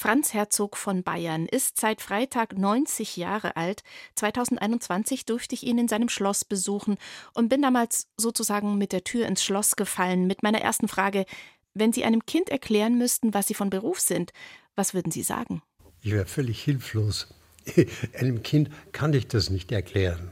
Franz 0.00 0.32
Herzog 0.32 0.78
von 0.78 1.02
Bayern 1.02 1.44
ist 1.44 1.78
seit 1.78 2.00
Freitag 2.00 2.56
90 2.56 3.18
Jahre 3.18 3.56
alt. 3.56 3.82
2021 4.14 5.26
durfte 5.26 5.54
ich 5.54 5.62
ihn 5.62 5.76
in 5.76 5.88
seinem 5.88 6.08
Schloss 6.08 6.42
besuchen 6.42 6.96
und 7.34 7.50
bin 7.50 7.60
damals 7.60 8.08
sozusagen 8.16 8.78
mit 8.78 8.92
der 8.92 9.04
Tür 9.04 9.26
ins 9.26 9.44
Schloss 9.44 9.76
gefallen 9.76 10.26
mit 10.26 10.42
meiner 10.42 10.62
ersten 10.62 10.88
Frage, 10.88 11.26
wenn 11.74 11.92
Sie 11.92 12.02
einem 12.02 12.24
Kind 12.24 12.48
erklären 12.48 12.96
müssten, 12.96 13.34
was 13.34 13.46
Sie 13.46 13.52
von 13.52 13.68
Beruf 13.68 14.00
sind, 14.00 14.32
was 14.74 14.94
würden 14.94 15.12
Sie 15.12 15.22
sagen? 15.22 15.60
Ich 16.00 16.12
wäre 16.12 16.24
völlig 16.24 16.64
hilflos. 16.64 17.28
Einem 18.18 18.42
Kind 18.42 18.70
kann 18.92 19.12
ich 19.12 19.28
das 19.28 19.50
nicht 19.50 19.70
erklären. 19.70 20.30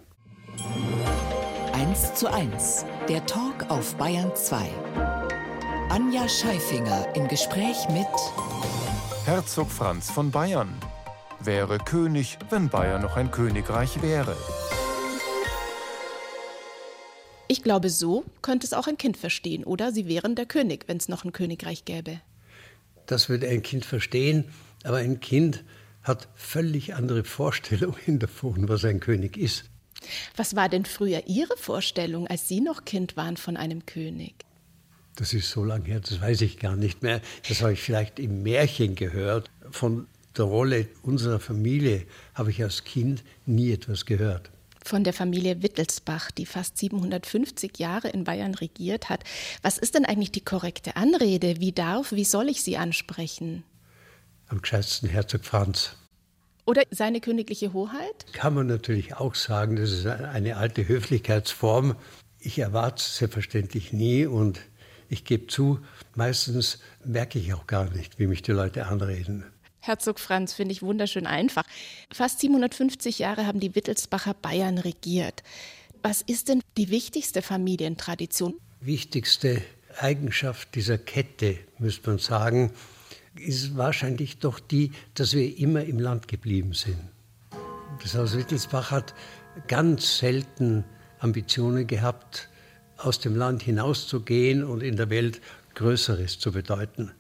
1 1.75 2.15
zu 2.15 2.33
1, 2.33 2.87
der 3.11 3.27
Talk 3.27 3.69
auf 3.69 3.97
Bayern 3.97 4.35
2. 4.35 4.67
Anja 5.91 6.27
Scheifinger 6.27 7.15
im 7.15 7.29
Gespräch 7.29 7.87
mit 7.91 8.07
Herzog 9.29 9.71
Franz 9.71 10.11
von 10.11 10.31
Bayern. 10.31 10.73
Wäre 11.39 11.77
König, 11.77 12.39
wenn 12.49 12.71
Bayern 12.71 13.03
noch 13.03 13.19
ein 13.19 13.31
Königreich 13.31 14.01
wäre. 14.01 14.35
Ich 17.47 17.63
glaube, 17.63 17.91
so 17.91 18.25
könnte 18.41 18.67
es 18.67 18.73
auch 18.73 18.87
ein 18.87 18.97
Kind 18.97 19.19
verstehen, 19.19 19.65
oder? 19.65 19.93
Sie 19.93 20.09
wären 20.09 20.35
der 20.35 20.47
König, 20.47 20.85
wenn 20.87 20.97
es 20.97 21.11
noch 21.11 21.27
ein 21.27 21.33
Königreich 21.33 21.85
gäbe. 21.85 22.23
Das 23.05 23.29
würde 23.29 23.49
ein 23.49 23.61
Kind 23.61 23.85
verstehen, 23.85 24.47
aber 24.83 24.97
ein 24.97 25.21
Kind 25.21 25.63
hat 26.03 26.29
völlig 26.35 26.95
andere 26.95 27.23
Vorstellungen 27.23 27.99
davon, 28.19 28.67
was 28.71 28.83
ein 28.87 28.99
König 28.99 29.37
ist. 29.37 29.65
Was 30.37 30.57
war 30.57 30.71
denn 30.71 30.87
früher 30.87 31.27
Ihre 31.27 31.59
Vorstellung, 31.59 32.27
als 32.29 32.49
Sie 32.49 32.63
noch 32.63 32.87
Kind 32.87 33.19
waren 33.19 33.37
von 33.37 33.59
einem 33.59 33.85
König? 33.85 34.48
Das 35.19 35.35
ist 35.35 35.51
so 35.51 35.65
lange 35.65 35.85
her, 35.87 35.99
das 35.99 36.21
weiß 36.21 36.43
ich 36.43 36.61
gar 36.61 36.77
nicht 36.77 37.03
mehr. 37.03 37.21
Das 37.49 37.61
habe 37.61 37.73
ich 37.73 37.83
vielleicht 37.83 38.21
im 38.21 38.45
Märchen 38.45 38.95
gehört. 38.95 39.51
Von 39.69 40.07
der 40.37 40.45
Rolle 40.45 40.87
unserer 41.03 41.41
Familie 41.41 42.07
habe 42.35 42.53
ich 42.53 42.63
als 42.63 42.85
Kind 42.85 43.25
nie 43.45 43.73
etwas 43.73 44.07
gehört 44.07 44.51
von 44.85 45.05
der 45.05 45.13
Familie 45.13 45.63
Wittelsbach, 45.63 46.31
die 46.31 46.47
fast 46.47 46.79
750 46.79 47.79
Jahre 47.79 48.09
in 48.09 48.25
Bayern 48.25 48.55
regiert 48.55 49.11
hat. 49.11 49.23
Was 49.61 49.77
ist 49.77 49.95
denn 49.95 50.07
eigentlich 50.07 50.33
die 50.33 50.45
korrekte 50.45 50.97
Anrede? 50.97 51.61
Wie 51.61 51.73
darf, 51.73 52.13
wie 52.13 52.25
soll 52.25 52.49
ich 52.49 52.63
sie 52.63 52.79
ansprechen? 52.79 53.65
Am 54.47 54.63
gescheitsten 54.63 55.11
Herzog 55.11 55.45
Franz. 55.45 55.95
Oder 56.65 56.85
seine 56.91 57.21
königliche 57.21 57.75
Hoheit? 57.75 58.33
Kann 58.33 58.55
man 58.55 58.67
natürlich 58.67 59.15
auch 59.15 59.35
sagen, 59.35 59.77
das 59.77 59.91
ist 59.91 60.07
eine 60.07 60.57
alte 60.57 60.89
Höflichkeitsform. 60.89 61.95
Ich 62.41 62.59
erwarte 62.59 63.03
es 63.03 63.19
selbstverständlich 63.19 63.93
nie 63.93 64.25
und 64.25 64.61
ich 65.09 65.25
gebe 65.25 65.47
zu, 65.47 65.81
meistens 66.15 66.79
merke 67.05 67.39
ich 67.39 67.55
auch 67.55 67.67
gar 67.67 67.91
nicht, 67.91 68.19
wie 68.19 68.27
mich 68.27 68.43
die 68.43 68.53
Leute 68.53 68.87
anreden. 68.87 69.45
Herzog 69.81 70.21
Franz 70.21 70.53
finde 70.53 70.73
ich 70.73 70.83
wunderschön 70.83 71.27
einfach. 71.27 71.65
Fast 72.13 72.41
750 72.41 73.19
Jahre 73.19 73.47
haben 73.47 73.61
die 73.61 73.75
Wittelsbacher 73.75 74.35
Bayern 74.35 74.79
regiert. 74.79 75.43
Was 76.03 76.23
ist 76.23 76.49
denn 76.49 76.61
die 76.77 76.91
wichtigste 76.91 77.43
Familientradition? 77.43 78.55
Wichtigste 78.81 79.63
Eigenschaft 79.99 80.75
dieser 80.75 80.99
Kette, 80.99 81.59
müsste 81.79 82.11
man 82.11 82.19
sagen, 82.19 82.73
ist 83.37 83.77
wahrscheinlich 83.77 84.39
doch 84.39 84.61
die, 84.61 84.93
dass 85.15 85.35
wir 85.35 85.59
immer 85.59 85.85
im 85.85 85.99
Land 85.99 86.29
geblieben 86.29 86.75
sind. 86.75 86.99
Das 88.03 88.15
Haus 88.15 88.37
Wittelsbach 88.37 88.91
hat 88.91 89.15
ganz 89.67 90.19
selten 90.19 90.85
Ambitionen 91.19 91.87
gehabt, 91.87 92.49
aus 92.99 93.21
dem 93.21 93.37
Land 93.37 93.63
hinauszugehen 93.63 94.65
und 94.65 94.83
in 94.83 94.97
der 94.97 95.11
Welt 95.11 95.41
Größeres 95.75 96.39
zu 96.39 96.53
bedeuten. 96.53 97.13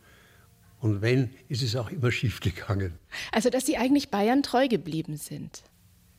Und 0.80 1.02
wenn, 1.02 1.30
ist 1.48 1.62
es 1.62 1.76
auch 1.76 1.90
immer 1.90 2.12
schief 2.12 2.40
gegangen. 2.40 2.92
Also, 3.32 3.50
dass 3.50 3.66
Sie 3.66 3.76
eigentlich 3.76 4.10
Bayern 4.10 4.42
treu 4.42 4.68
geblieben 4.68 5.16
sind. 5.16 5.62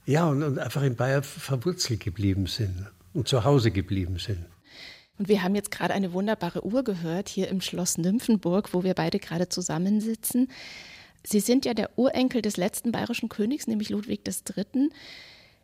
Ja, 0.06 0.28
und, 0.28 0.44
und 0.44 0.60
einfach 0.60 0.84
in 0.84 0.96
Bayern 0.96 1.24
verwurzelt 1.24 2.00
geblieben 2.00 2.48
sind 2.48 2.88
und 3.14 3.28
zu 3.28 3.44
Hause 3.44 3.72
geblieben 3.72 4.18
sind. 4.18 4.46
Und 5.18 5.28
wir 5.28 5.44
haben 5.44 5.56
jetzt 5.56 5.72
gerade 5.72 5.94
eine 5.94 6.14
wunderbare 6.14 6.66
Uhr 6.66 6.84
gehört, 6.84 7.28
hier 7.28 7.50
im 7.50 7.62
Schloss 7.62 7.98
Nymphenburg, 7.98 8.74
wo 8.74 8.84
wir 8.84 8.94
beide 8.94 9.20
gerade 9.20 9.50
zusammensitzen. 9.50 10.50
Sie 11.26 11.42
sind 11.42 11.66
ja 11.66 11.74
der 11.74 11.98
Urenkel 11.98 12.42
des 12.42 12.56
letzten 12.56 12.94
bayerischen 12.94 13.28
Königs, 13.28 13.68
nämlich 13.68 13.90
Ludwig 13.90 14.22
III 14.26 14.90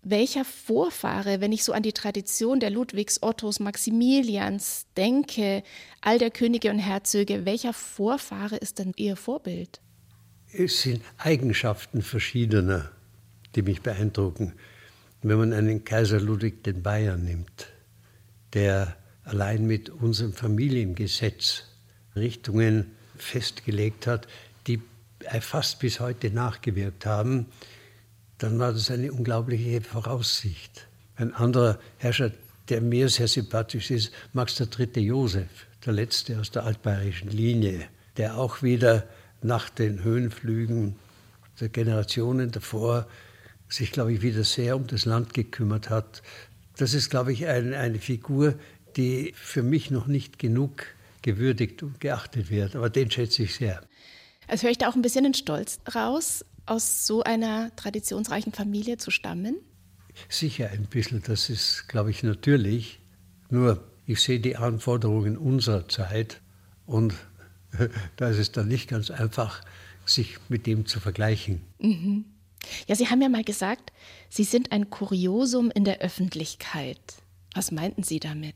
welcher 0.05 0.45
Vorfahre, 0.45 1.41
wenn 1.41 1.51
ich 1.51 1.63
so 1.63 1.73
an 1.73 1.83
die 1.83 1.91
Tradition 1.91 2.59
der 2.59 2.69
Ludwigs, 2.69 3.21
Ottos, 3.23 3.59
Maximilians 3.59 4.85
denke, 4.95 5.63
all 5.99 6.19
der 6.19 6.29
Könige 6.29 6.69
und 6.69 6.77
Herzöge, 6.77 7.45
welcher 7.45 7.73
Vorfahre 7.73 8.55
ist 8.57 8.77
denn 8.79 8.93
Ihr 8.95 9.16
Vorbild? 9.16 9.81
Es 10.53 10.83
sind 10.83 11.01
Eigenschaften 11.17 12.03
verschiedener, 12.03 12.91
die 13.55 13.63
mich 13.63 13.81
beeindrucken. 13.81 14.53
Wenn 15.23 15.39
man 15.39 15.53
einen 15.53 15.83
Kaiser 15.83 16.22
Ludwig 16.22 16.63
den 16.63 16.83
Bayern 16.83 17.23
nimmt, 17.25 17.67
der 18.53 18.95
allein 19.23 19.66
mit 19.66 19.89
unserem 19.89 20.33
Familiengesetz 20.33 21.63
Richtungen 22.16 22.91
festgelegt 23.17 24.05
hat, 24.05 24.27
die 24.67 24.79
fast 25.41 25.79
bis 25.79 25.99
heute 25.99 26.29
nachgewirkt 26.29 27.07
haben, 27.07 27.47
dann 28.38 28.59
war 28.59 28.73
das 28.73 28.91
eine 28.91 29.12
unglaubliche 29.12 29.81
Voraussicht. 29.81 30.88
Ein 31.16 31.34
anderer 31.34 31.79
Herrscher, 31.97 32.31
der 32.69 32.81
mir 32.81 33.09
sehr 33.09 33.28
sympathisch 33.28 33.91
ist, 33.91 34.12
Max 34.34 34.59
III. 34.59 35.00
Josef, 35.00 35.47
der 35.85 35.94
letzte 35.94 36.40
aus 36.40 36.51
der 36.51 36.63
altbayerischen 36.63 37.29
Linie, 37.29 37.88
der 38.18 38.38
auch 38.38 38.62
wieder 38.62 39.07
nach 39.41 39.69
den 39.69 40.03
Höhenflügen 40.03 40.96
der 41.59 41.69
Generationen 41.69 42.51
davor 42.51 43.07
sich, 43.69 43.91
glaube 43.91 44.13
ich, 44.13 44.22
wieder 44.22 44.44
sehr 44.44 44.75
um 44.75 44.88
das 44.88 45.06
Land 45.06 45.34
gekümmert 45.34 45.90
hat. 45.90 46.22
Das 46.78 46.94
ist, 46.94 47.09
glaube 47.09 47.31
ich, 47.31 47.47
ein, 47.47 47.73
eine 47.73 48.00
Figur, 48.00 48.56
die 48.97 49.34
für 49.35 49.63
mich 49.63 49.91
noch 49.91 50.07
nicht 50.07 50.40
genug 50.40 50.85
gewürdigt 51.22 51.81
und 51.81 52.00
geachtet 52.00 52.50
wird. 52.50 52.75
Aber 52.75 52.90
den 52.90 53.09
schätze 53.09 53.44
ich 53.44 53.56
sehr. 53.56 53.81
Also 54.47 54.63
höre 54.63 54.72
ich 54.72 54.78
da 54.78 54.90
auch 54.90 54.96
ein 54.96 55.02
bisschen 55.02 55.23
den 55.23 55.34
Stolz 55.34 55.79
raus, 55.94 56.46
aus 56.66 57.06
so 57.06 57.24
einer 57.24 57.76
traditionsreichen 57.76 58.53
Familie 58.53 58.98
zu 58.98 59.12
stammen? 59.12 59.58
Sicher 60.30 60.70
ein 60.70 60.86
bisschen, 60.86 61.22
das 61.24 61.50
ist, 61.50 61.88
glaube 61.88 62.12
ich, 62.12 62.24
natürlich. 62.24 63.00
Nur 63.50 63.84
ich 64.06 64.22
sehe 64.22 64.40
die 64.40 64.56
Anforderungen 64.56 65.38
unserer 65.38 65.88
Zeit 65.88 66.42
und 66.86 67.14
da 68.16 68.30
ist 68.30 68.38
es 68.38 68.52
dann 68.52 68.68
nicht 68.68 68.90
ganz 68.90 69.12
einfach, 69.12 69.62
sich 70.06 70.38
mit 70.50 70.66
dem 70.68 70.86
zu 70.86 71.00
vergleichen. 71.00 71.62
Mhm. 71.80 72.26
Ja, 72.88 72.96
Sie 72.96 73.08
haben 73.09 73.22
ja 73.22 73.30
mal 73.30 73.44
gesagt, 73.44 73.92
Sie 74.30 74.44
sind 74.44 74.72
ein 74.72 74.90
Kuriosum 74.90 75.72
in 75.72 75.84
der 75.86 76.00
Öffentlichkeit. 76.00 77.00
Was 77.53 77.72
meinten 77.72 78.03
Sie 78.03 78.20
damit? 78.20 78.56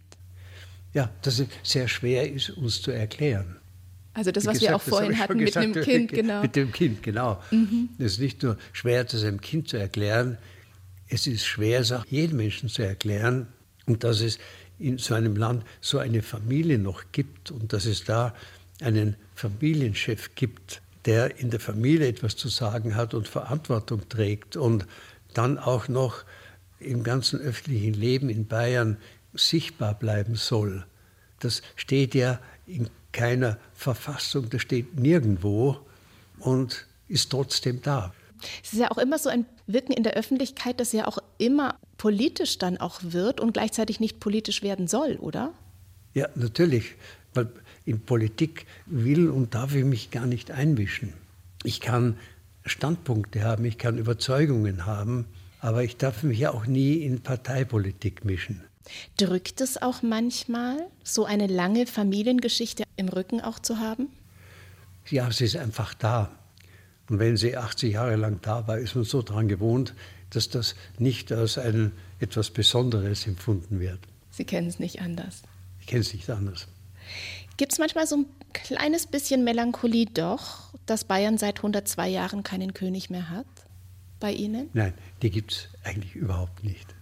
Ja, 0.94 1.12
dass 1.22 1.40
es 1.40 1.48
sehr 1.64 1.88
schwer 1.88 2.32
ist, 2.32 2.50
uns 2.50 2.82
zu 2.82 2.92
erklären. 2.92 3.58
Also 4.14 4.32
das, 4.32 4.46
was 4.46 4.60
gesagt, 4.60 4.72
wir 4.72 4.76
auch 4.76 4.82
vorhin 4.82 5.18
hatten 5.18 5.38
mit 5.38 5.48
gesagt, 5.48 5.66
dem 5.66 5.74
Kind, 5.84 6.12
genau. 6.12 6.42
Mit 6.42 6.56
dem 6.56 6.72
Kind, 6.72 7.04
genau. 7.04 7.42
Mhm. 7.52 7.90
Es 7.98 8.14
ist 8.14 8.20
nicht 8.20 8.44
nur 8.44 8.58
schwer, 8.74 9.04
das 9.04 9.24
einem 9.24 9.42
Kind 9.42 9.68
zu 9.68 9.78
erklären, 9.78 10.38
es 11.10 11.28
ist 11.28 11.46
schwer, 11.46 11.80
es 11.80 11.92
auch 11.92 12.06
jedem 12.06 12.38
Menschen 12.38 12.70
zu 12.70 12.84
erklären. 12.84 13.48
Und 13.86 14.04
dass 14.04 14.22
es 14.22 14.38
in 14.78 14.98
so 14.98 15.16
einem 15.16 15.36
Land 15.36 15.66
so 15.82 15.98
eine 15.98 16.22
Familie 16.22 16.78
noch 16.78 17.04
gibt 17.12 17.52
und 17.52 17.74
dass 17.74 17.86
es 17.86 18.04
da 18.04 18.34
einen 18.82 19.16
Familienchef 19.36 20.36
gibt, 20.36 20.82
der 21.06 21.40
in 21.40 21.50
der 21.50 21.60
Familie 21.60 22.08
etwas 22.08 22.36
zu 22.36 22.48
sagen 22.48 22.96
hat 22.96 23.14
und 23.14 23.28
Verantwortung 23.28 24.08
trägt 24.08 24.56
und 24.56 24.86
dann 25.34 25.58
auch 25.58 25.88
noch 25.88 26.24
im 26.80 27.04
ganzen 27.04 27.40
öffentlichen 27.40 27.94
Leben 27.94 28.30
in 28.30 28.48
Bayern 28.48 28.98
sichtbar 29.34 29.96
bleiben 29.96 30.36
soll. 30.36 30.86
Das 31.40 31.62
steht 31.76 32.16
ja 32.16 32.40
in 32.68 32.90
keiner 33.12 33.58
Verfassung, 33.74 34.50
das 34.50 34.62
steht 34.62 35.00
nirgendwo 35.00 35.78
und 36.40 36.86
ist 37.08 37.32
trotzdem 37.32 37.82
da. 37.82 38.14
Es 38.64 38.74
ist 38.74 38.80
ja 38.80 38.92
auch 38.92 38.98
immer 38.98 39.20
so 39.20 39.30
ein 39.30 39.46
Wirken 39.68 39.92
in 39.92 40.04
der 40.04 40.14
Öffentlichkeit, 40.14 40.80
das 40.80 40.94
ja 40.94 41.08
auch 41.08 41.18
immer 41.38 41.78
politisch 41.98 42.58
dann 42.58 42.78
auch 42.78 43.02
wird 43.04 43.40
und 43.40 43.54
gleichzeitig 43.54 44.00
nicht 44.00 44.20
politisch 44.20 44.64
werden 44.64 44.88
soll, 44.88 45.18
oder? 45.18 45.54
Ja, 46.14 46.28
natürlich, 46.36 46.96
weil 47.34 47.50
in 47.86 48.00
Politik 48.06 48.66
will 48.86 49.30
und 49.30 49.54
darf 49.54 49.76
ich 49.76 49.84
mich 49.84 50.12
gar 50.12 50.26
nicht 50.26 50.52
einmischen. 50.52 51.14
Ich 51.64 51.82
kann 51.82 52.18
Standpunkte 52.66 53.44
haben, 53.44 53.66
ich 53.66 53.78
kann 53.78 53.98
Überzeugungen 53.98 54.86
haben, 54.86 55.26
aber 55.60 55.84
ich 55.84 55.98
darf 55.98 56.24
mich 56.24 56.40
ja 56.40 56.54
auch 56.54 56.66
nie 56.66 56.98
in 56.98 57.22
Parteipolitik 57.22 58.24
mischen. 58.24 58.64
Drückt 59.18 59.62
es 59.62 59.82
auch 59.82 60.02
manchmal, 60.02 60.78
so 61.04 61.26
eine 61.26 61.48
lange 61.48 61.86
Familiengeschichte 61.86 62.84
im 62.96 63.10
Rücken 63.10 63.42
auch 63.42 63.60
zu 63.60 63.80
haben? 63.80 64.10
Ja, 65.10 65.32
sie 65.32 65.46
ist 65.46 65.56
einfach 65.56 65.94
da. 65.94 66.32
Und 67.10 67.20
wenn 67.20 67.38
sie 67.38 67.58
80 67.58 67.94
Jahre 67.94 68.16
lang 68.16 68.40
da 68.42 68.68
war, 68.68 68.78
ist 68.78 68.96
man 68.96 69.04
so 69.04 69.22
daran 69.22 69.48
gewohnt, 69.48 69.96
dass 70.30 70.50
das 70.50 70.76
nicht 71.00 71.32
als 71.32 71.58
ein, 71.58 71.92
etwas 72.20 72.52
Besonderes 72.52 73.26
empfunden 73.26 73.80
wird. 73.80 74.00
Sie 74.30 74.46
kennen 74.46 74.68
es 74.68 74.78
nicht 74.80 75.02
anders. 75.02 75.42
Ich 75.80 75.88
kenne 75.88 76.02
es 76.02 76.14
nicht 76.14 76.30
anders. 76.30 76.68
Gibt 77.58 77.72
es 77.72 77.80
manchmal 77.80 78.08
so 78.08 78.18
ein 78.18 78.26
kleines 78.54 79.08
bisschen 79.08 79.44
Melancholie 79.44 80.06
doch, 80.06 80.74
dass 80.86 81.04
Bayern 81.04 81.38
seit 81.38 81.58
102 81.58 82.08
Jahren 82.10 82.44
keinen 82.44 82.74
König 82.74 83.10
mehr 83.10 83.30
hat? 83.30 83.48
Bei 84.20 84.32
Ihnen? 84.32 84.70
Nein, 84.74 84.94
die 85.22 85.30
gibt 85.32 85.52
es 85.54 85.70
eigentlich 85.84 86.16
überhaupt 86.16 86.64
nicht. 86.64 86.94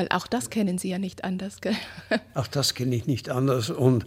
Weil 0.00 0.08
auch 0.08 0.26
das 0.26 0.48
kennen 0.48 0.78
Sie 0.78 0.88
ja 0.88 0.98
nicht 0.98 1.24
anders, 1.24 1.60
gell? 1.60 1.76
Auch 2.34 2.46
das 2.46 2.72
kenne 2.72 2.96
ich 2.96 3.06
nicht 3.06 3.28
anders. 3.28 3.68
Und 3.68 4.06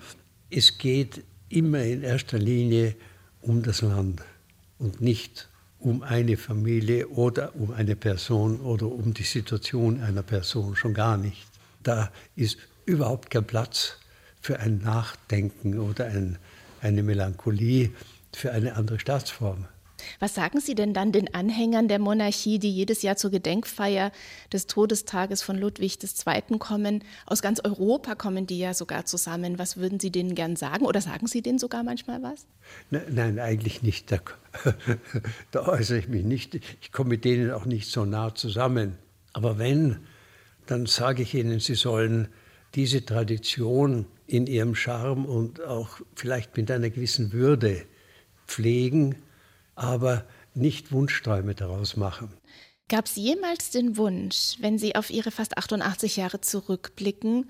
es 0.49 0.79
geht 0.79 1.23
immer 1.49 1.83
in 1.83 2.01
erster 2.01 2.39
Linie 2.39 2.95
um 3.41 3.61
das 3.61 3.83
Land 3.83 4.23
und 4.79 5.01
nicht 5.01 5.49
um 5.77 6.01
eine 6.01 6.35
Familie 6.35 7.09
oder 7.09 7.55
um 7.55 7.69
eine 7.69 7.95
Person 7.95 8.59
oder 8.61 8.87
um 8.87 9.13
die 9.13 9.21
Situation 9.21 10.01
einer 10.01 10.23
Person, 10.23 10.75
schon 10.75 10.95
gar 10.95 11.15
nicht. 11.15 11.45
Da 11.83 12.11
ist 12.35 12.57
überhaupt 12.87 13.29
kein 13.29 13.45
Platz 13.45 13.99
für 14.41 14.59
ein 14.59 14.79
Nachdenken 14.79 15.77
oder 15.77 16.05
ein, 16.07 16.39
eine 16.81 17.03
Melancholie 17.03 17.91
für 18.35 18.51
eine 18.51 18.77
andere 18.77 18.97
Staatsform. 18.97 19.67
Was 20.19 20.35
sagen 20.35 20.59
Sie 20.59 20.75
denn 20.75 20.93
dann 20.93 21.11
den 21.11 21.33
Anhängern 21.33 21.87
der 21.87 21.99
Monarchie, 21.99 22.59
die 22.59 22.71
jedes 22.71 23.01
Jahr 23.01 23.15
zur 23.15 23.31
Gedenkfeier 23.31 24.11
des 24.51 24.67
Todestages 24.67 25.41
von 25.41 25.57
Ludwig 25.57 25.99
II. 26.01 26.57
kommen? 26.59 27.03
Aus 27.25 27.41
ganz 27.41 27.59
Europa 27.59 28.15
kommen 28.15 28.47
die 28.47 28.59
ja 28.59 28.73
sogar 28.73 29.05
zusammen. 29.05 29.59
Was 29.59 29.77
würden 29.77 29.99
Sie 29.99 30.11
denen 30.11 30.35
gern 30.35 30.55
sagen? 30.55 30.85
Oder 30.85 31.01
sagen 31.01 31.27
Sie 31.27 31.41
denen 31.41 31.59
sogar 31.59 31.83
manchmal 31.83 32.21
was? 32.23 32.45
Nein, 32.89 33.03
nein 33.09 33.39
eigentlich 33.39 33.81
nicht. 33.83 34.11
Da, 34.11 34.19
da 35.51 35.67
äußere 35.67 35.99
ich 35.99 36.07
mich 36.07 36.23
nicht. 36.23 36.55
Ich 36.81 36.91
komme 36.91 37.09
mit 37.09 37.25
denen 37.25 37.51
auch 37.51 37.65
nicht 37.65 37.89
so 37.91 38.05
nah 38.05 38.33
zusammen. 38.35 38.97
Aber 39.33 39.57
wenn, 39.57 39.99
dann 40.65 40.85
sage 40.85 41.23
ich 41.23 41.33
ihnen, 41.33 41.59
sie 41.59 41.75
sollen 41.75 42.27
diese 42.75 43.05
Tradition 43.05 44.05
in 44.27 44.47
ihrem 44.47 44.75
Charme 44.75 45.25
und 45.25 45.61
auch 45.63 45.99
vielleicht 46.15 46.55
mit 46.57 46.71
einer 46.71 46.89
gewissen 46.89 47.33
Würde 47.33 47.83
pflegen 48.47 49.15
aber 49.75 50.25
nicht 50.53 50.91
Wunschträume 50.91 51.55
daraus 51.55 51.97
machen. 51.97 52.29
Gab 52.89 53.05
es 53.05 53.15
jemals 53.15 53.71
den 53.71 53.97
Wunsch, 53.97 54.57
wenn 54.59 54.77
Sie 54.77 54.95
auf 54.95 55.09
Ihre 55.09 55.31
fast 55.31 55.57
88 55.57 56.17
Jahre 56.17 56.41
zurückblicken, 56.41 57.49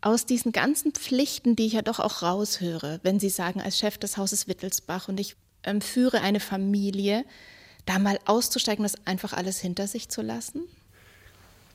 aus 0.00 0.26
diesen 0.26 0.52
ganzen 0.52 0.92
Pflichten, 0.92 1.56
die 1.56 1.66
ich 1.66 1.72
ja 1.72 1.82
doch 1.82 1.98
auch 1.98 2.22
raushöre, 2.22 3.00
wenn 3.02 3.18
Sie 3.18 3.30
sagen, 3.30 3.60
als 3.60 3.78
Chef 3.78 3.98
des 3.98 4.16
Hauses 4.16 4.46
Wittelsbach 4.46 5.08
und 5.08 5.18
ich 5.18 5.36
ähm, 5.64 5.80
führe 5.80 6.20
eine 6.20 6.40
Familie, 6.40 7.24
da 7.84 7.98
mal 7.98 8.18
auszusteigen, 8.26 8.84
das 8.84 8.94
einfach 9.06 9.32
alles 9.32 9.58
hinter 9.58 9.88
sich 9.88 10.08
zu 10.08 10.22
lassen? 10.22 10.62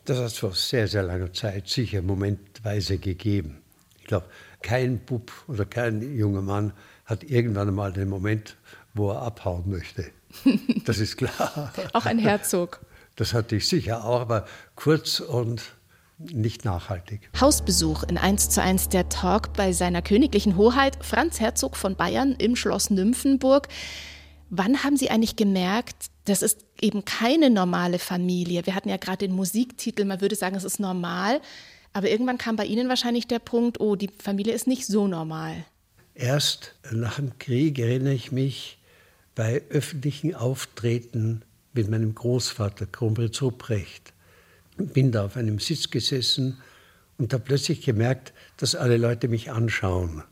Das 0.06 0.18
hat 0.18 0.28
es 0.28 0.38
vor 0.38 0.54
sehr, 0.54 0.88
sehr 0.88 1.04
langer 1.04 1.34
Zeit 1.34 1.68
sicher 1.68 2.01
momentweise 2.01 2.98
gegeben. 2.98 3.62
Ich 4.00 4.06
glaube, 4.06 4.25
kein 4.62 5.00
Bub 5.00 5.31
oder 5.48 5.66
kein 5.66 6.18
junger 6.18 6.42
Mann 6.42 6.74
hat 7.06 7.24
irgendwann 7.24 7.69
einmal 7.69 7.94
den 7.94 8.10
Moment, 8.10 8.57
wo 8.94 9.12
er 9.12 9.22
abhauen 9.22 9.69
möchte. 9.69 10.06
Das 10.86 10.98
ist 10.98 11.18
klar. 11.18 11.72
auch 11.94 12.06
ein 12.06 12.18
Herzog. 12.19 12.81
Das 13.16 13.34
hatte 13.34 13.56
ich 13.56 13.68
sicher 13.68 14.04
auch, 14.04 14.22
aber 14.22 14.45
kurz 14.75 15.19
und 15.19 15.75
nicht 16.18 16.66
nachhaltig. 16.66 17.30
Hausbesuch 17.40 18.04
in 18.04 18.18
1 18.18 18.50
zu 18.50 18.62
1 18.62 18.90
der 18.90 19.10
Talk 19.10 19.54
bei 19.54 19.74
seiner 19.74 20.01
königlichen 20.01 20.57
Hoheit 20.57 20.98
Franz 21.04 21.40
Herzog 21.40 21.75
von 21.75 21.95
Bayern 21.95 22.34
im 22.38 22.56
Schloss 22.56 22.90
Nymphenburg. 22.90 23.68
Wann 24.50 24.84
haben 24.84 24.98
Sie 24.98 25.10
eigentlich 25.10 25.36
gemerkt, 25.36 25.95
das 26.25 26.42
ist 26.42 26.66
eben 26.81 27.06
keine 27.06 27.50
normale 27.50 28.00
Familie? 28.00 28.66
Wir 28.66 28.75
hatten 28.75 28.90
ja 28.90 28.98
gerade 28.98 29.28
den 29.28 29.36
Musiktitel, 29.36 30.06
man 30.06 30.22
würde 30.22 30.36
sagen, 30.36 30.56
es 30.56 30.63
ist 30.63 30.80
normal. 30.80 31.42
Aber 31.92 32.10
irgendwann 32.10 32.38
kam 32.38 32.56
bei 32.56 32.66
Ihnen 32.66 32.90
wahrscheinlich 32.90 33.28
der 33.28 33.40
Punkt, 33.40 33.80
oh, 33.80 33.95
die 33.95 34.10
Familie 34.19 34.54
ist 34.54 34.68
nicht 34.68 34.86
so 34.86 35.07
normal. 35.07 35.66
Erst 36.16 36.75
nach 36.92 37.16
dem 37.16 37.38
Krieg 37.40 37.80
erinnere 37.80 38.13
ich 38.13 38.31
mich, 38.31 38.80
bei 39.35 39.63
öffentlichen 39.69 40.35
Auftreten 40.35 41.44
mit 41.74 41.89
meinem 41.89 42.13
Großvater, 42.13 42.85
Kronprinz 42.85 43.41
Ruprecht. 43.41 44.13
Bin 44.77 45.12
da 45.12 45.25
auf 45.25 45.38
einem 45.38 45.59
Sitz 45.59 45.89
gesessen 45.89 46.57
und 47.18 47.33
habe 47.33 47.44
plötzlich 47.44 47.81
gemerkt, 47.81 48.33
dass 48.57 48.75
alle 48.75 48.97
Leute 48.97 49.27
mich 49.27 49.51
anschauen. 49.51 50.24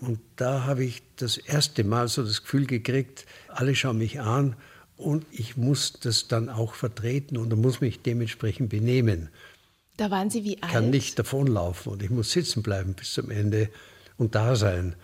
Und 0.00 0.20
da 0.36 0.64
habe 0.64 0.84
ich 0.84 1.02
das 1.16 1.36
erste 1.36 1.84
Mal 1.84 2.08
so 2.08 2.22
das 2.22 2.42
Gefühl 2.42 2.66
gekriegt, 2.66 3.26
alle 3.48 3.74
schauen 3.74 3.98
mich 3.98 4.20
an 4.20 4.56
und 4.96 5.26
ich 5.30 5.56
muss 5.56 5.94
das 5.94 6.28
dann 6.28 6.48
auch 6.48 6.74
vertreten 6.74 7.36
und 7.36 7.54
muss 7.56 7.80
mich 7.80 8.02
dementsprechend 8.02 8.68
benehmen. 8.70 9.28
Da 9.96 10.10
waren 10.10 10.30
Sie 10.30 10.44
wie 10.44 10.62
alt? 10.62 10.66
Ich 10.66 10.72
kann 10.72 10.90
nicht 10.90 11.18
davonlaufen 11.18 11.92
und 11.92 12.02
ich 12.02 12.10
muss 12.10 12.30
sitzen 12.30 12.62
bleiben 12.62 12.94
bis 12.94 13.12
zum 13.12 13.30
Ende 13.30 13.70
und 14.16 14.34
da 14.34 14.54
sein. 14.54 14.94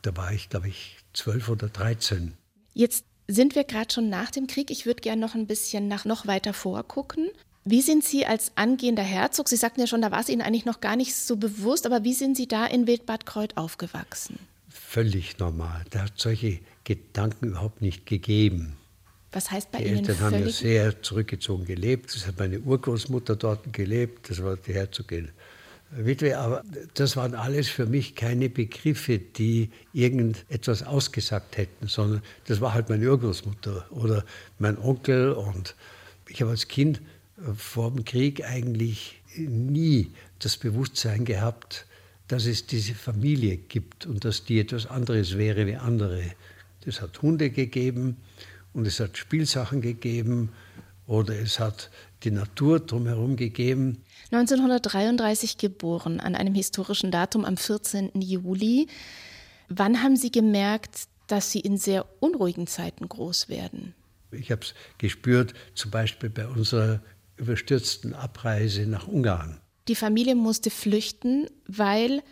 Da 0.00 0.16
war 0.16 0.32
ich, 0.32 0.48
glaube 0.48 0.68
ich, 0.68 0.96
zwölf 1.12 1.48
oder 1.48 1.68
dreizehn. 1.68 2.34
Jetzt 2.74 3.04
sind 3.28 3.54
wir 3.54 3.64
gerade 3.64 3.92
schon 3.92 4.08
nach 4.08 4.30
dem 4.30 4.46
Krieg. 4.46 4.70
Ich 4.70 4.86
würde 4.86 5.00
gerne 5.00 5.20
noch 5.20 5.34
ein 5.34 5.46
bisschen 5.46 5.88
nach 5.88 6.04
noch 6.04 6.26
weiter 6.26 6.52
vorgucken. 6.52 7.28
Wie 7.64 7.80
sind 7.80 8.02
Sie 8.04 8.26
als 8.26 8.52
angehender 8.56 9.04
Herzog, 9.04 9.48
Sie 9.48 9.56
sagten 9.56 9.80
ja 9.80 9.86
schon, 9.86 10.02
da 10.02 10.10
war 10.10 10.20
es 10.20 10.28
Ihnen 10.28 10.42
eigentlich 10.42 10.64
noch 10.64 10.80
gar 10.80 10.96
nicht 10.96 11.14
so 11.14 11.36
bewusst, 11.36 11.86
aber 11.86 12.02
wie 12.02 12.12
sind 12.12 12.36
Sie 12.36 12.48
da 12.48 12.66
in 12.66 12.88
Wildbad 12.88 13.24
Kreuth 13.24 13.56
aufgewachsen? 13.56 14.38
Völlig 14.68 15.38
normal. 15.38 15.84
Da 15.90 16.00
hat 16.00 16.14
solche 16.16 16.58
Gedanken 16.82 17.48
überhaupt 17.48 17.80
nicht 17.80 18.04
gegeben. 18.04 18.76
Was 19.30 19.50
heißt 19.50 19.70
bei 19.70 19.78
die 19.78 19.84
Ihnen 19.84 19.98
Eltern 19.98 20.20
haben 20.20 20.40
ja 20.40 20.50
sehr 20.50 21.02
zurückgezogen 21.02 21.64
gelebt. 21.64 22.14
Das 22.14 22.26
hat 22.26 22.38
meine 22.38 22.58
Urgroßmutter 22.58 23.36
dort 23.36 23.72
gelebt. 23.72 24.28
Das 24.28 24.42
war 24.42 24.56
die 24.56 24.74
Herzogin 24.74 25.30
Witwe, 25.94 26.38
aber 26.38 26.62
das 26.94 27.16
waren 27.16 27.34
alles 27.34 27.68
für 27.68 27.86
mich 27.86 28.14
keine 28.14 28.48
Begriffe, 28.48 29.18
die 29.18 29.70
irgendetwas 29.92 30.82
ausgesagt 30.82 31.58
hätten, 31.58 31.86
sondern 31.86 32.22
das 32.46 32.60
war 32.60 32.72
halt 32.72 32.88
meine 32.88 33.10
Urgroßmutter 33.10 33.86
oder 33.90 34.24
mein 34.58 34.78
Onkel. 34.78 35.32
Und 35.32 35.74
ich 36.28 36.40
habe 36.40 36.50
als 36.52 36.68
Kind 36.68 37.02
äh, 37.38 37.52
vor 37.54 37.90
dem 37.90 38.04
Krieg 38.04 38.44
eigentlich 38.44 39.20
nie 39.36 40.10
das 40.38 40.56
Bewusstsein 40.56 41.24
gehabt, 41.24 41.86
dass 42.28 42.46
es 42.46 42.66
diese 42.66 42.94
Familie 42.94 43.58
gibt 43.58 44.06
und 44.06 44.24
dass 44.24 44.44
die 44.44 44.60
etwas 44.60 44.86
anderes 44.86 45.36
wäre 45.36 45.66
wie 45.66 45.76
andere. 45.76 46.22
Es 46.86 47.00
hat 47.02 47.20
Hunde 47.20 47.50
gegeben 47.50 48.16
und 48.72 48.86
es 48.86 48.98
hat 48.98 49.18
Spielsachen 49.18 49.82
gegeben 49.82 50.50
oder 51.06 51.38
es 51.38 51.60
hat 51.60 51.90
die 52.24 52.30
Natur 52.30 52.80
drumherum 52.80 53.36
gegeben. 53.36 53.98
1933 54.32 55.58
geboren, 55.58 56.18
an 56.18 56.34
einem 56.34 56.54
historischen 56.54 57.10
Datum 57.10 57.44
am 57.44 57.56
14. 57.56 58.10
Juli. 58.14 58.86
Wann 59.68 60.02
haben 60.02 60.16
Sie 60.16 60.30
gemerkt, 60.30 61.02
dass 61.26 61.50
Sie 61.50 61.60
in 61.60 61.76
sehr 61.76 62.06
unruhigen 62.20 62.66
Zeiten 62.66 63.08
groß 63.08 63.48
werden? 63.48 63.94
Ich 64.30 64.50
habe 64.50 64.62
es 64.62 64.74
gespürt, 64.98 65.52
zum 65.74 65.90
Beispiel 65.90 66.30
bei 66.30 66.46
unserer 66.46 67.00
überstürzten 67.36 68.14
Abreise 68.14 68.86
nach 68.86 69.06
Ungarn. 69.06 69.60
Die 69.88 69.94
Familie 69.94 70.34
musste 70.34 70.70
flüchten, 70.70 71.46
weil 71.66 72.22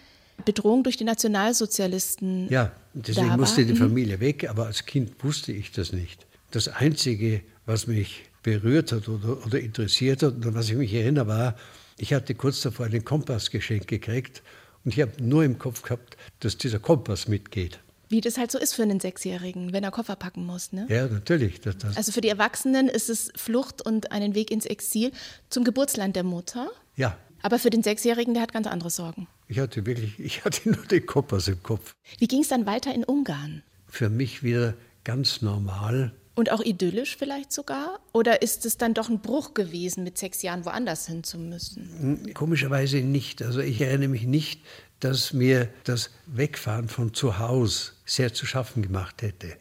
Bedrohung 0.47 0.83
durch 0.85 0.97
die 0.97 1.05
Nationalsozialisten. 1.05 2.49
Ja, 2.49 2.73
deswegen 2.95 3.37
musste 3.37 3.67
die 3.67 3.73
Mhm. 3.75 3.77
Familie 3.79 4.21
weg, 4.21 4.49
aber 4.49 4.67
als 4.67 4.87
Kind 4.87 5.23
wusste 5.23 5.53
ich 5.53 5.73
das 5.73 5.93
nicht. 5.93 6.27
Das 6.51 6.69
Einzige, 6.69 7.43
was 7.67 7.87
mich 7.87 8.23
berührt 8.43 8.93
hat 8.93 9.09
oder, 9.09 9.45
oder 9.45 9.61
interessiert 9.61 10.23
hat 10.23 10.35
und 10.35 10.55
was 10.55 10.71
ich 10.71 10.77
mich 10.77 10.95
erinnere, 10.95 11.27
war, 11.27 11.57
ich 12.01 12.15
hatte 12.15 12.35
kurz 12.35 12.63
davor 12.63 12.87
einen 12.87 13.05
Kompass 13.05 13.51
geschenkt 13.51 13.87
gekriegt 13.89 14.43
und 14.85 14.95
ich 14.95 15.01
habe 15.01 15.13
nur 15.23 15.45
im 15.45 15.59
Kopf 15.59 15.83
gehabt, 15.83 16.17
dass 16.41 16.57
dieser 16.57 16.79
Kompass 16.79 17.29
mitgeht. 17.29 17.81
Wie 18.09 18.21
das 18.21 18.39
halt 18.39 18.51
so 18.51 18.59
ist 18.59 18.73
für 18.75 18.83
einen 18.83 18.99
Sechsjährigen, 18.99 19.73
wenn 19.73 19.85
er 19.85 19.91
Koffer 19.91 20.17
packen 20.17 20.45
muss. 20.45 20.73
Ne? 20.73 20.87
Ja, 20.89 21.07
natürlich. 21.07 21.61
Das, 21.61 21.77
das, 21.79 21.97
Also 21.97 22.11
für 22.11 22.23
die 22.23 22.29
Erwachsenen 22.29 22.89
ist 22.89 23.09
es 23.09 23.31
Flucht 23.37 23.83
und 23.83 24.11
einen 24.13 24.35
Weg 24.35 24.51
ins 24.51 24.65
Exil 24.67 25.13
zum 25.51 25.63
Geburtsland 25.63 26.17
der 26.17 26.25
Mutter. 26.25 26.71
ja, 26.97 27.17
Aber 27.43 27.59
für 27.59 27.71
den 27.71 27.83
Sechsjährigen, 27.83 28.35
der 28.35 28.43
hat 28.43 28.53
ganz 28.53 28.67
andere 28.67 28.91
Sorgen. 28.91 29.29
ich 29.47 29.59
hatte 29.59 29.85
wirklich, 29.87 30.19
ich 30.19 30.45
hatte 30.45 30.71
nur 30.71 30.85
den 30.87 31.05
Kompass 31.07 31.49
im 31.49 31.63
Kopf. 31.63 31.93
Wie 32.19 32.27
ging 32.27 32.41
es 32.41 32.49
dann 32.49 32.67
weiter 32.67 32.93
in 32.95 33.05
Ungarn? 33.05 33.63
Für 33.87 34.09
mich 34.09 34.43
wieder 34.43 34.75
ganz 35.05 35.43
normal. 35.43 36.13
Und 36.41 36.51
auch 36.51 36.63
idyllisch 36.65 37.19
vielleicht 37.19 37.53
sogar? 37.53 38.01
Oder 38.15 38.41
ist 38.41 38.65
es 38.65 38.79
dann 38.79 38.95
doch 38.95 39.11
ein 39.11 39.21
Bruch 39.21 39.53
gewesen, 39.53 40.05
mit 40.05 40.17
sechs 40.17 40.41
Jahren 40.41 40.65
woanders 40.65 41.07
hin 41.07 41.23
zu 41.23 41.37
müssen? 41.37 42.33
Komischerweise 42.33 43.03
nicht. 43.03 43.43
Also 43.43 43.61
ich 43.61 43.79
erinnere 43.83 44.09
mich 44.09 44.23
nicht, 44.23 44.63
dass 45.01 45.35
mir 45.35 45.69
das 45.85 46.09
Wegfahren 46.25 46.89
von 46.89 47.13
zu 47.13 47.39
Hause 47.39 47.93
sehr 48.07 48.33
zu 48.33 48.47
schaffen 48.47 48.83
gemacht 48.83 49.21
hätte. 49.21 49.55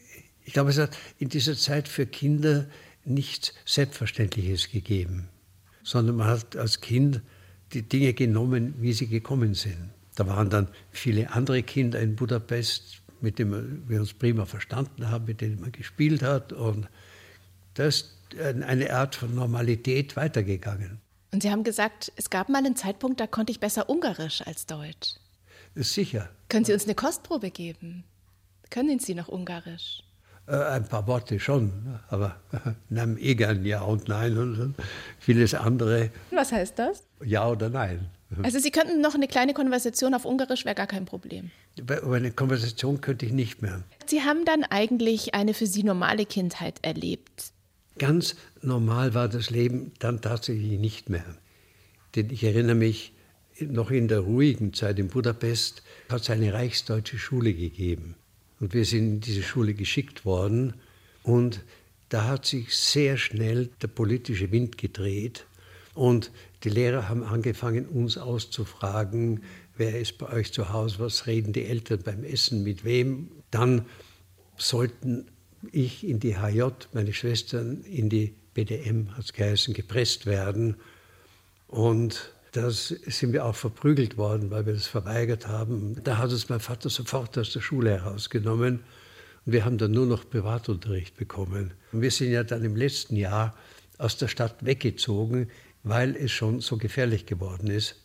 Ich 0.46 0.54
glaube, 0.54 0.70
es 0.70 0.78
hat 0.78 0.96
in 1.18 1.28
dieser 1.28 1.54
Zeit 1.54 1.86
für 1.86 2.06
Kinder 2.06 2.64
nichts 3.04 3.52
Selbstverständliches 3.66 4.70
gegeben, 4.70 5.28
sondern 5.82 6.16
man 6.16 6.28
hat 6.28 6.56
als 6.56 6.80
Kind 6.80 7.20
die 7.74 7.82
Dinge 7.82 8.14
genommen, 8.14 8.72
wie 8.78 8.94
sie 8.94 9.06
gekommen 9.06 9.52
sind. 9.52 9.90
Da 10.16 10.26
waren 10.26 10.48
dann 10.48 10.68
viele 10.90 11.30
andere 11.32 11.62
Kinder 11.62 12.00
in 12.00 12.16
Budapest, 12.16 12.99
mit 13.22 13.38
denen 13.38 13.84
wir 13.88 14.00
uns 14.00 14.14
prima 14.14 14.44
verstanden 14.44 15.10
haben, 15.10 15.26
mit 15.26 15.40
denen 15.40 15.60
man 15.60 15.72
gespielt 15.72 16.22
hat. 16.22 16.52
Und 16.52 16.88
da 17.74 17.84
ist 17.86 18.16
eine 18.62 18.92
Art 18.92 19.14
von 19.14 19.34
Normalität 19.34 20.16
weitergegangen. 20.16 21.00
Und 21.32 21.42
Sie 21.42 21.50
haben 21.50 21.64
gesagt, 21.64 22.12
es 22.16 22.30
gab 22.30 22.48
mal 22.48 22.58
einen 22.58 22.76
Zeitpunkt, 22.76 23.20
da 23.20 23.26
konnte 23.26 23.52
ich 23.52 23.60
besser 23.60 23.88
Ungarisch 23.88 24.42
als 24.46 24.66
Deutsch. 24.66 25.16
Ist 25.74 25.94
sicher. 25.94 26.28
Können 26.48 26.64
Sie 26.64 26.72
uns 26.72 26.84
eine 26.84 26.94
Kostprobe 26.94 27.50
geben? 27.50 28.04
Können 28.70 28.98
Sie 28.98 29.14
noch 29.14 29.28
Ungarisch? 29.28 30.02
Äh, 30.46 30.56
ein 30.56 30.88
paar 30.88 31.06
Worte 31.06 31.38
schon, 31.38 32.00
aber 32.08 32.36
nam 32.88 33.16
igen 33.16 33.64
ja 33.64 33.82
und 33.82 34.08
nein 34.08 34.36
und 34.36 34.74
vieles 35.20 35.54
andere. 35.54 36.10
Was 36.32 36.50
heißt 36.50 36.78
das? 36.78 37.04
Ja 37.24 37.48
oder 37.48 37.68
nein. 37.68 38.10
Also 38.42 38.58
Sie 38.58 38.70
könnten 38.70 39.00
noch 39.00 39.14
eine 39.14 39.26
kleine 39.26 39.54
Konversation 39.54 40.14
auf 40.14 40.24
Ungarisch, 40.24 40.64
wäre 40.64 40.76
gar 40.76 40.86
kein 40.86 41.04
Problem. 41.04 41.50
Aber 41.90 42.16
eine 42.16 42.30
Konversation 42.30 43.00
könnte 43.00 43.26
ich 43.26 43.32
nicht 43.32 43.60
mehr. 43.60 43.82
Sie 44.06 44.22
haben 44.22 44.44
dann 44.44 44.64
eigentlich 44.64 45.34
eine 45.34 45.54
für 45.54 45.66
Sie 45.66 45.82
normale 45.82 46.26
Kindheit 46.26 46.78
erlebt. 46.82 47.52
Ganz 47.98 48.36
normal 48.62 49.14
war 49.14 49.28
das 49.28 49.50
Leben 49.50 49.92
dann 49.98 50.20
tatsächlich 50.20 50.78
nicht 50.78 51.10
mehr. 51.10 51.24
Denn 52.14 52.30
ich 52.30 52.44
erinnere 52.44 52.76
mich, 52.76 53.12
noch 53.60 53.90
in 53.90 54.08
der 54.08 54.20
ruhigen 54.20 54.72
Zeit 54.72 54.98
in 54.98 55.08
Budapest 55.08 55.82
hat 56.08 56.22
es 56.22 56.30
eine 56.30 56.52
reichsdeutsche 56.52 57.18
Schule 57.18 57.52
gegeben. 57.52 58.14
Und 58.58 58.74
wir 58.74 58.84
sind 58.84 59.06
in 59.06 59.20
diese 59.20 59.42
Schule 59.42 59.74
geschickt 59.74 60.24
worden. 60.24 60.74
Und 61.22 61.62
da 62.08 62.26
hat 62.26 62.46
sich 62.46 62.76
sehr 62.76 63.16
schnell 63.16 63.68
der 63.82 63.88
politische 63.88 64.50
Wind 64.50 64.78
gedreht. 64.78 65.46
Und 65.94 66.30
die 66.64 66.70
Lehrer 66.70 67.08
haben 67.08 67.24
angefangen, 67.24 67.86
uns 67.86 68.16
auszufragen, 68.18 69.42
wer 69.76 69.98
ist 69.98 70.18
bei 70.18 70.30
euch 70.30 70.52
zu 70.52 70.72
Hause, 70.72 70.98
was 70.98 71.26
reden 71.26 71.52
die 71.52 71.64
Eltern 71.64 72.00
beim 72.04 72.24
Essen, 72.24 72.62
mit 72.62 72.84
wem. 72.84 73.30
Dann 73.50 73.86
sollten 74.56 75.26
ich 75.72 76.06
in 76.06 76.20
die 76.20 76.36
HJ, 76.36 76.68
meine 76.92 77.12
Schwestern 77.12 77.82
in 77.82 78.08
die 78.08 78.34
BDM, 78.54 79.16
hat 79.16 79.24
es 79.24 79.32
geheißen, 79.32 79.74
gepresst 79.74 80.26
werden. 80.26 80.76
Und 81.66 82.32
da 82.52 82.70
sind 82.70 83.32
wir 83.32 83.44
auch 83.44 83.54
verprügelt 83.54 84.16
worden, 84.16 84.50
weil 84.50 84.66
wir 84.66 84.72
das 84.72 84.86
verweigert 84.86 85.46
haben. 85.46 86.02
Da 86.02 86.18
hat 86.18 86.30
uns 86.30 86.48
mein 86.48 86.60
Vater 86.60 86.90
sofort 86.90 87.38
aus 87.38 87.52
der 87.52 87.60
Schule 87.60 87.90
herausgenommen. 87.90 88.80
Und 89.46 89.52
wir 89.52 89.64
haben 89.64 89.78
dann 89.78 89.92
nur 89.92 90.06
noch 90.06 90.28
Privatunterricht 90.28 91.16
bekommen. 91.16 91.72
Und 91.92 92.02
wir 92.02 92.10
sind 92.10 92.32
ja 92.32 92.42
dann 92.42 92.64
im 92.64 92.76
letzten 92.76 93.16
Jahr 93.16 93.54
aus 93.98 94.16
der 94.16 94.28
Stadt 94.28 94.64
weggezogen, 94.64 95.50
weil 95.82 96.16
es 96.16 96.30
schon 96.30 96.60
so 96.60 96.76
gefährlich 96.76 97.26
geworden 97.26 97.68
ist. 97.68 97.96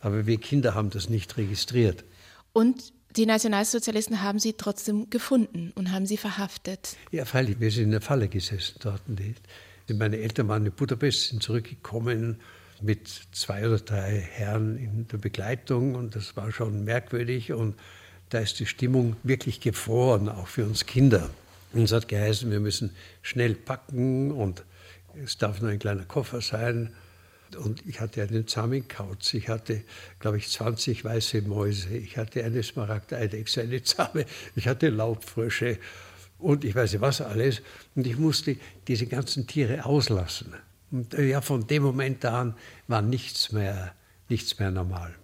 Aber 0.00 0.26
wir 0.26 0.38
Kinder 0.38 0.74
haben 0.74 0.90
das 0.90 1.08
nicht 1.08 1.36
registriert. 1.36 2.04
Und 2.52 2.92
die 3.16 3.26
Nationalsozialisten 3.26 4.22
haben 4.22 4.38
sie 4.38 4.52
trotzdem 4.52 5.08
gefunden 5.08 5.72
und 5.74 5.90
haben 5.90 6.06
sie 6.06 6.16
verhaftet. 6.16 6.96
Ja, 7.12 7.24
freilich, 7.24 7.60
wir 7.60 7.70
sind 7.70 7.84
in 7.84 7.90
der 7.92 8.02
Falle 8.02 8.28
gesessen 8.28 8.76
dort. 8.80 9.02
Meine 9.88 10.18
Eltern 10.18 10.48
waren 10.48 10.66
in 10.66 10.72
Budapest, 10.72 11.28
sind 11.28 11.42
zurückgekommen 11.42 12.40
mit 12.82 13.08
zwei 13.32 13.66
oder 13.66 13.78
drei 13.78 14.20
Herren 14.20 14.76
in 14.76 15.08
der 15.08 15.16
Begleitung 15.16 15.94
und 15.94 16.14
das 16.14 16.36
war 16.36 16.52
schon 16.52 16.84
merkwürdig 16.84 17.52
und 17.52 17.74
da 18.28 18.40
ist 18.40 18.58
die 18.58 18.66
Stimmung 18.66 19.16
wirklich 19.22 19.60
gefroren, 19.60 20.28
auch 20.28 20.48
für 20.48 20.64
uns 20.64 20.84
Kinder. 20.84 21.30
Und 21.72 21.84
es 21.84 21.92
hat 21.92 22.08
geheißen, 22.08 22.50
wir 22.50 22.60
müssen 22.60 22.90
schnell 23.22 23.54
packen 23.54 24.30
und 24.30 24.64
es 25.24 25.38
darf 25.38 25.60
nur 25.60 25.70
ein 25.70 25.78
kleiner 25.78 26.04
Koffer 26.04 26.40
sein. 26.40 26.92
Und 27.54 27.86
ich 27.86 28.00
hatte 28.00 28.22
einen 28.22 28.48
Zamenkauz, 28.48 29.34
ich 29.34 29.48
hatte, 29.48 29.82
glaube 30.18 30.38
ich, 30.38 30.48
20 30.48 31.04
weiße 31.04 31.42
Mäuse, 31.42 31.96
ich 31.96 32.16
hatte 32.16 32.42
eine 32.42 32.62
Smaragdeidechse, 32.62 33.62
eine 33.62 33.82
Zahme, 33.82 34.26
ich 34.56 34.66
hatte 34.66 34.88
Laubfrösche 34.88 35.78
und 36.38 36.64
ich 36.64 36.74
weiß 36.74 36.92
nicht 36.92 37.00
was 37.00 37.20
alles. 37.20 37.62
Und 37.94 38.06
ich 38.06 38.18
musste 38.18 38.56
diese 38.88 39.06
ganzen 39.06 39.46
Tiere 39.46 39.84
auslassen. 39.84 40.54
Und 40.90 41.14
äh, 41.14 41.28
ja, 41.28 41.40
von 41.40 41.66
dem 41.66 41.82
Moment 41.82 42.24
an 42.24 42.54
war 42.88 43.02
nichts 43.02 43.52
mehr, 43.52 43.94
nichts 44.28 44.58
mehr 44.58 44.70
normal. 44.70 45.14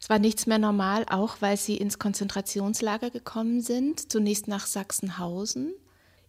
Es 0.00 0.10
war 0.10 0.18
nichts 0.18 0.46
mehr 0.46 0.58
normal, 0.58 1.06
auch 1.08 1.36
weil 1.40 1.56
Sie 1.56 1.76
ins 1.76 1.98
Konzentrationslager 1.98 3.10
gekommen 3.10 3.60
sind, 3.60 4.10
zunächst 4.10 4.48
nach 4.48 4.66
Sachsenhausen. 4.66 5.74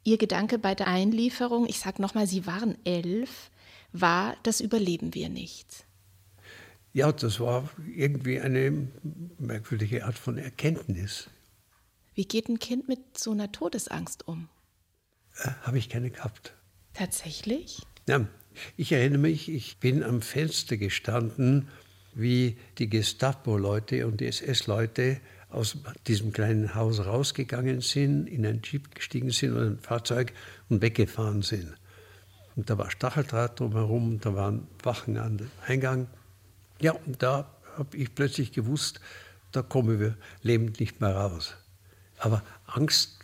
Ihr 0.03 0.17
Gedanke 0.17 0.59
bei 0.59 0.75
der 0.75 0.87
Einlieferung, 0.87 1.65
ich 1.67 1.79
sage 1.79 2.01
nochmal, 2.01 2.27
Sie 2.27 2.45
waren 2.45 2.77
elf, 2.85 3.49
war, 3.93 4.35
das 4.43 4.59
überleben 4.59 5.13
wir 5.13 5.29
nicht. 5.29 5.85
Ja, 6.91 7.11
das 7.11 7.39
war 7.39 7.69
irgendwie 7.87 8.39
eine 8.39 8.87
merkwürdige 9.39 10.05
Art 10.05 10.17
von 10.17 10.37
Erkenntnis. 10.37 11.29
Wie 12.13 12.25
geht 12.25 12.49
ein 12.49 12.59
Kind 12.59 12.87
mit 12.87 13.17
so 13.17 13.31
einer 13.31 13.51
Todesangst 13.51 14.27
um? 14.27 14.49
Äh, 15.37 15.49
Habe 15.63 15.79
ich 15.79 15.89
keine 15.89 16.11
gehabt. 16.11 16.53
Tatsächlich? 16.93 17.81
Ja, 18.07 18.27
ich 18.77 18.91
erinnere 18.91 19.19
mich, 19.19 19.49
ich 19.49 19.77
bin 19.79 20.03
am 20.03 20.21
Fenster 20.21 20.77
gestanden, 20.77 21.69
wie 22.13 22.57
die 22.77 22.89
Gestapo-Leute 22.89 24.05
und 24.05 24.21
die 24.21 24.27
SS-Leute 24.27 25.19
aus 25.49 25.77
diesem 26.07 26.31
kleinen 26.31 26.75
Haus 26.75 27.05
rausgegangen 27.05 27.81
sind, 27.81 28.27
in 28.27 28.45
ein 28.45 28.61
Jeep 28.63 28.93
gestiegen 28.93 29.31
sind 29.31 29.53
oder 29.53 29.65
ein 29.65 29.79
Fahrzeug 29.79 30.33
und 30.69 30.81
weggefahren 30.81 31.41
sind. 31.41 31.73
Und 32.55 32.69
da 32.69 32.77
war 32.77 32.91
Stacheldraht 32.91 33.59
drumherum, 33.59 34.19
da 34.19 34.35
waren 34.35 34.67
Wachen 34.83 35.17
an 35.17 35.37
dem 35.37 35.51
Eingang. 35.65 36.07
Ja, 36.79 36.91
und 37.05 37.23
da 37.23 37.49
habe 37.77 37.97
ich 37.97 38.13
plötzlich 38.13 38.51
gewusst, 38.51 38.99
da 39.51 39.61
kommen 39.61 39.99
wir 39.99 40.17
lebend 40.41 40.79
nicht 40.79 41.01
mehr 41.01 41.15
raus. 41.15 41.55
Aber 42.17 42.43
Angst 42.65 43.19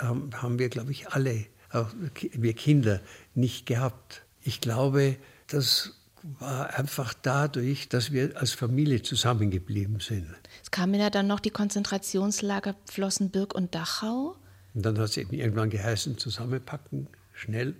ähm, 0.00 0.30
haben 0.34 0.58
wir, 0.58 0.68
glaube 0.68 0.92
ich, 0.92 1.08
alle, 1.08 1.46
auch 1.70 1.88
wir 2.32 2.52
Kinder, 2.54 3.00
nicht 3.34 3.66
gehabt. 3.66 4.22
Ich 4.42 4.60
glaube, 4.60 5.16
das 5.48 5.92
war 6.38 6.74
einfach 6.74 7.14
dadurch, 7.14 7.88
dass 7.88 8.12
wir 8.12 8.36
als 8.36 8.52
Familie 8.52 9.02
zusammengeblieben 9.02 10.00
sind. 10.00 10.34
Es 10.62 10.70
kamen 10.70 10.94
ja 10.94 11.10
dann 11.10 11.26
noch 11.26 11.40
die 11.40 11.50
Konzentrationslager 11.50 12.74
Flossenbürg 12.86 13.54
und 13.54 13.74
Dachau. 13.74 14.36
Und 14.74 14.84
dann 14.84 14.98
hat 14.98 15.10
es 15.10 15.16
irgendwann 15.16 15.70
geheißen, 15.70 16.18
zusammenpacken, 16.18 17.08
schnell, 17.32 17.74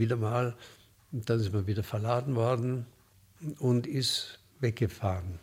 wieder 0.00 0.16
mal. 0.16 0.56
Und 1.12 1.30
dann 1.30 1.38
ist 1.38 1.52
man 1.52 1.68
wieder 1.68 1.84
verladen 1.84 2.34
worden 2.34 2.86
und 3.60 3.86
ist 3.86 4.40
weggefahren. 4.58 5.38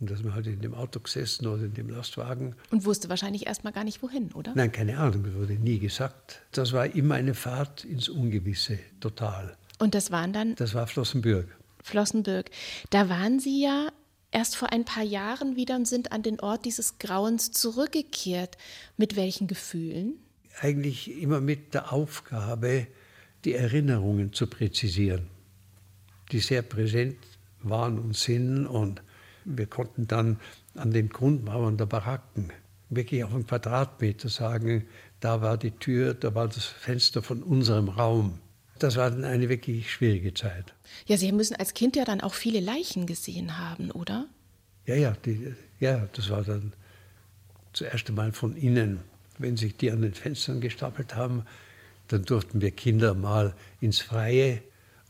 Und 0.00 0.10
da 0.10 0.14
ist 0.14 0.24
man 0.24 0.34
halt 0.34 0.46
in 0.46 0.60
dem 0.60 0.74
Auto 0.74 1.00
gesessen 1.00 1.46
oder 1.46 1.64
in 1.64 1.74
dem 1.74 1.88
Lastwagen. 1.88 2.54
Und 2.70 2.84
wusste 2.84 3.08
wahrscheinlich 3.08 3.46
erstmal 3.46 3.72
gar 3.72 3.84
nicht 3.84 4.02
wohin, 4.02 4.32
oder? 4.32 4.52
Nein, 4.54 4.70
keine 4.70 4.98
Ahnung, 4.98 5.24
das 5.24 5.34
wurde 5.34 5.54
nie 5.54 5.78
gesagt. 5.78 6.42
Das 6.52 6.72
war 6.72 6.86
immer 6.86 7.16
eine 7.16 7.34
Fahrt 7.34 7.84
ins 7.84 8.08
Ungewisse, 8.08 8.78
total. 9.00 9.56
Und 9.78 9.94
das 9.94 10.10
waren 10.10 10.32
dann? 10.32 10.54
Das 10.54 10.74
war 10.74 10.86
Flossenbürg. 10.86 11.48
Flossenbürg. 11.82 12.50
Da 12.90 13.08
waren 13.08 13.40
Sie 13.40 13.62
ja 13.62 13.88
erst 14.30 14.56
vor 14.56 14.72
ein 14.72 14.84
paar 14.84 15.02
Jahren 15.02 15.56
wieder 15.56 15.76
und 15.76 15.88
sind 15.88 16.12
an 16.12 16.22
den 16.22 16.38
Ort 16.40 16.64
dieses 16.64 16.98
Grauens 16.98 17.50
zurückgekehrt. 17.50 18.56
Mit 18.96 19.16
welchen 19.16 19.46
Gefühlen? 19.46 20.14
Eigentlich 20.60 21.20
immer 21.20 21.40
mit 21.40 21.74
der 21.74 21.92
Aufgabe, 21.92 22.86
die 23.44 23.54
Erinnerungen 23.54 24.32
zu 24.32 24.46
präzisieren, 24.46 25.28
die 26.32 26.40
sehr 26.40 26.62
präsent 26.62 27.16
waren 27.62 27.98
und 27.98 28.16
sind. 28.16 28.66
Und 28.66 29.02
wir 29.44 29.66
konnten 29.66 30.06
dann 30.06 30.38
an 30.74 30.90
den 30.90 31.08
Grundmauern 31.08 31.76
der 31.76 31.86
Baracken 31.86 32.52
wirklich 32.90 33.24
auf 33.24 33.34
einen 33.34 33.46
Quadratmeter 33.46 34.28
sagen, 34.28 34.86
da 35.20 35.42
war 35.42 35.56
die 35.56 35.72
Tür, 35.72 36.14
da 36.14 36.34
war 36.34 36.48
das 36.48 36.64
Fenster 36.64 37.22
von 37.22 37.42
unserem 37.42 37.88
Raum. 37.88 38.38
Das 38.78 38.96
war 38.96 39.10
dann 39.10 39.24
eine 39.24 39.48
wirklich 39.48 39.90
schwierige 39.90 40.32
Zeit. 40.34 40.72
Ja, 41.06 41.16
Sie 41.16 41.32
müssen 41.32 41.56
als 41.56 41.74
Kind 41.74 41.96
ja 41.96 42.04
dann 42.04 42.20
auch 42.20 42.34
viele 42.34 42.60
Leichen 42.60 43.06
gesehen 43.06 43.58
haben, 43.58 43.90
oder? 43.90 44.26
Ja, 44.86 44.94
ja, 44.94 45.16
die, 45.24 45.54
ja, 45.80 46.08
das 46.12 46.30
war 46.30 46.42
dann 46.42 46.72
zuerst 47.72 48.08
einmal 48.08 48.32
von 48.32 48.56
innen. 48.56 49.00
Wenn 49.38 49.56
sich 49.56 49.76
die 49.76 49.90
an 49.90 50.02
den 50.02 50.14
Fenstern 50.14 50.60
gestapelt 50.60 51.14
haben, 51.14 51.44
dann 52.08 52.24
durften 52.24 52.60
wir 52.60 52.70
Kinder 52.70 53.14
mal 53.14 53.54
ins 53.80 54.00
Freie 54.00 54.62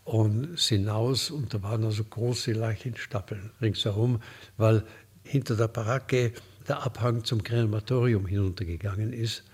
und 0.04 0.58
hinaus 0.58 1.30
und 1.30 1.52
da 1.52 1.62
waren 1.62 1.84
also 1.84 2.04
große 2.04 2.52
Leichenstapeln 2.52 3.50
ringsherum, 3.60 4.20
weil 4.56 4.84
hinter 5.22 5.56
der 5.56 5.68
Baracke 5.68 6.32
der 6.66 6.82
Abhang 6.82 7.24
zum 7.24 7.42
Krematorium 7.42 8.26
hinuntergegangen 8.26 9.12
ist. 9.12 9.44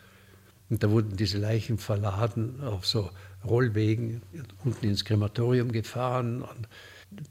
Und 0.71 0.83
da 0.83 0.91
wurden 0.91 1.17
diese 1.17 1.39
Leichen 1.39 1.79
verladen 1.79 2.63
auf 2.63 2.87
so 2.87 3.11
Rollwegen 3.45 4.23
unten 4.65 4.87
ins 4.87 5.05
Krematorium 5.05 5.71
gefahren. 5.73 6.43
Und 6.43 6.69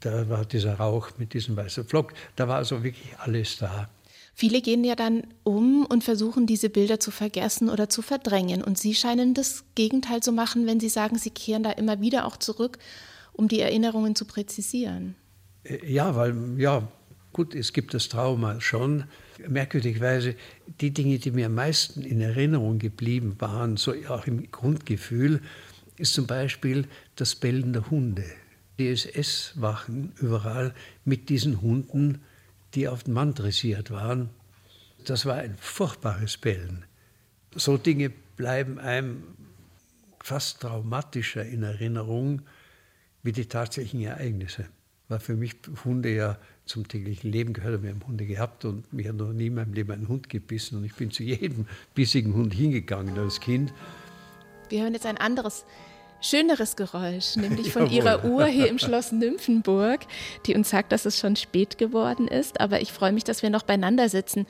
da 0.00 0.28
war 0.28 0.44
dieser 0.44 0.74
Rauch 0.74 1.10
mit 1.18 1.34
diesem 1.34 1.56
weißen 1.56 1.84
Flock. 1.84 2.12
Da 2.36 2.48
war 2.48 2.56
also 2.56 2.84
wirklich 2.84 3.18
alles 3.18 3.58
da. 3.58 3.88
Viele 4.34 4.60
gehen 4.60 4.82
ja 4.82 4.96
dann 4.96 5.22
um 5.44 5.86
und 5.86 6.02
versuchen, 6.02 6.46
diese 6.46 6.68
Bilder 6.68 6.98
zu 6.98 7.12
vergessen 7.12 7.70
oder 7.70 7.88
zu 7.88 8.02
verdrängen. 8.02 8.64
Und 8.64 8.78
Sie 8.78 8.94
scheinen 8.94 9.32
das 9.32 9.64
Gegenteil 9.76 10.22
zu 10.22 10.32
machen, 10.32 10.66
wenn 10.66 10.80
Sie 10.80 10.88
sagen, 10.88 11.16
Sie 11.18 11.30
kehren 11.30 11.62
da 11.62 11.70
immer 11.70 12.00
wieder 12.00 12.26
auch 12.26 12.36
zurück, 12.36 12.78
um 13.32 13.46
die 13.46 13.60
Erinnerungen 13.60 14.16
zu 14.16 14.24
präzisieren. 14.24 15.14
Äh, 15.62 15.86
ja, 15.92 16.16
weil, 16.16 16.34
ja, 16.58 16.88
gut, 17.32 17.54
es 17.54 17.72
gibt 17.72 17.94
das 17.94 18.08
Trauma 18.08 18.60
schon. 18.60 19.04
Merkwürdigerweise, 19.46 20.34
die 20.80 20.92
Dinge, 20.92 21.18
die 21.18 21.30
mir 21.30 21.46
am 21.46 21.54
meisten 21.54 22.02
in 22.02 22.20
Erinnerung 22.20 22.80
geblieben 22.80 23.36
waren, 23.38 23.76
so 23.76 23.94
auch 24.08 24.26
im 24.26 24.50
Grundgefühl, 24.50 25.42
ist 25.96 26.14
zum 26.14 26.26
Beispiel 26.26 26.88
das 27.14 27.36
Bellen 27.36 27.72
der 27.72 27.88
Hunde. 27.88 28.24
Die 28.80 28.88
SS-Wachen 28.88 30.12
überall 30.20 30.74
mit 31.04 31.28
diesen 31.28 31.62
Hunden, 31.62 32.20
die 32.74 32.88
auf 32.88 33.04
den 33.04 33.14
Mann 33.14 33.34
dressiert 33.34 33.90
waren. 33.90 34.30
Das 35.04 35.26
war 35.26 35.36
ein 35.36 35.56
furchtbares 35.58 36.38
Bellen. 36.38 36.84
So 37.54 37.76
Dinge 37.76 38.10
bleiben 38.36 38.78
einem 38.78 39.22
fast 40.22 40.60
traumatischer 40.60 41.44
in 41.44 41.62
Erinnerung 41.62 42.42
wie 43.22 43.32
die 43.32 43.46
tatsächlichen 43.46 44.02
Ereignisse. 44.02 44.66
Weil 45.08 45.20
für 45.20 45.36
mich 45.36 45.56
Hunde 45.84 46.14
ja 46.14 46.38
zum 46.64 46.88
täglichen 46.88 47.30
Leben 47.30 47.52
gehört. 47.52 47.82
Wir 47.82 47.90
haben 47.90 48.06
Hunde 48.06 48.24
gehabt 48.24 48.64
und 48.64 48.90
mich 48.92 49.06
hat 49.06 49.16
noch 49.16 49.32
nie 49.32 49.48
in 49.48 49.54
meinem 49.54 49.74
Leben 49.74 49.92
ein 49.92 50.08
Hund 50.08 50.30
gebissen. 50.30 50.78
Und 50.78 50.84
ich 50.84 50.94
bin 50.94 51.10
zu 51.10 51.22
jedem 51.22 51.66
bissigen 51.94 52.32
Hund 52.34 52.54
hingegangen 52.54 53.18
als 53.18 53.40
Kind. 53.40 53.72
Wir 54.70 54.82
hören 54.82 54.94
jetzt 54.94 55.04
ein 55.04 55.18
anderes 55.18 55.66
schöneres 56.24 56.76
Geräusch, 56.76 57.36
nämlich 57.36 57.72
von 57.72 57.90
ihrer 57.90 58.24
Uhr 58.24 58.46
hier 58.46 58.68
im 58.68 58.78
Schloss 58.78 59.12
Nymphenburg, 59.12 60.00
die 60.46 60.54
uns 60.54 60.70
sagt, 60.70 60.92
dass 60.92 61.04
es 61.04 61.18
schon 61.18 61.36
spät 61.36 61.78
geworden 61.78 62.26
ist. 62.28 62.60
Aber 62.60 62.80
ich 62.80 62.92
freue 62.92 63.12
mich, 63.12 63.24
dass 63.24 63.42
wir 63.42 63.50
noch 63.50 63.62
beieinander 63.62 64.08
sitzen. 64.08 64.46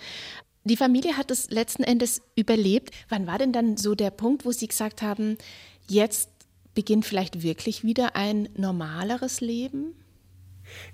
Die 0.64 0.76
Familie 0.76 1.16
hat 1.16 1.31
es 1.31 1.50
letzten 1.50 1.83
Endes 1.83 2.23
überlebt. 2.37 2.90
Wann 3.09 3.26
war 3.26 3.38
denn 3.38 3.52
dann 3.52 3.76
so 3.76 3.95
der 3.95 4.11
Punkt, 4.11 4.47
wo 4.47 4.52
Sie 4.52 4.66
gesagt 4.66 5.02
haben, 5.02 5.37
jetzt 5.88 6.31
beginnt 6.75 7.04
vielleicht 7.04 7.43
wirklich 7.43 7.85
wieder 7.85 8.16
ein 8.16 8.49
normaleres 8.57 9.40
Leben? 9.40 9.95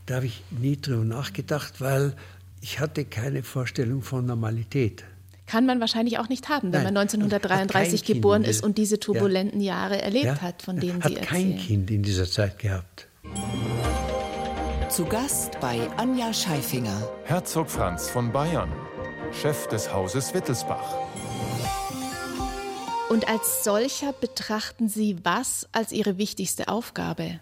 Da 0.07 0.17
habe 0.17 0.27
ich 0.27 0.43
nie 0.51 0.77
drüber 0.81 1.05
nachgedacht, 1.05 1.81
weil 1.81 2.17
ich 2.61 2.81
hatte 2.81 3.05
keine 3.05 3.43
Vorstellung 3.43 4.03
von 4.03 4.27
Normalität. 4.27 5.05
Kann 5.51 5.67
man 5.67 5.81
wahrscheinlich 5.81 6.21
auch 6.21 6.29
nicht 6.29 6.49
haben, 6.49 6.73
wenn 6.73 6.85
Nein, 6.85 6.95
man 6.95 7.09
1933 7.09 8.05
geboren 8.05 8.45
ist 8.45 8.63
und 8.63 8.79
diese 8.79 9.01
turbulenten 9.01 9.61
ja. 9.61 9.75
Jahre 9.75 10.01
erlebt 10.01 10.27
ja, 10.27 10.41
hat, 10.41 10.63
von 10.63 10.79
denen 10.79 11.03
hat 11.03 11.11
Sie 11.11 11.17
erzählen. 11.17 11.49
Hat 11.51 11.57
kein 11.57 11.67
Kind 11.67 11.91
in 11.91 12.05
dieser 12.05 12.31
Zeit 12.31 12.61
gehabt. 12.61 13.09
Zu 14.89 15.07
Gast 15.07 15.59
bei 15.61 15.91
Anja 15.97 16.33
Scheifinger. 16.33 17.03
Herzog 17.25 17.69
Franz 17.69 18.09
von 18.09 18.31
Bayern, 18.31 18.71
Chef 19.33 19.67
des 19.67 19.93
Hauses 19.93 20.33
Wittelsbach. 20.35 20.95
Und 23.09 23.29
als 23.29 23.65
solcher 23.65 24.13
betrachten 24.13 24.89
Sie 24.89 25.17
was 25.25 25.69
als 25.73 25.91
Ihre 25.91 26.17
wichtigste 26.17 26.69
Aufgabe? 26.69 27.41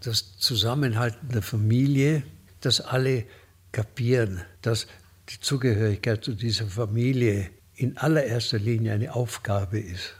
Das 0.00 0.38
Zusammenhalten 0.38 1.30
der 1.30 1.42
Familie, 1.42 2.22
dass 2.60 2.80
alle 2.80 3.24
kapieren, 3.72 4.44
dass 4.62 4.86
die 5.28 5.40
Zugehörigkeit 5.40 6.24
zu 6.24 6.34
dieser 6.34 6.66
Familie 6.66 7.50
in 7.74 7.96
allererster 7.96 8.58
Linie 8.58 8.92
eine 8.92 9.14
Aufgabe 9.14 9.78
ist. 9.78 10.14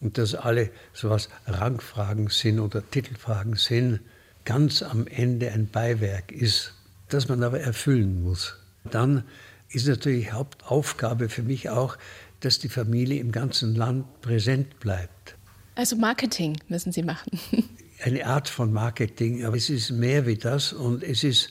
Und 0.00 0.18
dass 0.18 0.34
alle 0.34 0.70
sowas 0.92 1.28
Rangfragen 1.46 2.28
sind 2.28 2.60
oder 2.60 2.88
Titelfragen 2.90 3.56
sind, 3.56 4.00
ganz 4.44 4.82
am 4.82 5.06
Ende 5.06 5.52
ein 5.52 5.68
Beiwerk 5.68 6.32
ist, 6.32 6.74
das 7.08 7.28
man 7.28 7.42
aber 7.42 7.60
erfüllen 7.60 8.22
muss. 8.22 8.56
Dann 8.90 9.24
ist 9.68 9.86
natürlich 9.86 10.32
Hauptaufgabe 10.32 11.28
für 11.28 11.42
mich 11.42 11.70
auch, 11.70 11.96
dass 12.40 12.58
die 12.58 12.68
Familie 12.68 13.20
im 13.20 13.32
ganzen 13.32 13.74
Land 13.74 14.20
präsent 14.20 14.78
bleibt. 14.80 15.36
Also 15.74 15.96
Marketing 15.96 16.56
müssen 16.68 16.92
Sie 16.92 17.02
machen. 17.02 17.38
Eine 18.02 18.26
Art 18.26 18.48
von 18.48 18.72
Marketing, 18.72 19.44
aber 19.44 19.56
es 19.56 19.70
ist 19.70 19.90
mehr 19.90 20.26
wie 20.26 20.36
das 20.36 20.72
und 20.72 21.02
es 21.02 21.24
ist 21.24 21.50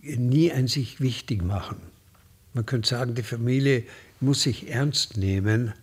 nie 0.00 0.50
ein 0.50 0.68
sich 0.68 1.00
wichtig 1.00 1.42
machen. 1.42 1.76
Man 2.56 2.64
könnte 2.64 2.88
sagen, 2.88 3.14
die 3.14 3.22
Familie 3.22 3.84
muss 4.18 4.44
sich 4.44 4.70
ernst 4.70 5.18
nehmen, 5.18 5.74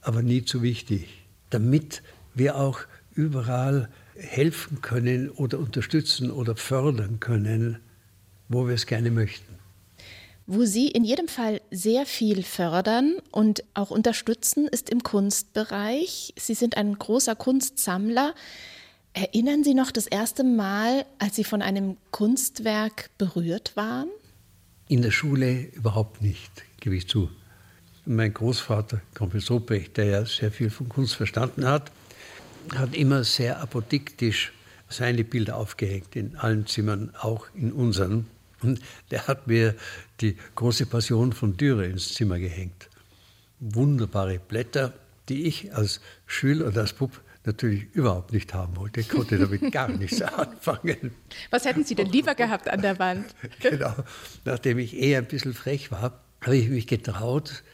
aber 0.00 0.22
nie 0.22 0.42
zu 0.42 0.62
wichtig, 0.62 1.06
damit 1.50 2.02
wir 2.34 2.56
auch 2.56 2.80
überall 3.14 3.90
helfen 4.16 4.80
können 4.80 5.28
oder 5.28 5.58
unterstützen 5.58 6.30
oder 6.30 6.56
fördern 6.56 7.20
können, 7.20 7.78
wo 8.48 8.66
wir 8.66 8.74
es 8.74 8.86
gerne 8.86 9.10
möchten. 9.10 9.54
Wo 10.46 10.64
Sie 10.64 10.88
in 10.88 11.04
jedem 11.04 11.28
Fall 11.28 11.60
sehr 11.70 12.06
viel 12.06 12.42
fördern 12.42 13.16
und 13.30 13.62
auch 13.74 13.90
unterstützen, 13.90 14.66
ist 14.66 14.88
im 14.88 15.02
Kunstbereich. 15.02 16.32
Sie 16.38 16.54
sind 16.54 16.78
ein 16.78 16.98
großer 16.98 17.36
Kunstsammler. 17.36 18.34
Erinnern 19.12 19.62
Sie 19.62 19.74
noch 19.74 19.90
das 19.90 20.06
erste 20.06 20.42
Mal, 20.42 21.04
als 21.18 21.36
Sie 21.36 21.44
von 21.44 21.60
einem 21.60 21.98
Kunstwerk 22.12 23.10
berührt 23.18 23.76
waren? 23.76 24.08
In 24.90 25.02
der 25.02 25.10
Schule 25.10 25.66
überhaupt 25.74 26.22
nicht, 26.22 26.50
gebe 26.80 26.96
ich 26.96 27.06
zu. 27.06 27.28
Mein 28.06 28.32
Großvater, 28.32 29.02
Kumpel 29.14 29.42
Sobrecht, 29.42 29.98
der 29.98 30.06
ja 30.06 30.24
sehr 30.24 30.50
viel 30.50 30.70
von 30.70 30.88
Kunst 30.88 31.14
verstanden 31.14 31.66
hat, 31.66 31.92
hat 32.74 32.96
immer 32.96 33.22
sehr 33.22 33.60
apodiktisch 33.60 34.50
seine 34.88 35.24
Bilder 35.24 35.56
aufgehängt, 35.56 36.16
in 36.16 36.36
allen 36.36 36.66
Zimmern, 36.66 37.14
auch 37.20 37.48
in 37.54 37.70
unseren. 37.72 38.28
Und 38.62 38.80
der 39.10 39.26
hat 39.26 39.46
mir 39.46 39.74
die 40.22 40.38
große 40.54 40.86
Passion 40.86 41.34
von 41.34 41.58
Dürer 41.58 41.84
ins 41.84 42.14
Zimmer 42.14 42.38
gehängt. 42.38 42.88
Wunderbare 43.60 44.38
Blätter, 44.38 44.94
die 45.28 45.42
ich 45.42 45.74
als 45.74 46.00
Schüler 46.26 46.68
oder 46.68 46.80
als 46.80 46.94
Bub 46.94 47.20
natürlich 47.48 47.86
überhaupt 47.94 48.32
nicht 48.32 48.54
haben 48.54 48.76
wollte. 48.76 49.00
Ich 49.00 49.08
konnte 49.08 49.38
damit 49.38 49.72
gar 49.72 49.88
nichts 49.88 50.22
anfangen. 50.22 51.12
Was 51.50 51.64
hätten 51.64 51.84
Sie 51.84 51.96
denn 51.96 52.06
lieber 52.06 52.34
gehabt 52.34 52.68
an 52.68 52.82
der 52.82 52.98
Wand? 52.98 53.26
genau. 53.60 53.94
Nachdem 54.44 54.78
ich 54.78 54.96
eher 54.96 55.18
ein 55.18 55.26
bisschen 55.26 55.54
frech 55.54 55.90
war, 55.90 56.22
habe 56.40 56.56
ich 56.56 56.68
mich 56.68 56.86
getraut, 56.86 57.64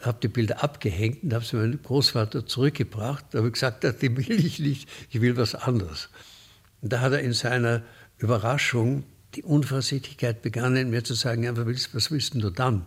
habe 0.00 0.18
die 0.22 0.28
Bilder 0.28 0.62
abgehängt 0.62 1.22
und 1.22 1.34
habe 1.34 1.44
sie 1.44 1.56
meinem 1.56 1.82
Großvater 1.82 2.46
zurückgebracht. 2.46 3.26
Da 3.30 3.38
habe 3.38 3.48
ich 3.48 3.54
gesagt, 3.54 3.84
die 3.84 4.16
will 4.16 4.44
ich 4.44 4.58
nicht, 4.60 4.88
ich 5.10 5.20
will 5.20 5.36
was 5.36 5.54
anderes. 5.54 6.08
Und 6.80 6.92
da 6.92 7.00
hat 7.00 7.12
er 7.12 7.20
in 7.20 7.32
seiner 7.32 7.82
Überraschung 8.18 9.04
die 9.34 9.42
Unvorsichtigkeit 9.42 10.42
begannen, 10.42 10.90
mir 10.90 11.02
zu 11.02 11.14
sagen, 11.14 11.42
ja, 11.42 11.56
was 11.56 12.10
willst 12.10 12.34
du 12.34 12.50
dann? 12.50 12.86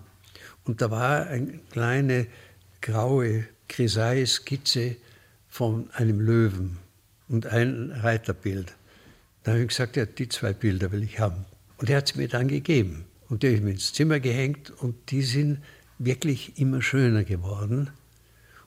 Und 0.64 0.82
da 0.82 0.90
war 0.90 1.28
eine 1.28 1.60
kleine 1.72 2.28
graue 2.82 3.46
Grisaille-Skizze 3.68 4.96
von 5.58 5.90
einem 5.94 6.20
Löwen 6.20 6.78
und 7.30 7.48
ein 7.48 7.92
Reiterbild. 7.92 8.76
Da 9.42 9.54
habe 9.54 9.62
ich 9.62 9.70
gesagt, 9.70 9.96
ja, 9.96 10.06
die 10.06 10.30
zwei 10.30 10.54
Bilder 10.54 10.92
will 10.92 11.02
ich 11.02 11.20
haben. 11.20 11.46
Und 11.78 11.90
er 11.90 11.98
hat 11.98 12.10
sie 12.10 12.20
mir 12.20 12.28
dann 12.28 12.48
gegeben. 12.48 13.06
Und 13.28 13.42
die 13.42 13.48
habe 13.48 13.56
ich 13.58 13.64
mir 13.64 13.72
ins 13.72 13.92
Zimmer 13.92 14.20
gehängt 14.20 14.70
und 14.70 15.10
die 15.10 15.24
sind 15.24 15.64
wirklich 15.98 16.60
immer 16.60 16.84
schöner 16.84 17.24
geworden. 17.24 17.90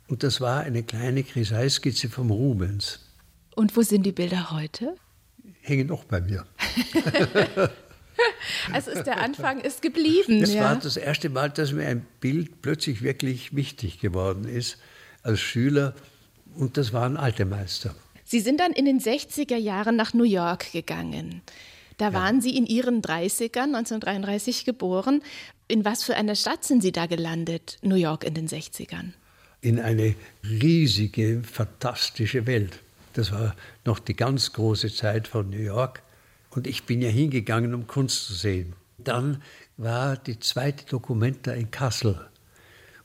Und 0.08 0.24
das 0.24 0.40
war 0.40 0.62
eine 0.62 0.82
kleine 0.82 1.22
Grisaille-Skizze 1.22 2.08
vom 2.08 2.32
Rubens. 2.32 2.98
Und 3.54 3.76
wo 3.76 3.82
sind 3.82 4.04
die 4.04 4.10
Bilder 4.10 4.50
heute? 4.50 4.96
hängen 5.60 5.86
noch 5.86 6.02
bei 6.02 6.20
mir. 6.20 6.44
also 8.72 8.90
ist 8.90 9.06
der 9.06 9.20
Anfang 9.20 9.60
ist 9.60 9.80
geblieben. 9.80 10.40
Das 10.40 10.54
ja. 10.54 10.64
war 10.64 10.74
das 10.74 10.96
erste 10.96 11.28
Mal, 11.28 11.50
dass 11.50 11.70
mir 11.70 11.86
ein 11.86 12.04
Bild 12.18 12.62
plötzlich 12.62 13.02
wirklich 13.02 13.54
wichtig 13.54 14.00
geworden 14.00 14.48
ist 14.48 14.78
als 15.22 15.38
Schüler. 15.38 15.94
Und 16.56 16.76
das 16.76 16.92
waren 16.92 17.16
alte 17.16 17.44
Meister. 17.44 17.94
Sie 18.24 18.40
sind 18.40 18.60
dann 18.60 18.72
in 18.72 18.84
den 18.84 19.00
60er 19.00 19.56
Jahren 19.56 19.96
nach 19.96 20.14
New 20.14 20.24
York 20.24 20.72
gegangen. 20.72 21.42
Da 21.98 22.12
waren 22.12 22.36
ja. 22.36 22.42
Sie 22.42 22.56
in 22.56 22.64
Ihren 22.64 23.02
30ern, 23.02 23.74
1933 23.74 24.64
geboren. 24.64 25.22
In 25.68 25.84
was 25.84 26.02
für 26.04 26.16
einer 26.16 26.34
Stadt 26.34 26.64
sind 26.64 26.82
Sie 26.82 26.92
da 26.92 27.06
gelandet, 27.06 27.78
New 27.82 27.96
York 27.96 28.24
in 28.24 28.34
den 28.34 28.48
60ern? 28.48 29.12
In 29.60 29.78
eine 29.78 30.14
riesige, 30.42 31.42
fantastische 31.42 32.46
Welt. 32.46 32.78
Das 33.12 33.32
war 33.32 33.54
noch 33.84 33.98
die 33.98 34.14
ganz 34.14 34.52
große 34.52 34.92
Zeit 34.94 35.28
von 35.28 35.50
New 35.50 35.58
York. 35.58 36.02
Und 36.50 36.66
ich 36.66 36.84
bin 36.84 37.02
ja 37.02 37.10
hingegangen, 37.10 37.74
um 37.74 37.86
Kunst 37.86 38.26
zu 38.26 38.34
sehen. 38.34 38.74
Dann 38.98 39.42
war 39.76 40.16
die 40.16 40.38
zweite 40.38 40.86
Dokumenta 40.86 41.52
in 41.52 41.70
Kassel. 41.70 42.18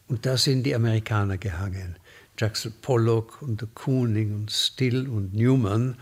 Und 0.08 0.26
da 0.26 0.38
sind 0.38 0.64
die 0.64 0.76
Amerikaner 0.76 1.38
gehangen. 1.38 1.98
Jackson 2.38 2.74
Pollock 2.82 3.42
und 3.42 3.62
de 3.62 3.68
Kooning 3.74 4.36
und 4.36 4.52
Still 4.52 5.08
und 5.08 5.34
Newman. 5.34 5.96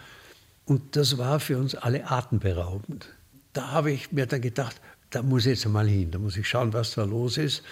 Und 0.65 0.95
das 0.95 1.17
war 1.17 1.39
für 1.39 1.57
uns 1.57 1.75
alle 1.75 2.09
atemberaubend. 2.09 3.07
Da 3.53 3.71
habe 3.71 3.91
ich 3.91 4.11
mir 4.11 4.25
dann 4.25 4.41
gedacht, 4.41 4.79
da 5.09 5.21
muss 5.21 5.45
ich 5.45 5.59
jetzt 5.59 5.67
mal 5.67 5.87
hin, 5.87 6.11
da 6.11 6.19
muss 6.19 6.37
ich 6.37 6.47
schauen, 6.47 6.73
was 6.73 6.95
da 6.95 7.03
los 7.03 7.37
ist. 7.37 7.63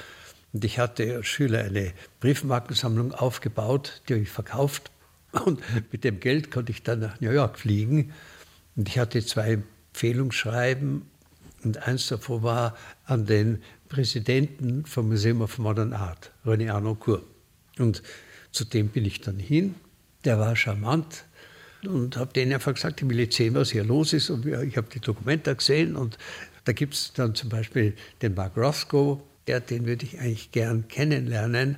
Und 0.53 0.63
ich 0.65 0.79
hatte 0.79 1.15
als 1.15 1.27
Schüler 1.27 1.63
eine 1.63 1.93
Briefmarkensammlung 2.19 3.13
aufgebaut, 3.13 4.01
die 4.07 4.13
habe 4.13 4.23
ich 4.23 4.29
verkauft 4.29 4.91
und 5.45 5.61
mit 5.91 6.03
dem 6.03 6.19
Geld 6.19 6.51
konnte 6.51 6.71
ich 6.71 6.83
dann 6.83 6.99
nach 6.99 7.19
New 7.21 7.31
York 7.31 7.57
fliegen. 7.57 8.13
Und 8.75 8.89
ich 8.89 8.99
hatte 8.99 9.25
zwei 9.25 9.59
Empfehlungsschreiben 9.93 11.03
und 11.63 11.87
eins 11.87 12.07
davon 12.07 12.43
war 12.43 12.75
an 13.05 13.25
den 13.25 13.61
Präsidenten 13.89 14.85
vom 14.85 15.09
Museum 15.09 15.41
of 15.41 15.57
Modern 15.57 15.93
Art, 15.93 16.31
René 16.45 16.71
Arnoncourt. 16.71 17.23
Und 17.77 18.03
zu 18.51 18.65
dem 18.65 18.89
bin 18.89 19.05
ich 19.05 19.21
dann 19.21 19.39
hin. 19.39 19.75
Der 20.25 20.39
war 20.39 20.55
charmant 20.55 21.25
und 21.83 22.17
habe 22.17 22.33
denen 22.33 22.53
einfach 22.53 22.73
gesagt, 22.73 23.01
ich 23.01 23.09
will 23.09 23.19
jetzt 23.19 23.35
sehen, 23.35 23.55
was 23.55 23.71
hier 23.71 23.83
los 23.83 24.13
ist. 24.13 24.29
Und 24.29 24.45
ich 24.45 24.77
habe 24.77 24.87
die 24.93 24.99
Dokumente 24.99 25.55
gesehen 25.55 25.95
und 25.95 26.17
da 26.65 26.73
gibt 26.73 26.93
es 26.93 27.13
dann 27.13 27.33
zum 27.33 27.49
Beispiel 27.49 27.95
den 28.21 28.35
Mark 28.35 28.55
Roscoe, 28.55 29.21
der, 29.47 29.59
den 29.59 29.85
würde 29.85 30.05
ich 30.05 30.19
eigentlich 30.19 30.51
gern 30.51 30.87
kennenlernen 30.87 31.77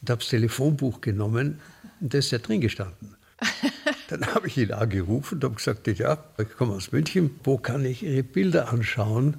und 0.00 0.10
habe 0.10 0.20
das 0.20 0.28
Telefonbuch 0.28 1.00
genommen 1.00 1.60
und 2.00 2.14
da 2.14 2.18
ist 2.18 2.32
er 2.32 2.38
drin 2.38 2.60
gestanden. 2.60 3.16
Dann 4.08 4.26
habe 4.34 4.48
ich 4.48 4.58
ihn 4.58 4.72
angerufen 4.72 5.36
und 5.36 5.44
habe 5.44 5.54
gesagt, 5.54 5.86
ja, 5.86 6.22
ich 6.38 6.50
komme 6.56 6.74
aus 6.74 6.92
München, 6.92 7.30
wo 7.44 7.58
kann 7.58 7.84
ich 7.84 8.02
Ihre 8.02 8.22
Bilder 8.22 8.70
anschauen? 8.70 9.38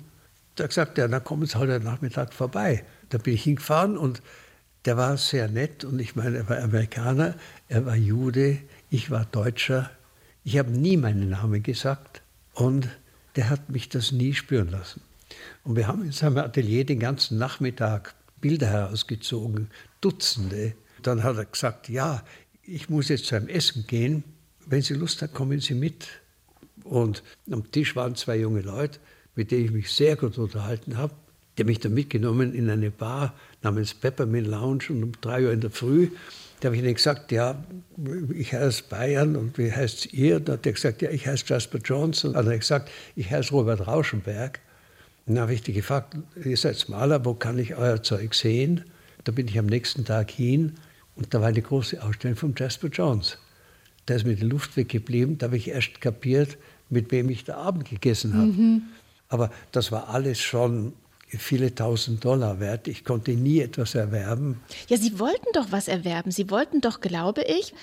Da 0.56 0.63
hat 0.63 0.65
er 0.65 0.67
gesagt, 0.70 0.98
ja, 0.98 1.08
dann 1.08 1.24
kommen 1.24 1.46
Sie 1.46 1.58
heute 1.58 1.80
Nachmittag 1.80 2.34
vorbei. 2.34 2.84
da 3.10 3.17
bin 3.17 3.34
ich 3.36 3.44
hingefahren 3.44 3.98
und 3.98 4.22
der 4.86 4.98
war 4.98 5.17
sehr 5.17 5.48
nett 5.48 5.84
und 5.84 6.00
ich 6.00 6.15
meine, 6.15 6.38
er 6.38 6.50
war 6.50 6.60
Amerikaner, 6.60 7.36
er 7.67 7.86
war 7.86 7.96
Jude, 7.96 8.58
ich 8.89 9.12
war 9.12 9.26
Deutscher. 9.26 9.91
Ich 10.44 10.58
habe 10.58 10.72
nie 10.72 10.98
meinen 10.98 11.30
Namen 11.30 11.62
gesagt 11.62 12.22
und 12.54 12.89
der 13.36 13.50
hat 13.50 13.70
mich 13.70 13.89
das 13.89 14.12
nie 14.12 14.34
spüren 14.34 14.70
lassen. 14.70 15.02
Und 15.63 15.76
wir 15.76 15.88
haben 15.88 16.04
in 16.04 16.12
seinem 16.12 16.38
Atelier 16.38 16.86
den 16.86 17.00
ganzen 17.00 17.38
Nachmittag 17.38 18.15
Bilder 18.41 18.67
herausgezogen, 18.67 19.70
Dutzende. 20.02 20.74
Dann 21.04 21.24
hat 21.24 21.38
er 21.38 21.46
gesagt, 21.46 21.89
ja, 21.89 22.24
ich 22.63 22.89
muss 22.89 23.10
jetzt 23.10 23.26
zu 23.26 23.36
einem 23.36 23.48
Essen 23.48 23.86
gehen. 23.88 24.24
Wenn 24.65 24.82
Sie 24.82 24.96
Lust 24.96 25.22
haben, 25.22 25.34
kommen 25.34 25.60
Sie 25.60 25.76
mit. 25.76 26.08
Und 26.84 27.24
am 27.50 27.72
Tisch 27.72 27.96
waren 27.96 28.15
zwei 28.15 28.38
junge 28.38 28.62
Leute, 28.62 29.00
mit 29.36 29.52
denen 29.52 29.65
ich 29.65 29.72
mich 29.72 29.91
sehr 29.91 30.15
gut 30.15 30.38
unterhalten 30.38 30.98
habe. 30.98 31.13
Haben 31.60 31.67
mich 31.67 31.80
dann 31.80 31.94
mitgenommen 31.94 32.56
in 32.56 32.70
eine 32.70 32.89
Bar 32.89 33.36
namens 33.62 33.93
Peppermint 33.93 34.47
Lounge 34.47 34.86
und 34.89 35.04
um 35.04 35.12
drei 35.21 35.45
Uhr 35.45 35.52
in 35.52 35.62
der 35.62 35.71
Früh 35.71 36.10
da 36.62 36.67
habe 36.67 36.76
ich 36.76 36.84
ihnen 36.84 36.93
gesagt, 36.93 37.32
ja, 37.32 37.56
ich 38.36 38.54
heiße 38.54 38.84
Bayern 38.88 39.36
und 39.36 39.58
wie 39.58 39.71
heißt 39.71 40.13
ihr? 40.13 40.39
Da 40.39 40.54
hat 40.54 40.65
er 40.67 40.74
gesagt, 40.74 41.02
ja, 41.02 41.10
ich 41.10 41.26
heiße 41.26 41.43
Jasper 41.47 41.80
Johnson. 41.80 42.34
Dann 42.34 42.45
habe 42.45 42.54
ich 42.54 42.62
gesagt, 42.62 42.91
ich 43.15 43.32
heiße 43.32 43.50
Robert 43.50 43.88
Rauschenberg. 43.88 44.60
Und 45.26 45.36
dann 45.36 45.41
habe 45.41 45.56
ich 45.56 45.63
die 45.63 45.74
gefragt, 45.74 46.15
ihr 46.43 46.56
seid 46.56 46.88
Maler, 46.88 47.26
wo 47.26 47.34
kann 47.34 47.58
ich 47.58 47.76
euer 47.76 48.04
Zeug 48.04 48.36
sehen? 48.36 48.86
Da 49.24 49.32
bin 49.32 49.47
ich 49.47 49.58
am 49.58 49.65
nächsten 49.65 50.06
Tag 50.06 50.30
hin 50.30 50.76
und 51.15 51.34
da 51.34 51.41
war 51.41 51.47
eine 51.47 51.62
große 51.62 52.02
Ausstellung 52.02 52.38
von 52.38 52.54
Jasper 52.56 52.89
Jones. 52.89 53.39
Da 54.06 54.13
ist 54.13 54.26
mir 54.28 54.36
die 54.36 54.45
Luft 54.45 54.78
weggeblieben, 54.78 55.39
da 55.39 55.47
habe 55.47 55.58
ich 55.58 55.67
erst 55.67 56.00
kapiert, 56.00 56.60
mit 56.89 57.12
wem 57.12 57.30
ich 57.30 57.43
da 57.43 57.58
Abend 57.58 57.89
gegessen 57.89 58.36
habe. 58.36 58.45
Mhm. 58.45 58.82
Aber 59.30 59.50
das 59.71 59.91
war 59.91 60.10
alles 60.10 60.39
schon 60.39 60.93
viele 61.38 61.74
tausend 61.74 62.24
Dollar 62.26 62.60
wert. 62.60 62.88
Ich 62.88 63.04
konnte 63.04 63.32
nie 63.32 63.60
etwas 63.60 63.96
erwerben. 63.96 64.62
Ja, 64.88 64.98
Sie 64.98 65.20
wollten 65.20 65.48
doch 65.54 65.67
was 65.72 65.88
erwerben. 65.88 66.32
Sie 66.32 66.50
wollten 66.50 66.82
doch, 66.82 67.02
glaube 67.02 67.44
ich, 67.44 67.74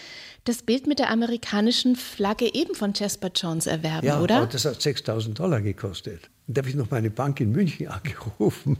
das 0.44 0.62
Bild 0.62 0.86
mit 0.86 0.98
der 0.98 1.10
amerikanischen 1.10 1.96
Flagge 1.96 2.52
eben 2.54 2.74
von 2.74 2.92
Jasper 2.94 3.30
Jones 3.34 3.66
erwerben, 3.66 4.06
ja, 4.06 4.20
oder? 4.20 4.36
Ja, 4.36 4.46
das 4.46 4.64
hat 4.64 4.80
6000 4.80 5.38
Dollar 5.38 5.60
gekostet. 5.60 6.30
Da 6.46 6.60
habe 6.60 6.70
ich 6.70 6.74
noch 6.74 6.90
meine 6.90 7.10
Bank 7.10 7.40
in 7.40 7.52
München 7.52 7.88
angerufen, 7.88 8.78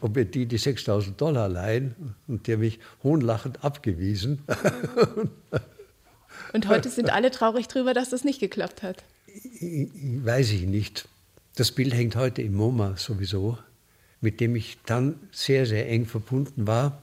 ob 0.00 0.16
mir 0.16 0.24
die 0.24 0.46
die 0.46 0.58
6000 0.58 1.20
Dollar 1.20 1.48
leihen. 1.48 2.16
Und 2.26 2.46
die 2.46 2.54
haben 2.54 2.60
mich 2.60 2.80
hohnlachend 3.02 3.64
abgewiesen. 3.64 4.42
Und 6.52 6.68
heute 6.68 6.88
sind 6.88 7.10
alle 7.10 7.30
traurig 7.30 7.68
drüber, 7.68 7.94
dass 7.94 8.10
das 8.10 8.24
nicht 8.24 8.40
geklappt 8.40 8.82
hat. 8.82 9.04
Weiß 9.60 10.50
ich 10.50 10.62
nicht. 10.62 11.06
Das 11.60 11.72
Bild 11.72 11.92
hängt 11.92 12.16
heute 12.16 12.40
im 12.40 12.54
MoMA 12.54 12.96
sowieso, 12.96 13.58
mit 14.22 14.40
dem 14.40 14.56
ich 14.56 14.78
dann 14.86 15.16
sehr, 15.30 15.66
sehr 15.66 15.90
eng 15.90 16.06
verbunden 16.06 16.66
war. 16.66 17.02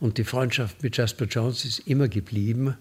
Und 0.00 0.16
die 0.16 0.24
Freundschaft 0.24 0.82
mit 0.82 0.96
Jasper 0.96 1.26
Jones 1.26 1.66
ist 1.66 1.80
immer 1.80 2.08
geblieben. 2.08 2.78